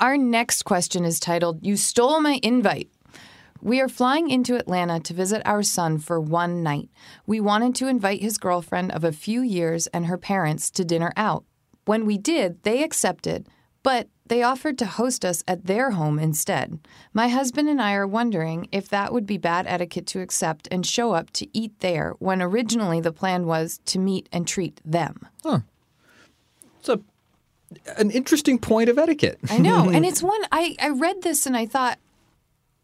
Our 0.00 0.16
next 0.16 0.62
question 0.62 1.04
is 1.04 1.18
titled, 1.18 1.64
You 1.64 1.76
Stole 1.76 2.20
My 2.20 2.38
Invite. 2.42 2.88
We 3.60 3.80
are 3.80 3.88
flying 3.88 4.30
into 4.30 4.56
Atlanta 4.56 5.00
to 5.00 5.14
visit 5.14 5.42
our 5.44 5.62
son 5.62 5.98
for 5.98 6.20
one 6.20 6.62
night. 6.62 6.90
We 7.26 7.40
wanted 7.40 7.74
to 7.76 7.88
invite 7.88 8.20
his 8.20 8.38
girlfriend 8.38 8.92
of 8.92 9.02
a 9.02 9.12
few 9.12 9.40
years 9.40 9.86
and 9.88 10.06
her 10.06 10.18
parents 10.18 10.70
to 10.72 10.84
dinner 10.84 11.12
out. 11.16 11.44
When 11.86 12.04
we 12.04 12.18
did, 12.18 12.62
they 12.62 12.82
accepted, 12.82 13.48
but 13.86 14.08
they 14.26 14.42
offered 14.42 14.76
to 14.78 14.84
host 14.84 15.24
us 15.24 15.44
at 15.46 15.66
their 15.66 15.92
home 15.92 16.18
instead. 16.18 16.80
My 17.14 17.28
husband 17.28 17.68
and 17.68 17.80
I 17.80 17.92
are 17.92 18.04
wondering 18.04 18.66
if 18.72 18.88
that 18.88 19.12
would 19.12 19.26
be 19.26 19.38
bad 19.38 19.64
etiquette 19.68 20.08
to 20.08 20.20
accept 20.20 20.66
and 20.72 20.84
show 20.84 21.12
up 21.12 21.30
to 21.34 21.46
eat 21.56 21.78
there 21.78 22.14
when 22.18 22.42
originally 22.42 23.00
the 23.00 23.12
plan 23.12 23.46
was 23.46 23.78
to 23.84 24.00
meet 24.00 24.28
and 24.32 24.44
treat 24.44 24.80
them. 24.84 25.28
Huh. 25.44 25.60
It's 26.80 26.88
a 26.88 27.00
an 27.96 28.10
interesting 28.10 28.58
point 28.58 28.88
of 28.88 28.98
etiquette. 28.98 29.38
I 29.48 29.58
know. 29.58 29.88
and 29.88 30.04
it's 30.10 30.20
one 30.20 30.40
I, 30.50 30.74
I 30.80 30.88
read 30.88 31.22
this 31.22 31.46
and 31.46 31.56
I 31.56 31.66
thought 31.66 32.00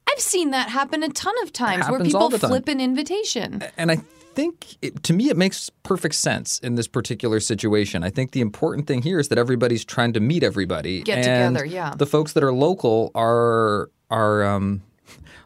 I've 0.08 0.20
seen 0.20 0.52
that 0.52 0.68
happen 0.68 1.02
a 1.02 1.08
ton 1.08 1.34
of 1.42 1.52
times 1.52 1.88
where 1.88 1.98
people 1.98 2.30
flip 2.30 2.68
an 2.68 2.80
invitation. 2.80 3.64
And 3.76 3.90
I 3.90 3.96
think 4.34 4.76
it, 4.82 5.02
to 5.04 5.12
me 5.12 5.30
it 5.30 5.36
makes 5.36 5.70
perfect 5.82 6.14
sense 6.14 6.58
in 6.60 6.74
this 6.74 6.88
particular 6.88 7.40
situation. 7.40 8.02
I 8.04 8.10
think 8.10 8.32
the 8.32 8.40
important 8.40 8.86
thing 8.86 9.02
here 9.02 9.18
is 9.18 9.28
that 9.28 9.38
everybody's 9.38 9.84
trying 9.84 10.12
to 10.14 10.20
meet 10.20 10.42
everybody. 10.42 11.02
Get 11.02 11.26
and 11.26 11.56
together, 11.56 11.66
yeah. 11.66 11.94
The 11.96 12.06
folks 12.06 12.32
that 12.32 12.42
are 12.42 12.52
local 12.52 13.10
are 13.14 13.90
are 14.10 14.44
um, 14.44 14.82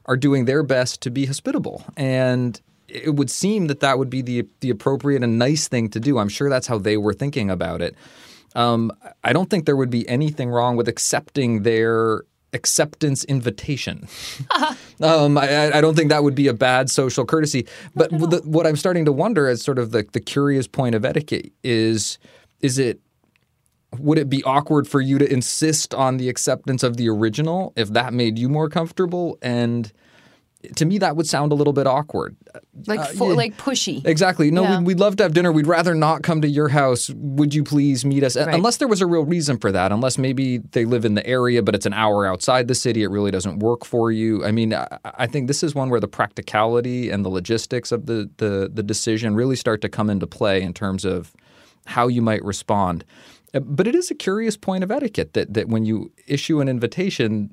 are 0.06 0.16
doing 0.16 0.44
their 0.44 0.62
best 0.62 1.00
to 1.02 1.10
be 1.10 1.26
hospitable 1.26 1.84
and 1.96 2.60
it 2.88 3.14
would 3.14 3.30
seem 3.30 3.66
that 3.66 3.80
that 3.80 3.98
would 3.98 4.10
be 4.10 4.22
the 4.22 4.46
the 4.60 4.70
appropriate 4.70 5.22
and 5.22 5.38
nice 5.38 5.68
thing 5.68 5.88
to 5.90 6.00
do. 6.00 6.18
I'm 6.18 6.28
sure 6.28 6.48
that's 6.48 6.66
how 6.66 6.78
they 6.78 6.96
were 6.96 7.14
thinking 7.14 7.50
about 7.50 7.82
it. 7.82 7.94
Um, 8.54 8.90
I 9.22 9.32
don't 9.32 9.50
think 9.50 9.66
there 9.66 9.76
would 9.76 9.90
be 9.90 10.08
anything 10.08 10.48
wrong 10.48 10.76
with 10.76 10.88
accepting 10.88 11.62
their 11.62 12.22
acceptance 12.56 13.22
invitation. 13.24 14.08
um, 15.00 15.38
I, 15.38 15.72
I, 15.74 15.80
don't 15.80 15.94
think 15.94 16.08
that 16.10 16.24
would 16.24 16.34
be 16.34 16.48
a 16.48 16.54
bad 16.54 16.90
social 16.90 17.24
courtesy. 17.24 17.66
But 17.94 18.10
the, 18.10 18.40
what 18.44 18.66
I'm 18.66 18.76
starting 18.76 19.04
to 19.04 19.12
wonder 19.12 19.46
as 19.46 19.62
sort 19.62 19.78
of 19.78 19.92
the, 19.92 20.04
the 20.12 20.20
curious 20.20 20.66
point 20.66 20.94
of 20.96 21.04
etiquette 21.04 21.52
is 21.62 22.18
is 22.60 22.78
it 22.78 23.00
would 23.98 24.18
it 24.18 24.28
be 24.28 24.42
awkward 24.42 24.88
for 24.88 25.00
you 25.00 25.18
to 25.18 25.32
insist 25.32 25.94
on 25.94 26.16
the 26.16 26.28
acceptance 26.28 26.82
of 26.82 26.96
the 26.96 27.08
original 27.08 27.72
if 27.76 27.90
that 27.90 28.12
made 28.12 28.38
you 28.38 28.48
more 28.48 28.68
comfortable 28.68 29.38
and 29.40 29.92
to 30.76 30.84
me 30.84 30.98
that 30.98 31.16
would 31.16 31.26
sound 31.26 31.52
a 31.52 31.54
little 31.54 31.72
bit 31.72 31.86
awkward. 31.86 32.36
Like 32.86 33.00
uh, 33.00 33.04
for, 33.06 33.34
like 33.34 33.56
pushy. 33.56 34.04
Exactly. 34.06 34.50
No 34.50 34.62
yeah. 34.62 34.78
we'd, 34.78 34.86
we'd, 34.86 35.00
love 35.00 35.16
to 35.16 35.22
have 35.22 35.32
dinner. 35.32 35.52
We'd 35.52 35.66
rather 35.66 35.94
not 35.94 36.22
come 36.22 36.42
to 36.42 36.48
your 36.48 36.68
house. 36.68 37.10
Would 37.10 37.54
you 37.54 37.64
please 37.64 38.04
meet 38.04 38.22
us? 38.22 38.36
Right. 38.36 38.54
unless 38.54 38.78
there 38.78 38.88
was 38.88 39.00
a 39.00 39.06
real 39.06 39.24
reason 39.24 39.58
for 39.58 39.72
that 39.72 39.92
unless 39.92 40.18
maybe 40.18 40.58
they 40.58 40.84
live 40.84 41.04
in 41.04 41.14
the 41.14 41.26
area 41.26 41.62
but 41.62 41.74
it's 41.74 41.86
an 41.86 41.94
hour 41.94 42.26
outside 42.26 42.68
the 42.68 42.74
city. 42.74 43.02
It 43.02 43.08
really 43.08 43.30
doesn't 43.30 43.60
work 43.60 43.84
for 43.84 44.10
you. 44.10 44.44
I 44.44 44.50
mean 44.50 44.74
i, 44.74 44.86
I 45.04 45.26
think 45.26 45.46
this 45.46 45.62
is 45.62 45.74
one 45.74 45.90
where 45.90 46.00
the 46.00 46.08
practicality 46.08 47.10
and 47.10 47.24
the 47.24 47.30
logistics 47.30 47.92
of 47.92 48.06
the, 48.06 48.30
the 48.38 48.70
the 48.72 48.82
decision 48.82 49.34
really 49.34 49.56
start 49.56 49.80
to 49.82 49.88
come 49.88 50.10
into 50.10 50.26
play 50.26 50.62
in 50.62 50.74
terms 50.74 51.04
of 51.04 51.32
how 51.86 52.08
you 52.08 52.22
might 52.22 52.44
respond. 52.44 53.04
Uh, 53.54 53.60
but 53.60 53.86
it 53.86 53.94
is 53.94 54.10
a 54.10 54.14
curious 54.14 54.56
point 54.56 54.84
of 54.84 54.90
etiquette 54.90 55.32
that 55.34 55.54
that 55.54 55.68
when 55.68 55.84
you 55.84 56.12
issue 56.26 56.60
an 56.60 56.68
invitation 56.68 57.50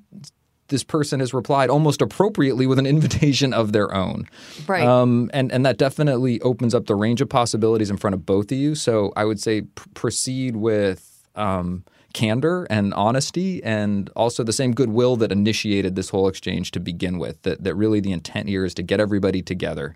this 0.69 0.83
person 0.83 1.19
has 1.19 1.33
replied 1.33 1.69
almost 1.69 2.01
appropriately 2.01 2.65
with 2.65 2.79
an 2.79 2.85
invitation 2.85 3.53
of 3.53 3.71
their 3.71 3.93
own. 3.93 4.27
Right. 4.67 4.83
Um, 4.83 5.29
and, 5.33 5.51
and 5.51 5.65
that 5.65 5.77
definitely 5.77 6.39
opens 6.41 6.73
up 6.73 6.85
the 6.85 6.95
range 6.95 7.21
of 7.21 7.29
possibilities 7.29 7.89
in 7.89 7.97
front 7.97 8.13
of 8.13 8.25
both 8.25 8.51
of 8.51 8.57
you. 8.57 8.75
So 8.75 9.11
I 9.15 9.25
would 9.25 9.39
say 9.39 9.61
pr- 9.61 9.89
proceed 9.93 10.55
with 10.55 11.25
um, 11.35 11.83
candor 12.13 12.65
and 12.69 12.93
honesty 12.93 13.63
and 13.63 14.09
also 14.15 14.43
the 14.43 14.53
same 14.53 14.73
goodwill 14.73 15.15
that 15.17 15.31
initiated 15.31 15.95
this 15.95 16.09
whole 16.09 16.27
exchange 16.27 16.71
to 16.71 16.79
begin 16.79 17.17
with, 17.17 17.41
that, 17.41 17.63
that 17.63 17.75
really 17.75 17.99
the 17.99 18.11
intent 18.11 18.47
here 18.47 18.63
is 18.63 18.73
to 18.75 18.83
get 18.83 18.99
everybody 18.99 19.41
together. 19.41 19.95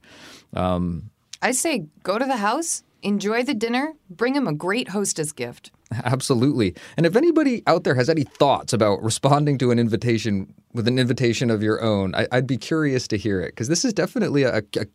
Um, 0.54 1.12
I 1.42 1.52
say 1.52 1.86
go 2.04 2.18
to 2.18 2.26
the 2.26 2.38
house, 2.38 2.84
enjoy 3.08 3.44
the 3.44 3.54
dinner, 3.54 3.94
bring 4.10 4.36
him 4.36 4.48
a 4.48 4.54
great 4.54 4.90
hostess 4.90 5.32
gift. 5.32 5.72
Absolutely. 6.04 6.76
And 6.98 7.06
if 7.06 7.16
anybody 7.16 7.64
out 7.66 7.84
there 7.84 7.96
has 7.96 8.10
any 8.10 8.24
thoughts 8.24 8.74
about 8.74 9.02
responding 9.02 9.58
to 9.60 9.72
an 9.72 9.80
invitation 9.80 10.54
with 10.74 10.88
an 10.88 11.00
invitation 11.00 11.50
of 11.50 11.64
your 11.64 11.82
own, 11.82 12.14
I, 12.14 12.28
would 12.32 12.48
be 12.48 12.58
curious 12.58 13.08
to 13.10 13.18
hear 13.18 13.42
it 13.42 13.48
because 13.48 13.70
this 13.70 13.86
is 13.86 13.94
definitely 13.94 14.44
a, 14.44 14.58
a, 14.58 14.86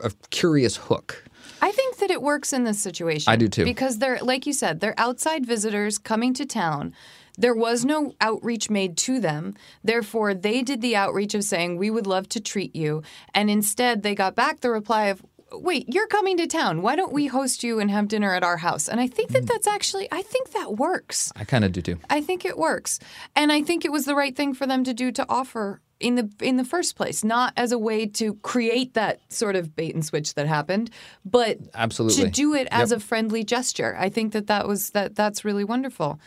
a 0.00 0.10
curious 0.30 0.76
hook. 0.76 1.24
I 1.62 1.70
think 1.72 1.98
that 1.98 2.10
it 2.10 2.22
works 2.22 2.52
in 2.52 2.64
this 2.64 2.82
situation. 2.82 3.30
I 3.30 3.36
do 3.36 3.48
too. 3.48 3.64
Because 3.64 3.98
they're, 3.98 4.18
like 4.20 4.46
you 4.46 4.52
said, 4.52 4.80
they're 4.80 4.98
outside 4.98 5.46
visitors 5.46 5.98
coming 5.98 6.34
to 6.34 6.46
town. 6.46 6.94
There 7.38 7.54
was 7.54 7.84
no 7.84 8.12
outreach 8.20 8.68
made 8.68 8.96
to 8.98 9.20
them. 9.20 9.54
Therefore, 9.82 10.34
they 10.34 10.62
did 10.62 10.80
the 10.80 10.96
outreach 10.96 11.34
of 11.34 11.44
saying, 11.44 11.76
We 11.76 11.90
would 11.90 12.06
love 12.06 12.28
to 12.30 12.40
treat 12.40 12.74
you. 12.76 13.02
And 13.34 13.48
instead, 13.48 14.02
they 14.02 14.14
got 14.14 14.34
back 14.34 14.60
the 14.60 14.70
reply 14.70 15.06
of, 15.06 15.22
Wait, 15.52 15.86
you're 15.88 16.06
coming 16.06 16.36
to 16.36 16.46
town. 16.46 16.82
Why 16.82 16.96
don't 16.96 17.12
we 17.12 17.26
host 17.26 17.64
you 17.64 17.80
and 17.80 17.90
have 17.90 18.08
dinner 18.08 18.34
at 18.34 18.42
our 18.42 18.56
house? 18.56 18.88
And 18.88 19.00
I 19.00 19.06
think 19.06 19.30
that 19.30 19.40
hmm. 19.40 19.46
that's 19.46 19.66
actually, 19.66 20.08
I 20.12 20.22
think 20.22 20.52
that 20.52 20.76
works. 20.76 21.32
I 21.36 21.44
kind 21.44 21.64
of 21.64 21.72
do 21.72 21.82
too. 21.82 21.98
I 22.08 22.20
think 22.20 22.44
it 22.44 22.56
works. 22.56 22.98
And 23.34 23.50
I 23.50 23.62
think 23.62 23.84
it 23.84 23.92
was 23.92 24.04
the 24.04 24.14
right 24.14 24.36
thing 24.36 24.54
for 24.54 24.66
them 24.66 24.84
to 24.84 24.94
do 24.94 25.10
to 25.12 25.26
offer 25.28 25.80
in 26.00 26.14
the 26.14 26.30
in 26.40 26.56
the 26.56 26.64
first 26.64 26.96
place, 26.96 27.22
not 27.22 27.52
as 27.56 27.72
a 27.72 27.78
way 27.78 28.06
to 28.06 28.34
create 28.36 28.94
that 28.94 29.20
sort 29.28 29.54
of 29.54 29.76
bait 29.76 29.94
and 29.94 30.04
switch 30.04 30.34
that 30.34 30.46
happened, 30.46 30.90
but 31.24 31.58
Absolutely. 31.74 32.24
to 32.24 32.30
do 32.30 32.54
it 32.54 32.66
as 32.70 32.90
Yep. 32.90 32.96
a 32.96 33.00
friendly 33.00 33.44
gesture. 33.44 33.94
I 33.98 34.08
think 34.08 34.32
that 34.32 34.46
that 34.46 34.66
was 34.66 34.90
that 34.90 35.14
that's 35.14 35.44
really 35.44 35.64
wonderful. 35.64 36.18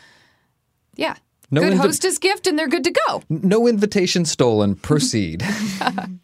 Yeah. 0.94 1.16
No 1.50 1.60
good 1.60 1.74
invi- 1.74 1.78
hostess 1.78 2.18
gift 2.18 2.46
and 2.46 2.58
they're 2.58 2.68
good 2.68 2.84
to 2.84 2.92
go. 2.92 3.22
No 3.28 3.66
invitation 3.66 4.24
stolen. 4.24 4.76
Proceed. 4.76 5.44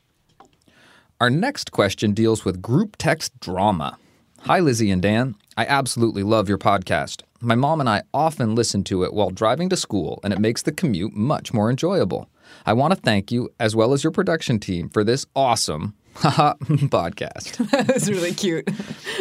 Our 1.20 1.28
next 1.28 1.70
question 1.70 2.14
deals 2.14 2.46
with 2.46 2.62
group 2.62 2.96
text 2.96 3.38
drama. 3.40 3.98
Hi, 4.44 4.58
Lizzie 4.58 4.90
and 4.90 5.02
Dan. 5.02 5.34
I 5.54 5.66
absolutely 5.66 6.22
love 6.22 6.48
your 6.48 6.56
podcast. 6.56 7.24
My 7.42 7.54
mom 7.54 7.78
and 7.78 7.90
I 7.90 8.04
often 8.14 8.54
listen 8.54 8.84
to 8.84 9.04
it 9.04 9.12
while 9.12 9.28
driving 9.28 9.68
to 9.68 9.76
school, 9.76 10.20
and 10.24 10.32
it 10.32 10.38
makes 10.38 10.62
the 10.62 10.72
commute 10.72 11.12
much 11.12 11.52
more 11.52 11.68
enjoyable. 11.68 12.30
I 12.64 12.72
want 12.72 12.94
to 12.94 13.00
thank 13.00 13.30
you, 13.30 13.50
as 13.60 13.76
well 13.76 13.92
as 13.92 14.02
your 14.02 14.12
production 14.12 14.58
team, 14.58 14.88
for 14.88 15.04
this 15.04 15.26
awesome 15.36 15.94
haha, 16.14 16.54
podcast. 16.60 17.56
that 17.70 17.94
was 17.94 18.10
really 18.10 18.34
cute. 18.34 18.68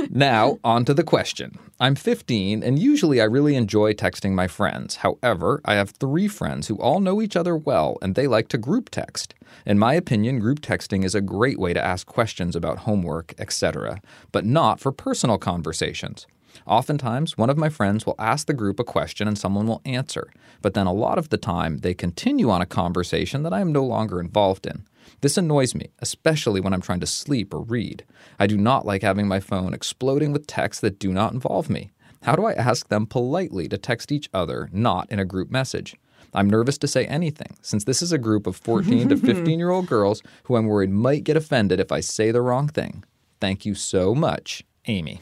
Now, 0.10 0.58
on 0.64 0.86
to 0.86 0.94
the 0.94 1.04
question. 1.04 1.58
I'm 1.80 1.96
15, 1.96 2.64
and 2.64 2.80
usually 2.80 3.22
I 3.22 3.26
really 3.26 3.56
enjoy 3.56 3.94
texting 3.94 4.32
my 4.32 4.48
friends. 4.48 4.98
However, 4.98 5.62
I 5.66 5.76
have 5.76 5.92
three 5.92 6.28
friends 6.28 6.68
who 6.68 6.78
all 6.78 7.00
know 7.00 7.22
each 7.22 7.36
other 7.36 7.56
well, 7.56 7.98
and 8.02 8.16
they 8.16 8.26
like 8.26 8.48
to 8.50 8.58
group 8.58 8.90
text. 8.90 9.36
In 9.66 9.78
my 9.78 9.94
opinion, 9.94 10.40
group 10.40 10.62
texting 10.62 11.04
is 11.04 11.16
a 11.16 11.22
great 11.22 11.60
way 11.60 11.74
to 11.74 11.84
ask 11.84 12.08
questions 12.08 12.56
about 12.56 12.80
homework, 12.80 13.34
etc., 13.38 14.02
but 14.32 14.46
not 14.46 14.80
for 14.80 14.92
personal 14.92 15.38
conversations. 15.38 16.26
Oftentimes, 16.66 17.38
one 17.38 17.50
of 17.50 17.58
my 17.58 17.70
friends 17.70 18.06
will 18.06 18.16
ask 18.20 18.48
the 18.48 18.54
group 18.54 18.80
a 18.80 18.84
question 18.84 19.28
and 19.28 19.38
someone 19.38 19.68
will 19.68 19.82
answer, 19.86 20.32
but 20.62 20.74
then 20.74 20.88
a 20.88 20.94
lot 20.94 21.18
of 21.18 21.30
the 21.30 21.38
time 21.38 21.80
they 21.80 21.94
continue 21.94 22.50
on 22.50 22.62
a 22.62 22.66
conversation 22.66 23.44
that 23.44 23.54
I 23.54 23.62
am 23.62 23.72
no 23.72 23.84
longer 23.84 24.20
involved 24.20 24.66
in. 24.66 24.86
This 25.22 25.38
annoys 25.38 25.76
me, 25.76 25.90
especially 26.00 26.62
when 26.62 26.74
I'm 26.74 26.82
trying 26.82 27.00
to 27.02 27.06
sleep 27.06 27.54
or 27.54 27.62
read. 27.62 28.06
I 28.40 28.48
do 28.48 28.58
not 28.58 28.86
like 28.86 29.02
having 29.02 29.28
my 29.28 29.40
phone 29.40 29.74
exploding 29.74 30.32
with 30.32 30.48
texts 30.48 30.82
that 30.82 31.00
do 31.00 31.12
not 31.12 31.34
involve 31.34 31.70
me. 31.70 31.92
How 32.24 32.36
do 32.36 32.46
I 32.46 32.54
ask 32.54 32.88
them 32.90 33.06
politely 33.06 33.68
to 33.70 33.78
text 33.78 34.12
each 34.12 34.30
other, 34.34 34.70
not 34.72 35.10
in 35.12 35.20
a 35.20 35.26
group 35.26 35.50
message? 35.50 35.96
I'm 36.34 36.50
nervous 36.50 36.78
to 36.80 36.88
say 36.88 37.06
anything, 37.06 37.58
since 37.62 37.86
this 37.86 38.02
is 38.02 38.12
a 38.12 38.18
group 38.18 38.46
of 38.46 38.56
14 38.56 39.10
to 39.10 39.18
15 39.26 39.58
year 39.58 39.72
old 39.72 39.88
girls 39.88 40.22
who 40.44 40.56
I'm 40.56 40.68
worried 40.68 40.92
might 40.92 41.24
get 41.24 41.38
offended 41.38 41.80
if 41.80 41.92
I 41.92 42.02
say 42.02 42.32
the 42.32 42.42
wrong 42.42 42.68
thing. 42.68 43.04
Thank 43.40 43.66
you 43.66 43.74
so 43.74 44.14
much, 44.14 44.64
Amy. 44.86 45.22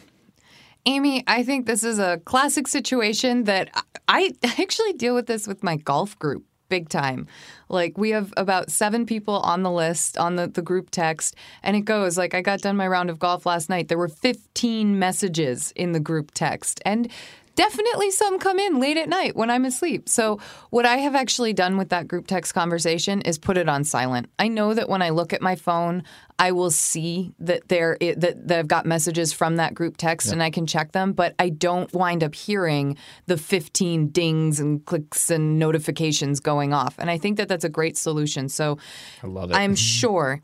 Amy, 0.85 1.23
I 1.27 1.43
think 1.43 1.65
this 1.65 1.83
is 1.83 1.99
a 1.99 2.21
classic 2.25 2.67
situation 2.67 3.43
that 3.43 3.69
I 4.07 4.31
I 4.43 4.55
actually 4.57 4.93
deal 4.93 5.13
with 5.13 5.27
this 5.27 5.45
with 5.45 5.61
my 5.61 5.75
golf 5.75 6.17
group 6.17 6.45
big 6.69 6.89
time. 6.89 7.27
Like 7.69 7.97
we 7.97 8.11
have 8.11 8.33
about 8.37 8.71
seven 8.71 9.05
people 9.05 9.35
on 9.35 9.63
the 9.63 9.71
list 9.71 10.17
on 10.17 10.35
the, 10.35 10.47
the 10.47 10.61
group 10.61 10.89
text, 10.91 11.35
and 11.63 11.75
it 11.75 11.81
goes 11.81 12.17
like 12.17 12.33
I 12.33 12.41
got 12.41 12.61
done 12.61 12.77
my 12.77 12.87
round 12.87 13.09
of 13.09 13.19
golf 13.19 13.45
last 13.45 13.69
night. 13.69 13.87
There 13.87 13.97
were 13.97 14.07
15 14.07 14.97
messages 14.99 15.71
in 15.75 15.91
the 15.91 15.99
group 15.99 16.31
text. 16.33 16.81
And 16.85 17.09
definitely 17.57 18.11
some 18.11 18.39
come 18.39 18.59
in 18.59 18.79
late 18.79 18.95
at 18.95 19.09
night 19.09 19.35
when 19.35 19.49
I'm 19.49 19.65
asleep. 19.65 20.07
So, 20.07 20.39
what 20.69 20.85
I 20.85 20.97
have 20.97 21.15
actually 21.15 21.51
done 21.51 21.75
with 21.75 21.89
that 21.89 22.07
group 22.07 22.27
text 22.27 22.53
conversation 22.53 23.21
is 23.23 23.37
put 23.37 23.57
it 23.57 23.67
on 23.67 23.83
silent. 23.83 24.29
I 24.39 24.47
know 24.47 24.73
that 24.73 24.87
when 24.87 25.01
I 25.01 25.09
look 25.09 25.33
at 25.33 25.41
my 25.41 25.55
phone, 25.55 26.03
I 26.39 26.53
will 26.53 26.71
see 26.71 27.33
that 27.39 27.67
there 27.67 27.97
that, 27.99 28.47
that 28.47 28.59
I've 28.59 28.67
got 28.67 28.85
messages 28.85 29.33
from 29.33 29.57
that 29.57 29.73
group 29.73 29.97
text 29.97 30.31
and 30.31 30.41
I 30.41 30.51
can 30.51 30.65
check 30.65 30.93
them, 30.93 31.11
but 31.11 31.35
I 31.39 31.49
don't 31.49 31.91
wind 31.93 32.23
up 32.23 32.35
hearing 32.35 32.95
the 33.25 33.37
15 33.37 34.09
dings 34.09 34.59
and 34.59 34.85
clicks 34.85 35.29
and 35.29 35.59
notifications 35.59 36.39
going 36.39 36.73
off. 36.73 36.95
And 36.99 37.09
I 37.09 37.17
think 37.17 37.37
that 37.37 37.49
that's 37.49 37.65
a 37.65 37.69
great 37.69 37.97
solution. 37.97 38.47
So, 38.47 38.77
I 39.21 39.27
love 39.27 39.51
it. 39.51 39.55
I'm 39.57 39.75
sure 39.97 40.41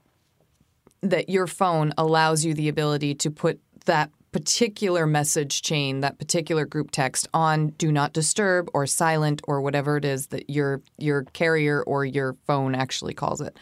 that 1.01 1.29
your 1.29 1.47
phone 1.47 1.93
allows 1.97 2.43
you 2.43 2.53
the 2.53 2.69
ability 2.69 3.13
to 3.13 3.29
put 3.29 3.59
that 3.85 4.09
particular 4.33 5.05
message 5.05 5.61
chain, 5.61 6.01
that 6.01 6.17
particular 6.19 6.65
group 6.65 6.91
text 6.91 7.27
on 7.33 7.67
do 7.69 7.91
not 7.91 8.11
disturb 8.11 8.69
or 8.73 8.85
silent 8.85 9.41
or 9.47 9.61
whatever 9.61 9.95
it 9.95 10.03
is 10.03 10.27
that 10.27 10.49
your 10.49 10.81
your 10.97 11.23
carrier 11.25 11.83
or 11.83 12.03
your 12.03 12.35
phone 12.45 12.75
actually 12.75 13.13
calls 13.13 13.39
it. 13.39 13.57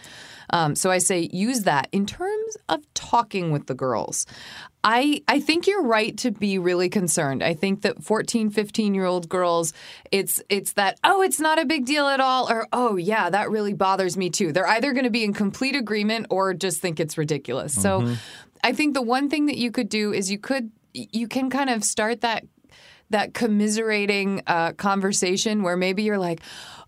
Um, 0.51 0.75
so 0.75 0.91
I 0.91 0.97
say 0.97 1.29
use 1.31 1.61
that 1.61 1.87
in 1.91 2.05
terms 2.05 2.57
of 2.69 2.81
talking 2.93 3.51
with 3.51 3.67
the 3.67 3.73
girls. 3.73 4.25
I, 4.83 5.21
I 5.27 5.39
think 5.39 5.67
you're 5.67 5.83
right 5.83 6.17
to 6.17 6.31
be 6.31 6.57
really 6.57 6.89
concerned. 6.89 7.43
I 7.43 7.53
think 7.53 7.83
that 7.83 8.03
14, 8.03 8.49
15 8.49 8.95
year 8.95 9.05
old 9.05 9.29
girls, 9.29 9.73
it's 10.11 10.41
it's 10.49 10.73
that, 10.73 10.99
oh, 11.03 11.21
it's 11.21 11.39
not 11.39 11.59
a 11.59 11.65
big 11.65 11.85
deal 11.85 12.07
at 12.07 12.19
all, 12.19 12.51
or 12.51 12.67
oh 12.73 12.95
yeah, 12.95 13.29
that 13.29 13.51
really 13.51 13.73
bothers 13.73 14.17
me 14.17 14.29
too. 14.29 14.51
They're 14.51 14.67
either 14.67 14.91
going 14.91 15.03
to 15.03 15.11
be 15.11 15.23
in 15.23 15.33
complete 15.33 15.75
agreement 15.75 16.27
or 16.29 16.53
just 16.53 16.81
think 16.81 16.99
it's 16.99 17.17
ridiculous. 17.17 17.79
So 17.79 18.15
I 18.63 18.73
think 18.73 18.93
the 18.93 19.01
one 19.01 19.29
thing 19.29 19.47
that 19.47 19.57
you 19.57 19.71
could 19.71 19.89
do 19.89 20.13
is 20.13 20.31
you 20.31 20.39
could 20.39 20.71
you 20.93 21.27
can 21.27 21.49
kind 21.49 21.69
of 21.69 21.83
start 21.83 22.21
that 22.21 22.43
that 23.11 23.33
commiserating 23.33 24.41
uh, 24.47 24.71
conversation 24.73 25.63
where 25.63 25.77
maybe 25.77 26.03
you're 26.03 26.17
like, 26.17 26.41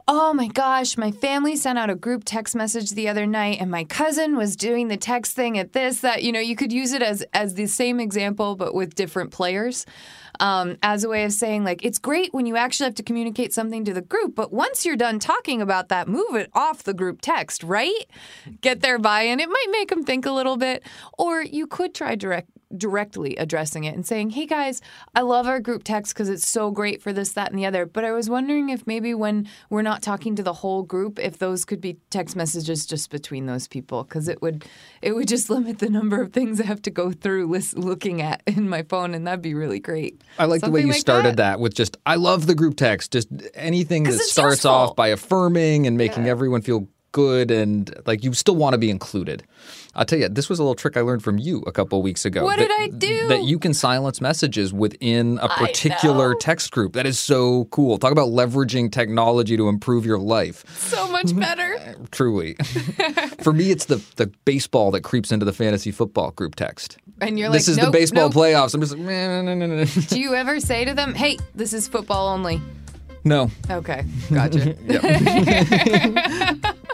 oh 0.08 0.34
my 0.34 0.48
gosh, 0.48 0.98
my 0.98 1.12
family 1.12 1.56
sent 1.56 1.80
out 1.80 1.90
a 1.90 1.96
group 1.96 2.24
text 2.26 2.56
message 2.56 2.92
the 2.92 3.08
other 3.08 3.26
night, 3.26 3.60
and 3.62 3.72
my 3.72 3.84
cousin 3.84 4.36
was 4.36 4.56
doing 4.56 4.88
the 4.88 4.98
text 4.98 5.34
thing 5.34 5.58
at 5.58 5.74
this 5.74 6.02
that 6.02 6.24
you 6.24 6.32
know 6.32 6.40
you 6.40 6.56
could 6.56 6.74
use 6.74 6.94
it 6.94 7.02
as 7.02 7.24
as 7.34 7.54
the 7.56 7.68
same 7.68 8.00
example 8.00 8.56
but 8.56 8.74
with 8.74 8.96
different 8.96 9.32
players. 9.32 9.86
Um, 10.40 10.78
as 10.82 11.04
a 11.04 11.10
way 11.10 11.26
of 11.26 11.32
saying, 11.32 11.64
like, 11.64 11.86
it's 11.86 12.00
great 12.00 12.34
when 12.34 12.48
you 12.48 12.58
actually 12.58 12.86
have 12.86 12.96
to 12.96 13.04
communicate 13.04 13.54
something 13.54 13.86
to 13.86 13.94
the 13.94 14.02
group, 14.02 14.34
but 14.34 14.52
once 14.52 14.84
you're 14.84 14.96
done 14.96 15.20
talking 15.20 15.62
about 15.62 15.90
that, 15.90 16.08
move 16.08 16.34
it 16.34 16.50
off 16.54 16.82
the 16.82 16.94
group 16.96 17.22
text, 17.22 17.62
right? 17.62 18.06
Get 18.62 18.82
their 18.82 18.98
buy 18.98 19.22
in. 19.22 19.40
It 19.40 19.48
might 19.48 19.68
make 19.70 19.90
them 19.90 20.04
think 20.04 20.26
a 20.26 20.32
little 20.32 20.58
bit. 20.58 20.82
Or 21.20 21.44
you 21.44 21.68
could 21.68 21.94
try 21.94 22.16
direct 22.16 22.50
directly 22.78 23.36
addressing 23.38 23.84
it 23.84 23.96
and 23.96 24.06
saying, 24.06 24.32
"Hey 24.32 24.46
guys, 24.46 24.82
I 25.16 25.22
love 25.22 25.48
our 25.48 25.60
group 25.60 25.84
text 25.84 26.14
because 26.14 26.30
it's 26.30 26.48
so 26.48 26.72
great 26.72 27.02
for 27.02 27.14
this, 27.14 27.34
that, 27.34 27.50
and 27.50 27.60
the 27.60 27.66
other. 27.66 27.86
But 27.86 28.06
I 28.06 28.12
was 28.12 28.30
wondering 28.30 28.70
if 28.70 28.86
maybe 28.88 29.14
when 29.14 29.48
we're 29.70 29.82
not 29.82 30.02
talking 30.02 30.36
to 30.36 30.44
the 30.44 30.54
whole 30.54 30.84
group, 30.84 31.20
if 31.20 31.38
those 31.38 31.66
could 31.66 31.82
be 31.82 31.98
text 32.10 32.36
messages 32.36 32.86
just 32.86 33.10
between 33.10 33.46
those 33.46 33.68
people, 33.68 34.04
because 34.04 34.28
it 34.28 34.42
would 34.42 34.66
it 35.02 35.14
would 35.14 35.28
just 35.28 35.50
limit 35.50 35.80
the 35.80 35.90
number 35.90 36.22
of 36.22 36.34
things 36.34 36.60
I 36.60 36.66
have 36.66 36.82
to 36.84 36.92
go 36.92 37.12
through 37.12 37.48
lis- 37.48 37.76
looking 37.76 38.22
at 38.22 38.42
in 38.48 38.70
my 38.70 38.84
phone, 38.84 39.14
and 39.14 39.26
that'd 39.28 39.42
be 39.42 39.54
really 39.54 39.80
great. 39.80 40.22
I 40.40 40.46
like 40.46 40.62
the 40.62 40.72
way 40.72 40.82
you 40.82 40.88
like 40.88 40.98
started 40.98 41.38
that. 41.38 41.60
with 41.60 41.74
just 41.74 41.98
I 42.06 42.16
love 42.16 42.48
the 42.48 42.56
group 42.56 42.76
text. 42.76 43.12
Just 43.12 43.28
anything 43.54 44.04
that 44.04 44.20
starts 44.20 44.58
useful. 44.58 44.72
off 44.72 44.96
by 44.96 45.10
affirming 45.10 45.88
and 45.88 45.98
making 45.98 46.28
everyone 46.28 46.62
feel 46.62 46.88
good 47.14 47.50
and 47.50 47.94
like 48.06 48.24
you 48.24 48.34
still 48.34 48.58
want 48.58 48.74
to 48.74 48.78
be 48.78 48.90
included. 48.90 49.44
I'll 49.96 50.06
tell 50.06 50.18
you, 50.18 50.28
this 50.28 50.50
was 50.50 50.58
a 50.58 50.64
little 50.64 50.74
trick 50.76 50.98
I 50.98 51.02
learned 51.02 51.24
from 51.24 51.38
you 51.38 51.60
a 51.68 51.72
couple 51.72 52.02
weeks 52.02 52.26
ago. 52.26 52.44
What 52.44 52.58
that- 52.58 52.68
did 52.68 52.82
I 52.82 52.88
do? 52.88 53.28
That 53.30 53.44
you 53.44 53.60
can 53.60 53.74
silence 53.76 54.20
messages 54.20 54.74
within 54.74 55.38
a 55.42 55.48
particular 55.48 56.34
text 56.36 56.72
group. 56.72 56.94
That 56.94 57.06
is 57.06 57.20
so 57.20 57.66
cool. 57.66 57.98
Talk 58.00 58.12
about 58.12 58.30
leveraging 58.30 58.92
technology 58.92 59.56
to 59.56 59.70
improve 59.70 60.06
your 60.06 60.18
life. 60.18 60.66
So 60.76 61.08
much 61.12 61.36
better. 61.40 61.96
Truly. 62.12 62.56
For 63.44 63.54
me, 63.54 63.70
it's 63.72 63.86
the 63.86 64.04
the 64.16 64.28
baseball 64.46 64.92
that 64.92 65.02
creeps 65.02 65.32
into 65.32 65.46
the 65.46 65.54
fantasy 65.54 65.92
football 65.92 66.32
group 66.32 66.56
text. 66.56 66.98
And 67.22 67.38
you're 67.38 67.50
like, 67.50 67.60
this 67.60 67.68
is 67.68 67.78
the 67.78 67.92
baseball 67.92 68.30
nope." 68.30 68.34
playoffs. 68.34 68.74
I'm 68.74 68.82
just 68.82 68.94
like, 68.94 69.02
"Meh, 69.02 69.42
no, 69.44 69.54
no, 69.54 69.68
no, 69.68 69.76
no. 69.76 69.86
Do 69.86 70.20
you 70.20 70.34
ever 70.34 70.60
say 70.60 70.86
to 70.86 70.94
them, 70.96 71.14
"Hey, 71.14 71.38
this 71.54 71.72
is 71.72 71.88
football 71.88 72.30
only"? 72.30 72.60
No. 73.24 73.50
Okay, 73.70 74.04
gotcha. 74.32 74.74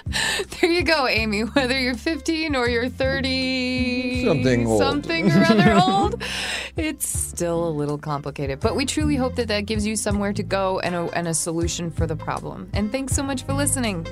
there 0.62 0.72
you 0.72 0.84
go, 0.84 1.08
Amy. 1.08 1.42
Whether 1.42 1.80
you're 1.80 1.96
15 1.96 2.56
or 2.56 2.68
you're 2.68 2.90
30, 2.90 4.26
Something 4.26 4.68
old. 4.68 4.80
something 4.80 5.32
or 5.32 5.44
other 5.46 5.74
old, 5.88 6.24
it's 6.76 7.08
still 7.08 7.68
a 7.68 7.72
little 7.72 7.98
complicated. 7.98 8.60
But 8.60 8.76
we 8.76 8.86
truly 8.86 9.16
hope 9.16 9.36
that 9.36 9.48
that 9.50 9.62
gives 9.62 9.86
you 9.86 9.96
somewhere 9.96 10.34
to 10.34 10.44
go 10.44 10.80
and 10.80 10.96
a, 10.96 11.02
and 11.18 11.28
a 11.28 11.34
solution 11.34 11.92
for 11.92 12.08
the 12.08 12.16
problem. 12.16 12.70
And 12.74 12.92
thanks 12.92 13.14
so 13.14 13.24
much 13.24 13.44
for 13.44 13.54
listening. 13.54 14.06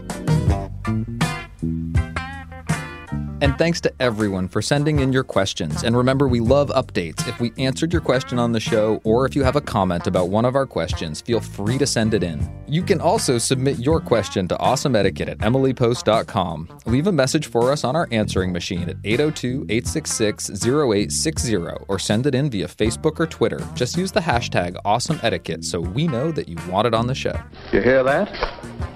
And 3.39 3.55
thanks 3.57 3.79
to 3.81 3.93
everyone 3.99 4.47
for 4.47 4.63
sending 4.63 4.99
in 4.99 5.13
your 5.13 5.23
questions. 5.23 5.83
And 5.83 5.95
remember, 5.95 6.27
we 6.27 6.39
love 6.39 6.69
updates. 6.69 7.27
If 7.27 7.39
we 7.39 7.53
answered 7.57 7.93
your 7.93 8.01
question 8.01 8.39
on 8.39 8.51
the 8.51 8.59
show, 8.59 8.99
or 9.03 9.27
if 9.27 9.35
you 9.35 9.43
have 9.43 9.55
a 9.55 9.61
comment 9.61 10.07
about 10.07 10.29
one 10.29 10.43
of 10.43 10.55
our 10.55 10.65
questions, 10.65 11.21
feel 11.21 11.39
free 11.39 11.77
to 11.77 11.85
send 11.85 12.15
it 12.15 12.23
in. 12.23 12.49
You 12.67 12.81
can 12.81 12.99
also 12.99 13.37
submit 13.37 13.77
your 13.77 13.99
question 13.99 14.47
to 14.47 14.55
awesomeetiquette 14.55 15.29
at 15.29 15.37
emilypost.com. 15.39 16.79
Leave 16.87 17.05
a 17.05 17.11
message 17.11 17.47
for 17.47 17.71
us 17.71 17.83
on 17.83 17.95
our 17.95 18.07
answering 18.11 18.51
machine 18.51 18.89
at 18.89 18.97
802 19.03 19.67
866 19.69 20.49
0860 20.65 21.55
or 21.87 21.99
send 21.99 22.25
it 22.25 22.33
in 22.33 22.49
via 22.49 22.67
Facebook 22.67 23.19
or 23.19 23.27
Twitter. 23.27 23.59
Just 23.75 23.97
use 23.97 24.11
the 24.11 24.19
hashtag 24.19 24.81
awesomeetiquette 24.83 25.63
so 25.63 25.79
we 25.79 26.07
know 26.07 26.31
that 26.31 26.49
you 26.49 26.57
want 26.69 26.87
it 26.87 26.95
on 26.95 27.05
the 27.05 27.15
show. 27.15 27.39
You 27.71 27.81
hear 27.81 28.03
that? 28.03 28.33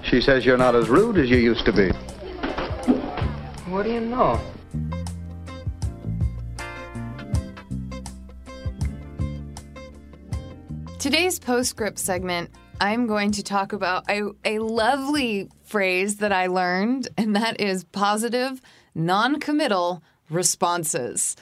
She 0.02 0.20
says 0.20 0.44
you're 0.44 0.56
not 0.56 0.74
as 0.74 0.88
rude 0.88 1.16
as 1.18 1.30
you 1.30 1.36
used 1.36 1.64
to 1.66 1.72
be. 1.72 1.92
What 3.72 3.84
do 3.84 3.90
you 3.90 4.00
know? 4.00 4.38
Today's 10.98 11.38
postscript 11.38 11.98
segment, 11.98 12.50
I'm 12.82 13.06
going 13.06 13.32
to 13.32 13.42
talk 13.42 13.72
about 13.72 14.10
a, 14.10 14.24
a 14.44 14.58
lovely 14.58 15.48
phrase 15.62 16.16
that 16.16 16.32
I 16.32 16.48
learned, 16.48 17.08
and 17.16 17.34
that 17.34 17.62
is 17.62 17.84
positive, 17.84 18.60
non 18.94 19.40
committal 19.40 20.02
responses. 20.28 21.34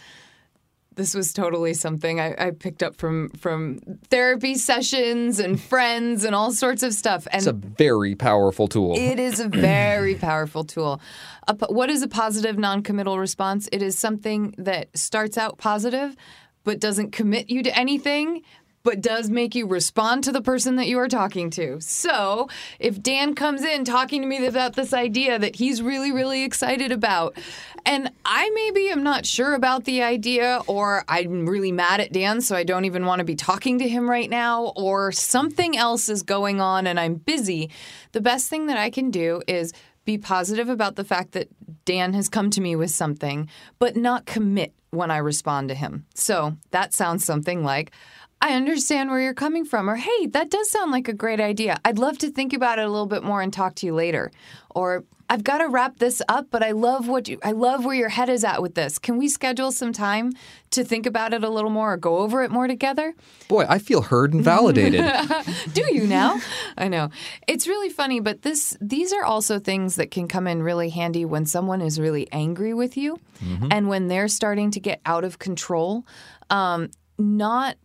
This 0.97 1.15
was 1.15 1.33
totally 1.33 1.75
something 1.75 2.21
I, 2.21 2.35
I, 2.39 2.51
picked 2.51 2.83
up 2.83 2.97
from 2.97 3.31
from 3.31 3.79
therapy 4.11 4.57
sessions 4.57 5.39
and 5.39 5.61
friends 5.73 6.25
and 6.25 6.35
all 6.35 6.53
sorts 6.53 6.83
of 6.83 6.93
stuff. 6.95 7.27
And 7.31 7.41
it's 7.41 7.47
a 7.47 7.53
very 7.53 8.15
powerful 8.15 8.67
tool. 8.67 8.95
It 8.97 9.19
is 9.19 9.41
a 9.41 9.49
very 9.49 10.17
powerful 10.17 10.65
tool. 10.65 11.01
A, 11.47 11.55
what 11.69 11.91
is 11.91 12.03
a 12.03 12.09
positive 12.09 12.59
non-committal 12.59 13.19
response? 13.19 13.69
It 13.73 13.83
is 13.83 13.99
something 13.99 14.55
that 14.59 14.97
starts 14.97 15.39
out 15.39 15.59
positive, 15.59 16.17
but 16.65 16.81
doesn't 16.81 17.13
commit 17.13 17.51
you 17.51 17.63
to 17.63 17.79
anything, 17.79 18.43
but 18.83 19.01
does 19.01 19.29
make 19.29 19.55
you 19.55 19.67
respond 19.67 20.25
to 20.25 20.33
the 20.33 20.41
person 20.41 20.77
that 20.77 20.87
you 20.87 20.99
are 20.99 21.09
talking 21.09 21.51
to. 21.51 21.81
So, 21.81 22.49
if 22.79 23.03
Dan 23.03 23.35
comes 23.35 23.63
in 23.63 23.85
talking 23.85 24.23
to 24.23 24.29
me 24.29 24.47
about 24.47 24.75
this 24.75 24.93
idea 24.93 25.39
that 25.39 25.57
he's 25.57 25.83
really, 25.83 26.13
really 26.13 26.45
excited 26.45 26.93
about, 26.93 27.37
and 27.85 28.11
I 28.25 28.51
maybe 28.51 28.89
am 28.89 29.03
not 29.03 29.27
sure 29.27 29.55
about 29.55 29.85
the 29.85 30.03
idea, 30.03 30.61
or 30.67 31.05
I'm 31.09 31.47
really 31.47 31.73
mad 31.73 32.01
at 32.01 32.13
Dan, 32.13 32.41
so 32.41 32.57
I 32.57 32.65
don't 32.65 32.85
even 32.85 33.07
want 33.07 33.21
to 33.21 33.25
be 33.25 33.37
talking 33.37 33.79
to 33.79 33.89
him 33.89 34.09
right 34.09 34.31
now, 34.31 34.73
or 34.77 35.13
something 35.13 35.77
else 35.77 36.09
is 36.09 36.23
going 36.23 36.61
on 36.61 36.87
and 36.87 36.99
I'm 36.99 37.15
busy, 37.15 37.71
the 38.13 38.21
best 38.21 38.49
thing 38.49 38.67
that 38.67 38.77
I 38.77 38.91
can 38.91 39.11
do 39.11 39.43
is 39.47 39.73
be 40.05 40.19
positive 40.19 40.69
about 40.69 40.97
the 40.97 41.05
fact 41.05 41.33
that 41.33 41.49
Dan 41.85 42.15
has 42.15 42.29
come 42.29 42.51
to 42.51 42.61
me 42.61 42.75
with 42.75 42.91
something, 42.91 43.49
but 43.79 43.97
not 43.97 44.27
commit 44.27 44.73
when 44.91 45.11
I 45.11 45.19
respond 45.19 45.69
to 45.69 45.75
him. 45.75 46.07
So, 46.15 46.57
that 46.71 46.93
sounds 46.93 47.25
something 47.25 47.63
like, 47.63 47.93
I 48.41 48.55
understand 48.55 49.11
where 49.11 49.21
you're 49.21 49.35
coming 49.35 49.65
from. 49.65 49.89
Or, 49.89 49.97
hey, 49.97 50.27
that 50.29 50.51
does 50.51 50.71
sound 50.71 50.93
like 50.93 51.09
a 51.09 51.13
great 51.13 51.41
idea. 51.41 51.79
I'd 51.85 51.99
love 51.99 52.19
to 52.19 52.31
think 52.31 52.53
about 52.53 52.79
it 52.79 52.85
a 52.85 52.89
little 52.89 53.07
bit 53.07 53.23
more 53.23 53.43
and 53.43 53.53
talk 53.53 53.75
to 53.77 53.87
you 53.87 53.95
later. 53.95 54.31
Or, 54.71 55.05
I've 55.31 55.45
got 55.45 55.59
to 55.59 55.69
wrap 55.69 55.99
this 55.99 56.21
up, 56.29 56.49
but 56.51 56.65
I 56.65 56.73
love 56.73 57.07
what 57.07 57.29
you, 57.29 57.39
I 57.45 57.53
love 57.53 57.85
where 57.85 57.95
your 57.95 58.09
head 58.09 58.29
is 58.29 58.43
at 58.43 58.61
with 58.61 58.75
this. 58.75 58.99
Can 58.99 59.17
we 59.17 59.29
schedule 59.29 59.71
some 59.71 59.93
time 59.93 60.33
to 60.71 60.83
think 60.83 61.07
about 61.07 61.33
it 61.33 61.45
a 61.45 61.49
little 61.49 61.71
more 61.71 61.93
or 61.93 61.97
go 61.97 62.19
over 62.19 62.43
it 62.43 62.51
more 62.51 62.67
together? 62.67 63.15
Boy, 63.47 63.65
I 63.69 63.79
feel 63.79 64.03
heard 64.03 64.35
and 64.35 64.43
validated. 64.43 65.09
Do 65.73 65.95
you 65.95 66.09
now? 66.09 66.41
I 66.77 66.89
know. 66.89 67.11
It's 67.47 67.69
really 67.69 67.91
funny, 67.91 68.19
but 68.19 68.43
this 68.43 68.77
these 68.81 69.13
are 69.13 69.23
also 69.23 69.61
things 69.61 69.95
that 69.97 70.11
can 70.11 70.27
come 70.27 70.49
in 70.49 70.65
really 70.65 70.91
handy 70.91 71.25
when 71.25 71.47
someone 71.47 71.81
is 71.81 72.01
really 72.01 72.27
angry 72.33 72.75
with 72.75 72.97
you 72.97 73.21
mm-hmm. 73.41 73.69
and 73.71 73.89
when 73.89 74.09
they're 74.09 74.27
starting 74.27 74.73
to 74.73 74.81
get 74.81 75.01
out 75.07 75.23
of 75.23 75.39
control. 75.39 76.05
Um, 76.51 76.91
not 77.21 77.77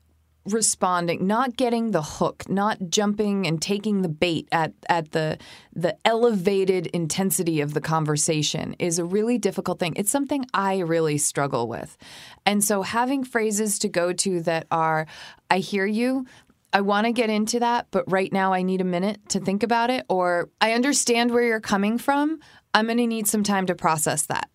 responding, 0.46 1.26
not 1.26 1.58
getting 1.58 1.92
the 1.92 2.02
hook, 2.02 2.48
not 2.48 2.78
jumping 2.90 3.48
and 3.48 3.62
taking 3.62 4.02
the 4.02 4.10
bait 4.10 4.48
at, 4.52 4.74
at 4.90 5.12
the 5.12 5.38
the 5.74 5.98
elevated 6.06 6.88
intensity 6.88 7.62
of 7.62 7.74
the 7.74 7.82
conversation 7.82 8.76
is 8.80 8.98
a 8.98 9.06
really 9.06 9.38
difficult 9.38 9.80
thing. 9.80 9.94
It's 9.96 10.12
something 10.12 10.46
I 10.54 10.80
really 10.80 11.18
struggle 11.18 11.68
with. 11.68 11.98
And 12.46 12.64
so 12.64 12.82
having 12.82 13.24
phrases 13.24 13.80
to 13.80 13.90
go 13.90 14.14
to 14.14 14.42
that 14.42 14.68
are 14.72 15.08
I 15.50 15.60
hear 15.60 15.86
you, 15.86 16.26
I 16.72 16.82
want 16.82 17.08
to 17.08 17.14
get 17.14 17.30
into 17.30 17.60
that, 17.60 17.88
but 17.92 18.10
right 18.10 18.32
now 18.32 18.54
I 18.54 18.62
need 18.62 18.82
a 18.82 18.86
minute 18.86 19.30
to 19.30 19.40
think 19.40 19.64
about 19.64 19.90
it 19.90 20.06
or 20.10 20.50
I 20.62 20.74
understand 20.74 21.32
where 21.32 21.44
you're 21.44 21.60
coming 21.60 21.98
from. 21.98 22.40
I'm 22.74 22.86
going 22.86 22.98
to 22.98 23.08
need 23.08 23.28
some 23.28 23.44
time 23.44 23.66
to 23.68 23.76
process 23.76 24.26
that 24.28 24.50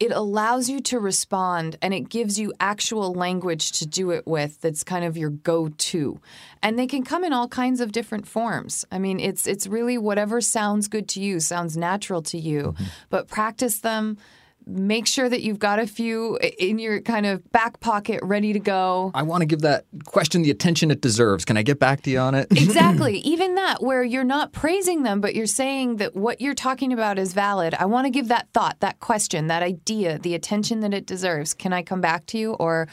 it 0.00 0.10
allows 0.10 0.68
you 0.68 0.80
to 0.80 0.98
respond 0.98 1.76
and 1.80 1.94
it 1.94 2.08
gives 2.08 2.38
you 2.38 2.52
actual 2.58 3.14
language 3.14 3.72
to 3.72 3.86
do 3.86 4.10
it 4.10 4.26
with 4.26 4.60
that's 4.60 4.82
kind 4.82 5.04
of 5.04 5.16
your 5.16 5.30
go-to 5.30 6.20
and 6.62 6.78
they 6.78 6.86
can 6.86 7.04
come 7.04 7.24
in 7.24 7.32
all 7.32 7.48
kinds 7.48 7.80
of 7.80 7.92
different 7.92 8.26
forms 8.26 8.84
i 8.90 8.98
mean 8.98 9.20
it's 9.20 9.46
it's 9.46 9.66
really 9.66 9.96
whatever 9.96 10.40
sounds 10.40 10.88
good 10.88 11.08
to 11.08 11.20
you 11.20 11.38
sounds 11.38 11.76
natural 11.76 12.22
to 12.22 12.38
you 12.38 12.62
mm-hmm. 12.62 12.84
but 13.08 13.28
practice 13.28 13.80
them 13.80 14.18
make 14.66 15.06
sure 15.06 15.28
that 15.28 15.42
you've 15.42 15.58
got 15.58 15.78
a 15.78 15.86
few 15.86 16.38
in 16.58 16.78
your 16.78 17.00
kind 17.00 17.26
of 17.26 17.50
back 17.52 17.80
pocket 17.80 18.20
ready 18.22 18.52
to 18.52 18.58
go. 18.58 19.10
I 19.14 19.22
want 19.22 19.42
to 19.42 19.46
give 19.46 19.60
that 19.60 19.84
question 20.06 20.42
the 20.42 20.50
attention 20.50 20.90
it 20.90 21.00
deserves. 21.00 21.44
Can 21.44 21.56
I 21.56 21.62
get 21.62 21.78
back 21.78 22.02
to 22.02 22.10
you 22.10 22.18
on 22.18 22.34
it? 22.34 22.48
exactly. 22.50 23.18
Even 23.24 23.54
that, 23.56 23.82
where 23.82 24.02
you're 24.02 24.24
not 24.24 24.52
praising 24.52 25.02
them, 25.02 25.20
but 25.20 25.34
you're 25.34 25.46
saying 25.46 25.96
that 25.96 26.16
what 26.16 26.40
you're 26.40 26.54
talking 26.54 26.92
about 26.92 27.18
is 27.18 27.32
valid. 27.32 27.74
I 27.74 27.84
want 27.86 28.06
to 28.06 28.10
give 28.10 28.28
that 28.28 28.48
thought, 28.54 28.80
that 28.80 29.00
question, 29.00 29.48
that 29.48 29.62
idea, 29.62 30.18
the 30.18 30.34
attention 30.34 30.80
that 30.80 30.94
it 30.94 31.06
deserves. 31.06 31.54
Can 31.54 31.72
I 31.72 31.82
come 31.82 32.00
back 32.00 32.26
to 32.26 32.38
you? 32.38 32.54
Or, 32.54 32.88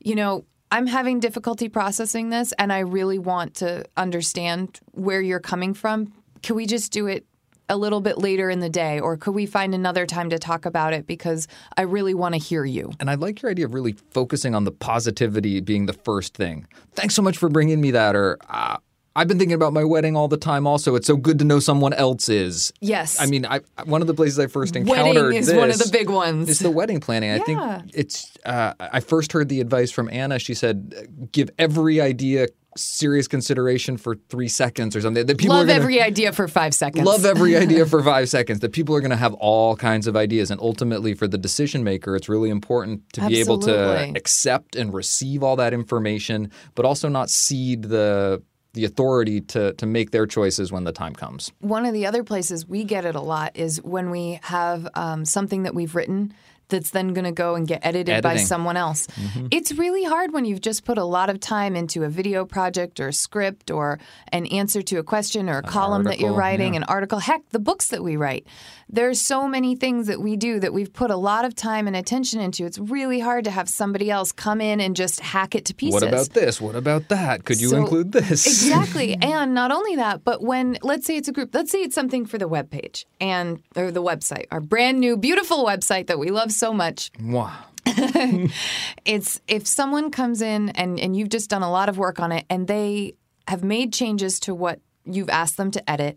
you 0.00 0.14
know, 0.14 0.44
I'm 0.70 0.86
having 0.86 1.20
difficulty 1.20 1.68
processing 1.68 2.30
this 2.30 2.52
and 2.58 2.72
I 2.72 2.80
really 2.80 3.18
want 3.18 3.56
to 3.56 3.84
understand 3.96 4.80
where 4.92 5.20
you're 5.20 5.40
coming 5.40 5.74
from. 5.74 6.12
Can 6.42 6.56
we 6.56 6.66
just 6.66 6.92
do 6.92 7.06
it 7.06 7.26
a 7.68 7.76
little 7.76 8.00
bit 8.00 8.18
later 8.18 8.50
in 8.50 8.60
the 8.60 8.68
day, 8.68 9.00
or 9.00 9.16
could 9.16 9.34
we 9.34 9.46
find 9.46 9.74
another 9.74 10.06
time 10.06 10.30
to 10.30 10.38
talk 10.38 10.66
about 10.66 10.92
it 10.92 11.06
because 11.06 11.48
I 11.76 11.82
really 11.82 12.14
want 12.14 12.34
to 12.34 12.38
hear 12.38 12.64
you? 12.64 12.92
And 13.00 13.10
I 13.10 13.14
like 13.14 13.42
your 13.42 13.50
idea 13.50 13.66
of 13.66 13.74
really 13.74 13.92
focusing 14.10 14.54
on 14.54 14.64
the 14.64 14.72
positivity 14.72 15.60
being 15.60 15.86
the 15.86 15.92
first 15.92 16.34
thing. 16.34 16.66
Thanks 16.94 17.14
so 17.14 17.22
much 17.22 17.38
for 17.38 17.48
bringing 17.48 17.80
me 17.80 17.92
that. 17.92 18.14
Or, 18.14 18.38
uh, 18.48 18.76
I've 19.14 19.28
been 19.28 19.38
thinking 19.38 19.54
about 19.54 19.74
my 19.74 19.84
wedding 19.84 20.16
all 20.16 20.28
the 20.28 20.38
time. 20.38 20.66
Also, 20.66 20.94
it's 20.94 21.06
so 21.06 21.16
good 21.16 21.38
to 21.40 21.44
know 21.44 21.58
someone 21.58 21.92
else 21.92 22.28
is. 22.28 22.72
Yes. 22.80 23.20
I 23.20 23.26
mean, 23.26 23.44
I, 23.44 23.60
one 23.84 24.00
of 24.00 24.06
the 24.06 24.14
places 24.14 24.38
I 24.38 24.46
first 24.46 24.74
encountered 24.74 25.16
wedding 25.16 25.38
is 25.38 25.48
this 25.48 25.56
one 25.56 25.70
of 25.70 25.78
the 25.78 25.90
big 25.92 26.08
ones. 26.08 26.48
It's 26.48 26.60
the 26.60 26.70
wedding 26.70 26.98
planning. 27.00 27.28
Yeah. 27.28 27.36
I 27.36 27.38
think 27.40 27.90
it's. 27.94 28.32
Uh, 28.44 28.72
I 28.80 29.00
first 29.00 29.32
heard 29.32 29.50
the 29.50 29.60
advice 29.60 29.90
from 29.90 30.08
Anna. 30.10 30.38
She 30.38 30.54
said, 30.54 31.28
"Give 31.30 31.50
every 31.58 32.00
idea 32.00 32.48
serious 32.76 33.28
consideration 33.28 33.96
for 33.96 34.16
three 34.28 34.48
seconds 34.48 34.96
or 34.96 35.00
something. 35.00 35.26
That 35.26 35.38
people 35.38 35.56
love 35.56 35.66
gonna, 35.66 35.78
every 35.78 36.00
idea 36.00 36.32
for 36.32 36.48
five 36.48 36.74
seconds. 36.74 37.04
Love 37.04 37.24
every 37.24 37.56
idea 37.64 37.86
for 37.86 38.02
five 38.02 38.28
seconds. 38.28 38.60
That 38.60 38.72
people 38.72 38.94
are 38.94 39.00
going 39.00 39.10
to 39.10 39.16
have 39.16 39.34
all 39.34 39.76
kinds 39.76 40.06
of 40.06 40.16
ideas, 40.16 40.50
and 40.50 40.60
ultimately, 40.60 41.14
for 41.14 41.28
the 41.28 41.38
decision 41.38 41.84
maker, 41.84 42.16
it's 42.16 42.28
really 42.28 42.50
important 42.50 43.02
to 43.14 43.22
Absolutely. 43.22 43.44
be 43.44 43.50
able 43.50 43.58
to 43.60 44.18
accept 44.18 44.76
and 44.76 44.92
receive 44.92 45.42
all 45.42 45.56
that 45.56 45.72
information, 45.72 46.50
but 46.74 46.84
also 46.84 47.08
not 47.08 47.30
cede 47.30 47.84
the 47.84 48.42
the 48.74 48.84
authority 48.84 49.40
to 49.40 49.74
to 49.74 49.86
make 49.86 50.10
their 50.10 50.26
choices 50.26 50.72
when 50.72 50.84
the 50.84 50.92
time 50.92 51.14
comes. 51.14 51.52
One 51.60 51.84
of 51.84 51.92
the 51.92 52.06
other 52.06 52.24
places 52.24 52.66
we 52.66 52.84
get 52.84 53.04
it 53.04 53.14
a 53.14 53.20
lot 53.20 53.52
is 53.54 53.82
when 53.82 54.10
we 54.10 54.40
have 54.42 54.88
um, 54.94 55.24
something 55.24 55.64
that 55.64 55.74
we've 55.74 55.94
written 55.94 56.32
that's 56.72 56.90
then 56.90 57.14
going 57.14 57.24
to 57.24 57.32
go 57.32 57.54
and 57.54 57.68
get 57.68 57.86
edited 57.86 58.08
Editing. 58.08 58.22
by 58.22 58.36
someone 58.36 58.76
else. 58.76 59.06
Mm-hmm. 59.06 59.46
It's 59.52 59.72
really 59.72 60.02
hard 60.02 60.32
when 60.32 60.44
you've 60.44 60.60
just 60.60 60.84
put 60.84 60.98
a 60.98 61.04
lot 61.04 61.30
of 61.30 61.38
time 61.38 61.76
into 61.76 62.02
a 62.02 62.08
video 62.08 62.44
project 62.44 62.98
or 62.98 63.08
a 63.08 63.12
script 63.12 63.70
or 63.70 64.00
an 64.32 64.46
answer 64.46 64.82
to 64.82 64.96
a 64.96 65.04
question 65.04 65.48
or 65.48 65.54
a 65.54 65.56
an 65.58 65.64
column 65.64 66.06
article, 66.06 66.10
that 66.10 66.20
you're 66.20 66.36
writing, 66.36 66.74
yeah. 66.74 66.78
an 66.78 66.84
article. 66.84 67.20
Heck, 67.20 67.48
the 67.50 67.60
books 67.60 67.88
that 67.88 68.02
we 68.02 68.16
write. 68.16 68.46
There's 68.94 69.18
so 69.20 69.48
many 69.48 69.74
things 69.74 70.06
that 70.08 70.20
we 70.20 70.36
do 70.36 70.60
that 70.60 70.72
we've 70.74 70.92
put 70.92 71.10
a 71.10 71.16
lot 71.16 71.46
of 71.46 71.54
time 71.54 71.86
and 71.86 71.96
attention 71.96 72.40
into. 72.40 72.66
It's 72.66 72.78
really 72.78 73.20
hard 73.20 73.44
to 73.44 73.50
have 73.50 73.68
somebody 73.68 74.10
else 74.10 74.32
come 74.32 74.60
in 74.60 74.80
and 74.80 74.94
just 74.94 75.20
hack 75.20 75.54
it 75.54 75.64
to 75.66 75.74
pieces. 75.74 75.94
What 75.94 76.02
about 76.08 76.28
this? 76.30 76.60
What 76.60 76.76
about 76.76 77.08
that? 77.08 77.44
Could 77.46 77.58
you 77.60 77.70
So- 77.70 77.76
include 77.78 78.12
this? 78.12 78.46
Exactly. 78.46 79.14
and 79.22 79.54
not 79.54 79.72
only 79.72 79.96
that, 79.96 80.24
but 80.24 80.42
when 80.42 80.76
let's 80.82 81.06
say 81.06 81.16
it's 81.16 81.28
a 81.28 81.32
group, 81.32 81.54
let's 81.54 81.72
say 81.72 81.78
it's 81.82 81.94
something 81.94 82.26
for 82.26 82.36
the 82.36 82.46
web 82.46 82.70
page 82.70 83.06
and 83.20 83.62
or 83.76 83.90
the 83.90 84.02
website, 84.02 84.44
our 84.50 84.60
brand 84.60 85.00
new 85.00 85.16
beautiful 85.16 85.64
website 85.64 86.06
that 86.08 86.18
we 86.18 86.30
love 86.30 86.52
so 86.52 86.74
much. 86.74 87.10
wow. 87.20 87.56
It's 89.04 89.40
if 89.48 89.66
someone 89.66 90.10
comes 90.10 90.42
in 90.42 90.68
and 90.70 91.00
and 91.00 91.16
you've 91.16 91.28
just 91.30 91.50
done 91.50 91.62
a 91.62 91.70
lot 91.70 91.88
of 91.88 91.98
work 91.98 92.20
on 92.20 92.30
it 92.32 92.44
and 92.48 92.66
they 92.68 93.14
have 93.48 93.64
made 93.64 93.92
changes 93.92 94.38
to 94.40 94.54
what 94.54 94.80
you've 95.04 95.30
asked 95.30 95.56
them 95.56 95.70
to 95.72 95.90
edit, 95.90 96.16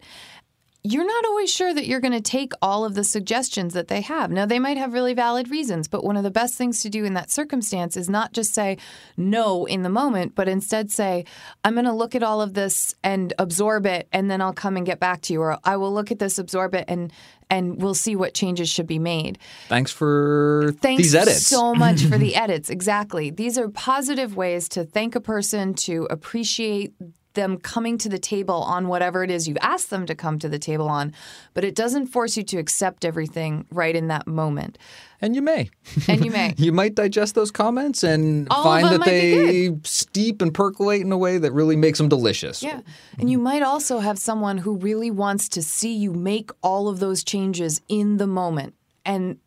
you're 0.86 1.06
not 1.06 1.26
always 1.26 1.52
sure 1.52 1.74
that 1.74 1.88
you're 1.88 2.00
going 2.00 2.14
to 2.14 2.22
take 2.22 2.54
all 2.62 2.86
of 2.86 2.94
the 2.94 3.04
suggestions 3.04 3.74
that 3.74 3.88
they 3.88 4.02
have. 4.02 4.30
Now, 4.30 4.46
they 4.46 4.60
might 4.60 4.78
have 4.78 4.94
really 4.94 5.16
valid 5.16 5.50
reasons, 5.50 5.88
but 5.88 6.04
one 6.04 6.16
of 6.16 6.24
the 6.24 6.30
best 6.30 6.56
things 6.56 6.82
to 6.82 6.90
do 6.92 7.04
in 7.04 7.16
that 7.16 7.32
circumstance 7.32 7.98
is 7.98 8.08
not 8.08 8.34
just 8.34 8.54
say 8.54 8.78
no 9.18 9.66
in 9.66 9.82
the 9.82 9.90
moment, 9.90 10.36
but 10.36 10.48
instead 10.48 10.92
say, 10.92 11.26
I'm 11.64 11.74
going 11.74 11.86
to 11.86 11.92
look 11.92 12.14
at 12.14 12.22
all 12.22 12.40
of 12.40 12.54
this 12.54 12.94
and 13.04 13.34
absorb 13.40 13.88
it, 13.88 14.08
and 14.14 14.30
then 14.30 14.42
I'll 14.42 14.54
come 14.54 14.78
and 14.78 14.86
get 14.86 15.00
back 15.00 15.22
to 15.24 15.34
you. 15.34 15.42
Or 15.42 15.58
I 15.64 15.76
will 15.76 15.92
look 15.92 16.12
at 16.12 16.20
this, 16.20 16.38
absorb 16.38 16.76
it, 16.76 16.86
and 16.88 17.12
and 17.50 17.82
we'll 17.82 17.94
see 17.94 18.16
what 18.16 18.34
changes 18.34 18.70
should 18.70 18.88
be 18.88 18.98
made. 19.00 19.38
Thanks 19.68 19.92
for 19.92 20.74
Thanks 20.82 21.04
these 21.04 21.16
edits. 21.16 21.46
so 21.48 21.76
much 21.76 22.04
for 22.04 22.18
the 22.20 22.36
edits. 22.36 22.70
Exactly. 22.72 23.30
These 23.30 23.58
are 23.58 23.70
positive 23.70 24.36
ways 24.36 24.68
to 24.70 24.84
thank 24.84 25.16
a 25.16 25.22
person, 25.22 25.76
to 25.76 26.08
appreciate 26.10 26.94
them 27.36 27.58
coming 27.58 27.98
to 28.00 28.10
the 28.10 28.20
table 28.20 28.56
on 28.64 28.88
whatever 28.88 29.24
it 29.24 29.32
is 29.32 29.48
you've 29.48 29.58
asked 29.62 29.90
them 29.90 30.06
to 30.06 30.16
come 30.16 30.40
to 30.40 30.50
the 30.50 30.60
table 30.60 30.90
on, 30.90 31.14
but 31.54 31.64
it 31.64 31.76
doesn't 31.76 32.08
force 32.08 32.36
you 32.36 32.44
to 32.44 32.58
accept 32.58 33.06
everything 33.06 33.66
right 33.72 33.96
in 33.96 34.08
that 34.08 34.28
moment. 34.28 34.78
and 35.22 35.36
you 35.36 35.42
may. 35.42 35.70
And 36.08 36.26
you 36.26 36.32
may. 36.32 36.54
you 36.58 36.72
might 36.72 36.96
digest 36.96 37.36
those 37.36 37.52
comments 37.52 38.04
and 38.04 38.48
All 38.50 38.64
find 38.64 38.88
that 38.88 39.06
they 39.06 39.72
steep 39.84 40.42
and 40.42 40.54
percolate 40.54 41.02
in 41.02 41.12
a 41.12 41.18
way 41.18 41.38
that 41.38 41.52
really 41.52 41.76
makes 41.76 41.98
them 42.00 42.10
delicious. 42.10 42.62
Yeah. 42.64 42.82
And 43.20 43.30
you 43.30 43.38
might 43.38 43.62
also 43.62 44.00
have 44.00 44.18
someone 44.20 44.58
who 44.58 44.78
really 44.78 45.12
wants 45.12 45.48
to 45.50 45.64
see 45.64 45.94
you 45.94 46.14
make 46.14 46.52
all 46.62 46.88
of 46.88 47.00
those 47.00 47.24
changes 47.24 47.82
in 47.88 48.18
the 48.18 48.28
moment. 48.28 48.74
And 49.06 49.38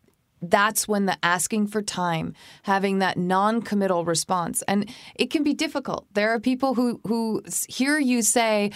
that's 0.41 0.87
when 0.87 1.05
the 1.05 1.17
asking 1.23 1.67
for 1.67 1.81
time, 1.81 2.33
having 2.63 2.99
that 2.99 3.17
non-committal 3.17 4.05
response, 4.05 4.61
and 4.67 4.89
it 5.15 5.29
can 5.29 5.43
be 5.43 5.53
difficult. 5.53 6.05
There 6.13 6.29
are 6.31 6.39
people 6.39 6.75
who 6.75 7.01
who 7.05 7.43
hear 7.67 7.99
you 7.99 8.21
say, 8.21 8.71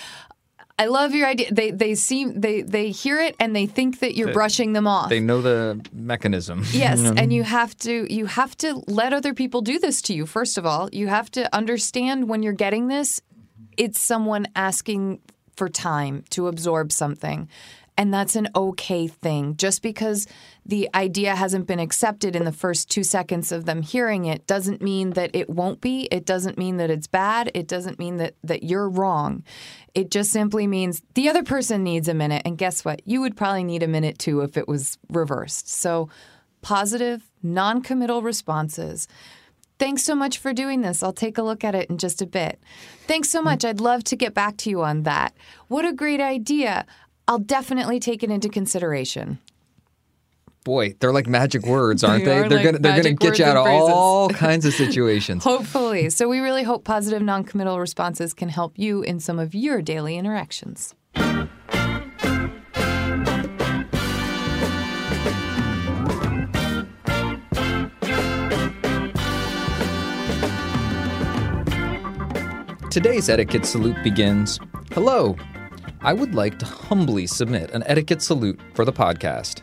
"I 0.77 0.85
love 0.85 1.13
your 1.15 1.27
idea." 1.27 1.53
They 1.53 1.71
they 1.71 1.95
seem 1.95 2.39
they 2.41 2.61
they 2.61 2.89
hear 2.89 3.19
it 3.19 3.35
and 3.39 3.55
they 3.55 3.65
think 3.65 3.99
that 3.99 4.15
you're 4.15 4.33
brushing 4.33 4.73
them 4.73 4.87
off. 4.87 5.09
They 5.09 5.19
know 5.19 5.41
the 5.41 5.79
mechanism. 5.93 6.63
Yes, 6.73 6.99
and 6.99 7.31
you 7.31 7.43
have 7.43 7.75
to 7.79 8.13
you 8.13 8.25
have 8.25 8.55
to 8.57 8.83
let 8.87 9.13
other 9.13 9.33
people 9.33 9.61
do 9.61 9.79
this 9.79 10.01
to 10.03 10.13
you. 10.13 10.25
First 10.25 10.57
of 10.57 10.65
all, 10.65 10.89
you 10.91 11.07
have 11.07 11.29
to 11.31 11.53
understand 11.55 12.27
when 12.27 12.43
you're 12.43 12.53
getting 12.53 12.87
this, 12.87 13.21
it's 13.77 13.99
someone 13.99 14.47
asking 14.55 15.19
for 15.55 15.69
time 15.69 16.23
to 16.31 16.47
absorb 16.47 16.91
something. 16.91 17.47
And 17.97 18.13
that's 18.13 18.35
an 18.35 18.49
okay 18.55 19.07
thing. 19.07 19.55
Just 19.55 19.81
because 19.81 20.27
the 20.65 20.89
idea 20.95 21.35
hasn't 21.35 21.67
been 21.67 21.79
accepted 21.79 22.35
in 22.35 22.43
the 22.43 22.51
first 22.51 22.89
two 22.89 23.03
seconds 23.03 23.51
of 23.51 23.65
them 23.65 23.81
hearing 23.81 24.25
it 24.25 24.47
doesn't 24.47 24.81
mean 24.81 25.11
that 25.11 25.31
it 25.33 25.49
won't 25.49 25.79
be. 25.79 26.07
It 26.11 26.25
doesn't 26.25 26.57
mean 26.57 26.77
that 26.77 26.89
it's 26.89 27.07
bad. 27.07 27.51
It 27.53 27.67
doesn't 27.67 27.99
mean 27.99 28.17
that, 28.17 28.35
that 28.43 28.63
you're 28.63 28.89
wrong. 28.89 29.43
It 29.93 30.09
just 30.09 30.31
simply 30.31 30.65
means 30.65 31.03
the 31.13 31.29
other 31.29 31.43
person 31.43 31.83
needs 31.83 32.07
a 32.07 32.13
minute. 32.13 32.41
And 32.45 32.57
guess 32.57 32.83
what? 32.83 33.01
You 33.05 33.21
would 33.21 33.37
probably 33.37 33.63
need 33.63 33.83
a 33.83 33.87
minute 33.87 34.17
too 34.17 34.41
if 34.41 34.57
it 34.57 34.67
was 34.67 34.97
reversed. 35.09 35.69
So, 35.69 36.09
positive, 36.61 37.29
non 37.43 37.81
committal 37.81 38.23
responses. 38.23 39.07
Thanks 39.79 40.03
so 40.03 40.15
much 40.15 40.37
for 40.37 40.53
doing 40.53 40.81
this. 40.81 41.03
I'll 41.03 41.13
take 41.13 41.37
a 41.37 41.43
look 41.43 41.63
at 41.63 41.75
it 41.75 41.89
in 41.89 41.97
just 41.97 42.21
a 42.21 42.25
bit. 42.25 42.59
Thanks 43.07 43.29
so 43.29 43.41
mm. 43.41 43.45
much. 43.45 43.65
I'd 43.65 43.81
love 43.81 44.03
to 44.05 44.15
get 44.15 44.33
back 44.33 44.57
to 44.57 44.69
you 44.69 44.81
on 44.81 45.03
that. 45.03 45.35
What 45.67 45.85
a 45.85 45.93
great 45.93 46.21
idea. 46.21 46.85
I'll 47.27 47.39
definitely 47.39 47.99
take 47.99 48.23
it 48.23 48.29
into 48.29 48.49
consideration. 48.49 49.39
Boy, 50.65 50.95
they're 50.99 51.11
like 51.11 51.27
magic 51.27 51.65
words, 51.65 52.03
aren't 52.05 52.25
They 52.25 52.31
they? 52.31 52.37
are 52.39 52.49
They're 52.49 52.57
like 52.59 52.65
gonna 52.65 52.79
they're 52.79 52.97
gonna 53.03 53.13
get 53.15 53.39
you 53.39 53.45
out 53.45 53.57
of 53.57 53.65
all 53.67 54.29
kinds 54.47 54.65
of 54.65 54.73
situations. 54.73 55.43
Hopefully. 55.43 56.09
So, 56.09 56.27
we 56.29 56.39
really 56.39 56.63
hope 56.63 56.83
positive 56.83 57.21
non 57.21 57.43
committal 57.43 57.79
responses 57.79 58.33
can 58.33 58.49
help 58.49 58.77
you 58.77 59.01
in 59.01 59.19
some 59.19 59.39
of 59.39 59.53
your 59.55 59.81
daily 59.81 60.17
interactions. 60.17 60.95
Today's 72.91 73.27
etiquette 73.29 73.65
salute 73.65 73.97
begins 74.03 74.59
Hello. 74.91 75.35
I 76.05 76.11
would 76.11 76.35
like 76.35 76.59
to 76.59 76.65
humbly 76.65 77.25
submit 77.27 77.71
an 77.71 77.81
etiquette 77.85 78.21
salute 78.21 78.59
for 78.73 78.83
the 78.83 78.91
podcast. 78.91 79.61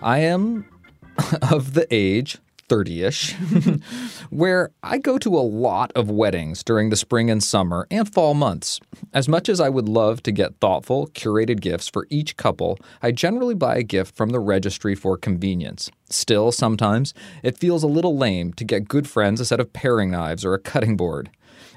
I 0.00 0.20
am 0.20 0.64
of 1.50 1.74
the 1.74 1.86
age, 1.90 2.38
30 2.70 3.02
ish, 3.02 3.34
where 4.30 4.70
I 4.82 4.96
go 4.96 5.18
to 5.18 5.36
a 5.36 5.44
lot 5.44 5.92
of 5.94 6.08
weddings 6.08 6.64
during 6.64 6.88
the 6.88 6.96
spring 6.96 7.30
and 7.30 7.44
summer 7.44 7.86
and 7.90 8.10
fall 8.10 8.32
months. 8.32 8.80
As 9.12 9.28
much 9.28 9.50
as 9.50 9.60
I 9.60 9.68
would 9.68 9.86
love 9.86 10.22
to 10.22 10.32
get 10.32 10.58
thoughtful, 10.60 11.08
curated 11.08 11.60
gifts 11.60 11.90
for 11.90 12.06
each 12.08 12.38
couple, 12.38 12.78
I 13.02 13.12
generally 13.12 13.54
buy 13.54 13.76
a 13.76 13.82
gift 13.82 14.16
from 14.16 14.30
the 14.30 14.40
registry 14.40 14.94
for 14.94 15.18
convenience. 15.18 15.90
Still, 16.08 16.52
sometimes 16.52 17.12
it 17.42 17.58
feels 17.58 17.82
a 17.82 17.86
little 17.86 18.16
lame 18.16 18.54
to 18.54 18.64
get 18.64 18.88
good 18.88 19.06
friends 19.06 19.42
a 19.42 19.44
set 19.44 19.60
of 19.60 19.74
paring 19.74 20.10
knives 20.10 20.42
or 20.42 20.54
a 20.54 20.58
cutting 20.58 20.96
board. 20.96 21.28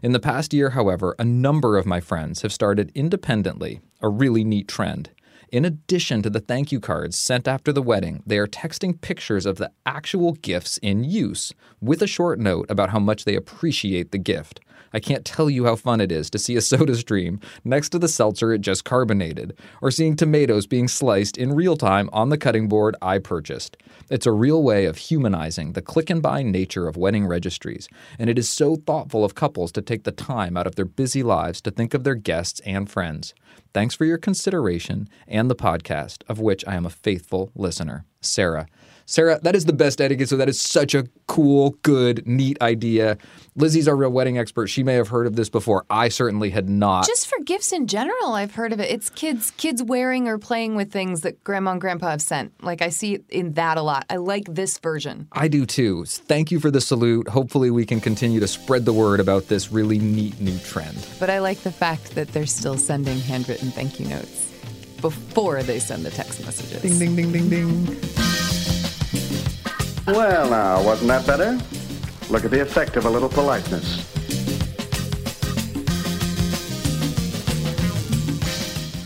In 0.05 0.11
the 0.11 0.19
past 0.19 0.53
year, 0.53 0.69
however, 0.69 1.15
a 1.17 1.25
number 1.25 1.79
of 1.79 1.87
my 1.87 1.99
friends 1.99 2.43
have 2.43 2.53
started 2.53 2.91
independently, 2.93 3.81
a 4.01 4.07
really 4.07 4.43
neat 4.43 4.67
trend. 4.67 5.09
In 5.55 5.63
addition 5.63 6.21
to 6.21 6.29
the 6.29 6.41
thank 6.41 6.73
you 6.73 6.81
cards 6.81 7.17
sent 7.17 7.47
after 7.47 7.71
the 7.71 7.81
wedding, 7.81 8.21
they 8.27 8.37
are 8.39 8.45
texting 8.45 8.99
pictures 8.99 9.45
of 9.45 9.55
the 9.55 9.71
actual 9.85 10.33
gifts 10.33 10.77
in 10.79 11.05
use 11.05 11.53
with 11.79 12.01
a 12.01 12.07
short 12.07 12.39
note 12.39 12.69
about 12.69 12.89
how 12.89 12.99
much 12.99 13.23
they 13.23 13.37
appreciate 13.37 14.11
the 14.11 14.17
gift. 14.17 14.59
I 14.93 14.99
can't 14.99 15.23
tell 15.23 15.49
you 15.49 15.63
how 15.63 15.77
fun 15.77 16.01
it 16.01 16.11
is 16.11 16.29
to 16.31 16.37
see 16.37 16.57
a 16.57 16.61
soda 16.71 16.93
stream 16.95 17.39
next 17.63 17.89
to 17.89 17.99
the 17.99 18.09
seltzer 18.09 18.51
it 18.51 18.59
just 18.59 18.83
carbonated, 18.83 19.57
or 19.81 19.91
seeing 19.91 20.17
tomatoes 20.17 20.67
being 20.67 20.89
sliced 20.89 21.37
in 21.37 21.53
real 21.53 21.77
time 21.77 22.09
on 22.11 22.27
the 22.27 22.37
cutting 22.37 22.67
board 22.67 22.97
I 23.01 23.19
purchased. 23.19 23.77
It's 24.09 24.25
a 24.25 24.33
real 24.33 24.61
way 24.61 24.83
of 24.83 24.97
humanizing 24.97 25.71
the 25.71 25.81
click 25.81 26.09
and 26.09 26.21
buy 26.21 26.43
nature 26.43 26.85
of 26.85 26.97
wedding 26.97 27.27
registries, 27.27 27.87
and 28.19 28.29
it 28.29 28.37
is 28.37 28.49
so 28.49 28.75
thoughtful 28.75 29.23
of 29.23 29.35
couples 29.35 29.71
to 29.71 29.81
take 29.81 30.03
the 30.03 30.11
time 30.11 30.57
out 30.57 30.67
of 30.67 30.75
their 30.75 30.83
busy 30.83 31.23
lives 31.23 31.61
to 31.61 31.71
think 31.71 31.93
of 31.93 32.03
their 32.03 32.15
guests 32.15 32.59
and 32.65 32.89
friends. 32.89 33.33
Thanks 33.75 33.93
for 33.93 34.05
your 34.05 34.17
consideration 34.17 35.09
and 35.27 35.51
the 35.51 35.55
podcast, 35.55 36.23
of 36.29 36.39
which 36.39 36.63
I 36.65 36.75
am 36.75 36.85
a 36.85 36.89
faithful 36.89 37.51
listener. 37.55 38.05
Sarah. 38.21 38.67
Sarah, 39.05 39.39
that 39.43 39.55
is 39.55 39.65
the 39.65 39.73
best 39.73 40.01
etiquette. 40.01 40.29
So 40.29 40.37
that 40.37 40.49
is 40.49 40.59
such 40.59 40.95
a 40.95 41.05
cool, 41.27 41.71
good, 41.83 42.25
neat 42.27 42.61
idea. 42.61 43.17
Lizzie's 43.55 43.87
our 43.87 43.95
real 43.95 44.09
wedding 44.09 44.37
expert. 44.37 44.67
She 44.67 44.83
may 44.83 44.95
have 44.95 45.07
heard 45.07 45.27
of 45.27 45.35
this 45.35 45.49
before. 45.49 45.85
I 45.89 46.09
certainly 46.09 46.49
had 46.49 46.69
not. 46.69 47.05
Just 47.05 47.27
for 47.27 47.37
gifts 47.43 47.71
in 47.71 47.87
general, 47.87 48.33
I've 48.33 48.55
heard 48.55 48.73
of 48.73 48.79
it. 48.79 48.91
It's 48.91 49.09
kids 49.11 49.51
kids 49.51 49.81
wearing 49.81 50.27
or 50.27 50.37
playing 50.37 50.75
with 50.75 50.91
things 50.91 51.21
that 51.21 51.43
grandma 51.43 51.71
and 51.71 51.81
grandpa 51.81 52.09
have 52.09 52.21
sent. 52.21 52.51
Like 52.63 52.81
I 52.81 52.89
see 52.89 53.15
it 53.15 53.25
in 53.29 53.53
that 53.53 53.77
a 53.77 53.81
lot. 53.81 54.05
I 54.09 54.17
like 54.17 54.45
this 54.49 54.77
version. 54.79 55.27
I 55.31 55.47
do 55.47 55.65
too. 55.65 56.05
Thank 56.05 56.51
you 56.51 56.59
for 56.59 56.71
the 56.71 56.81
salute. 56.81 57.27
Hopefully, 57.27 57.71
we 57.71 57.85
can 57.85 58.01
continue 58.01 58.39
to 58.39 58.47
spread 58.47 58.85
the 58.85 58.93
word 58.93 59.19
about 59.19 59.47
this 59.47 59.71
really 59.71 59.99
neat 59.99 60.39
new 60.41 60.57
trend. 60.59 61.07
But 61.19 61.29
I 61.29 61.39
like 61.39 61.59
the 61.59 61.71
fact 61.71 62.15
that 62.15 62.29
they're 62.29 62.45
still 62.45 62.77
sending 62.77 63.19
handwritten 63.19 63.71
thank 63.71 63.99
you 63.99 64.07
notes 64.07 64.51
before 65.01 65.61
they 65.63 65.79
send 65.79 66.05
the 66.05 66.11
text 66.11 66.43
messages. 66.43 66.81
Ding, 66.81 67.15
ding, 67.15 67.31
ding, 67.31 67.49
ding, 67.49 67.85
ding. 67.85 68.34
Well, 70.07 70.49
now, 70.51 70.83
wasn't 70.83 71.07
that 71.07 71.25
better? 71.25 71.57
Look 72.29 72.45
at 72.45 72.51
the 72.51 72.61
effect 72.61 72.95
of 72.95 73.05
a 73.05 73.09
little 73.09 73.29
politeness. 73.29 74.05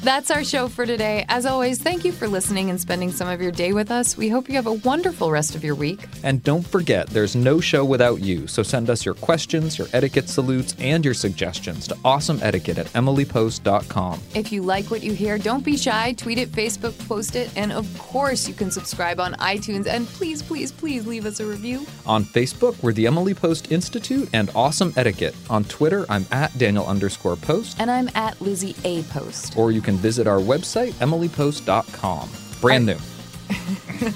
That's 0.09 0.31
our 0.31 0.43
show 0.43 0.67
for 0.67 0.87
today. 0.87 1.23
As 1.29 1.45
always, 1.45 1.79
thank 1.79 2.03
you 2.03 2.11
for 2.11 2.27
listening 2.27 2.71
and 2.71 2.81
spending 2.81 3.11
some 3.11 3.27
of 3.27 3.39
your 3.39 3.51
day 3.51 3.73
with 3.73 3.91
us. 3.91 4.17
We 4.17 4.27
hope 4.27 4.49
you 4.49 4.55
have 4.55 4.65
a 4.65 4.73
wonderful 4.73 5.29
rest 5.29 5.53
of 5.53 5.63
your 5.63 5.75
week. 5.75 6.07
And 6.23 6.43
don't 6.43 6.65
forget, 6.65 7.05
there's 7.11 7.35
no 7.35 7.59
show 7.59 7.85
without 7.85 8.19
you. 8.19 8.47
So 8.47 8.63
send 8.63 8.89
us 8.89 9.05
your 9.05 9.13
questions, 9.13 9.77
your 9.77 9.85
etiquette 9.93 10.27
salutes, 10.27 10.75
and 10.79 11.05
your 11.05 11.13
suggestions 11.13 11.87
to 11.89 11.95
awesomeetiquette 11.97 12.79
at 12.79 12.87
emilypost.com. 12.87 14.19
If 14.33 14.51
you 14.51 14.63
like 14.63 14.89
what 14.89 15.03
you 15.03 15.13
hear, 15.13 15.37
don't 15.37 15.63
be 15.63 15.77
shy. 15.77 16.13
Tweet 16.13 16.39
it, 16.39 16.51
Facebook, 16.51 16.97
post 17.07 17.35
it, 17.35 17.55
and 17.55 17.71
of 17.71 17.85
course, 17.99 18.47
you 18.47 18.55
can 18.55 18.71
subscribe 18.71 19.19
on 19.19 19.33
iTunes. 19.35 19.85
And 19.85 20.07
please, 20.07 20.41
please, 20.41 20.71
please 20.71 21.05
leave 21.05 21.27
us 21.27 21.39
a 21.39 21.45
review. 21.45 21.85
On 22.07 22.23
Facebook, 22.23 22.81
we're 22.81 22.93
the 22.93 23.05
Emily 23.05 23.35
Post 23.35 23.71
Institute 23.71 24.27
and 24.33 24.49
Awesome 24.55 24.91
Etiquette. 24.97 25.35
On 25.51 25.63
Twitter, 25.65 26.07
I'm 26.09 26.25
at 26.31 26.57
Daniel 26.57 26.87
underscore 26.87 27.35
post. 27.35 27.79
And 27.79 27.91
I'm 27.91 28.09
at 28.15 28.41
Lizzie 28.41 28.75
A. 28.83 29.03
Post. 29.03 29.55
Or 29.55 29.71
you 29.71 29.81
can 29.81 29.98
visit 29.99 30.27
our 30.27 30.39
website, 30.39 30.93
emilypost.com. 30.93 32.29
Brand 32.61 32.85
new. 32.85 32.97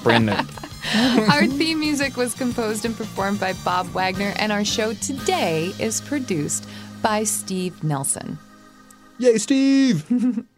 Brand 0.02 0.26
new. 0.26 0.32
Our 1.30 1.46
theme 1.46 1.80
music 1.80 2.16
was 2.16 2.34
composed 2.34 2.84
and 2.84 2.94
performed 2.96 3.40
by 3.40 3.54
Bob 3.64 3.86
Wagner, 3.88 4.34
and 4.36 4.52
our 4.52 4.64
show 4.64 4.92
today 4.92 5.72
is 5.78 6.02
produced 6.02 6.68
by 7.00 7.24
Steve 7.24 7.82
Nelson. 7.82 8.38
Yay, 9.18 9.38
Steve! 9.38 10.44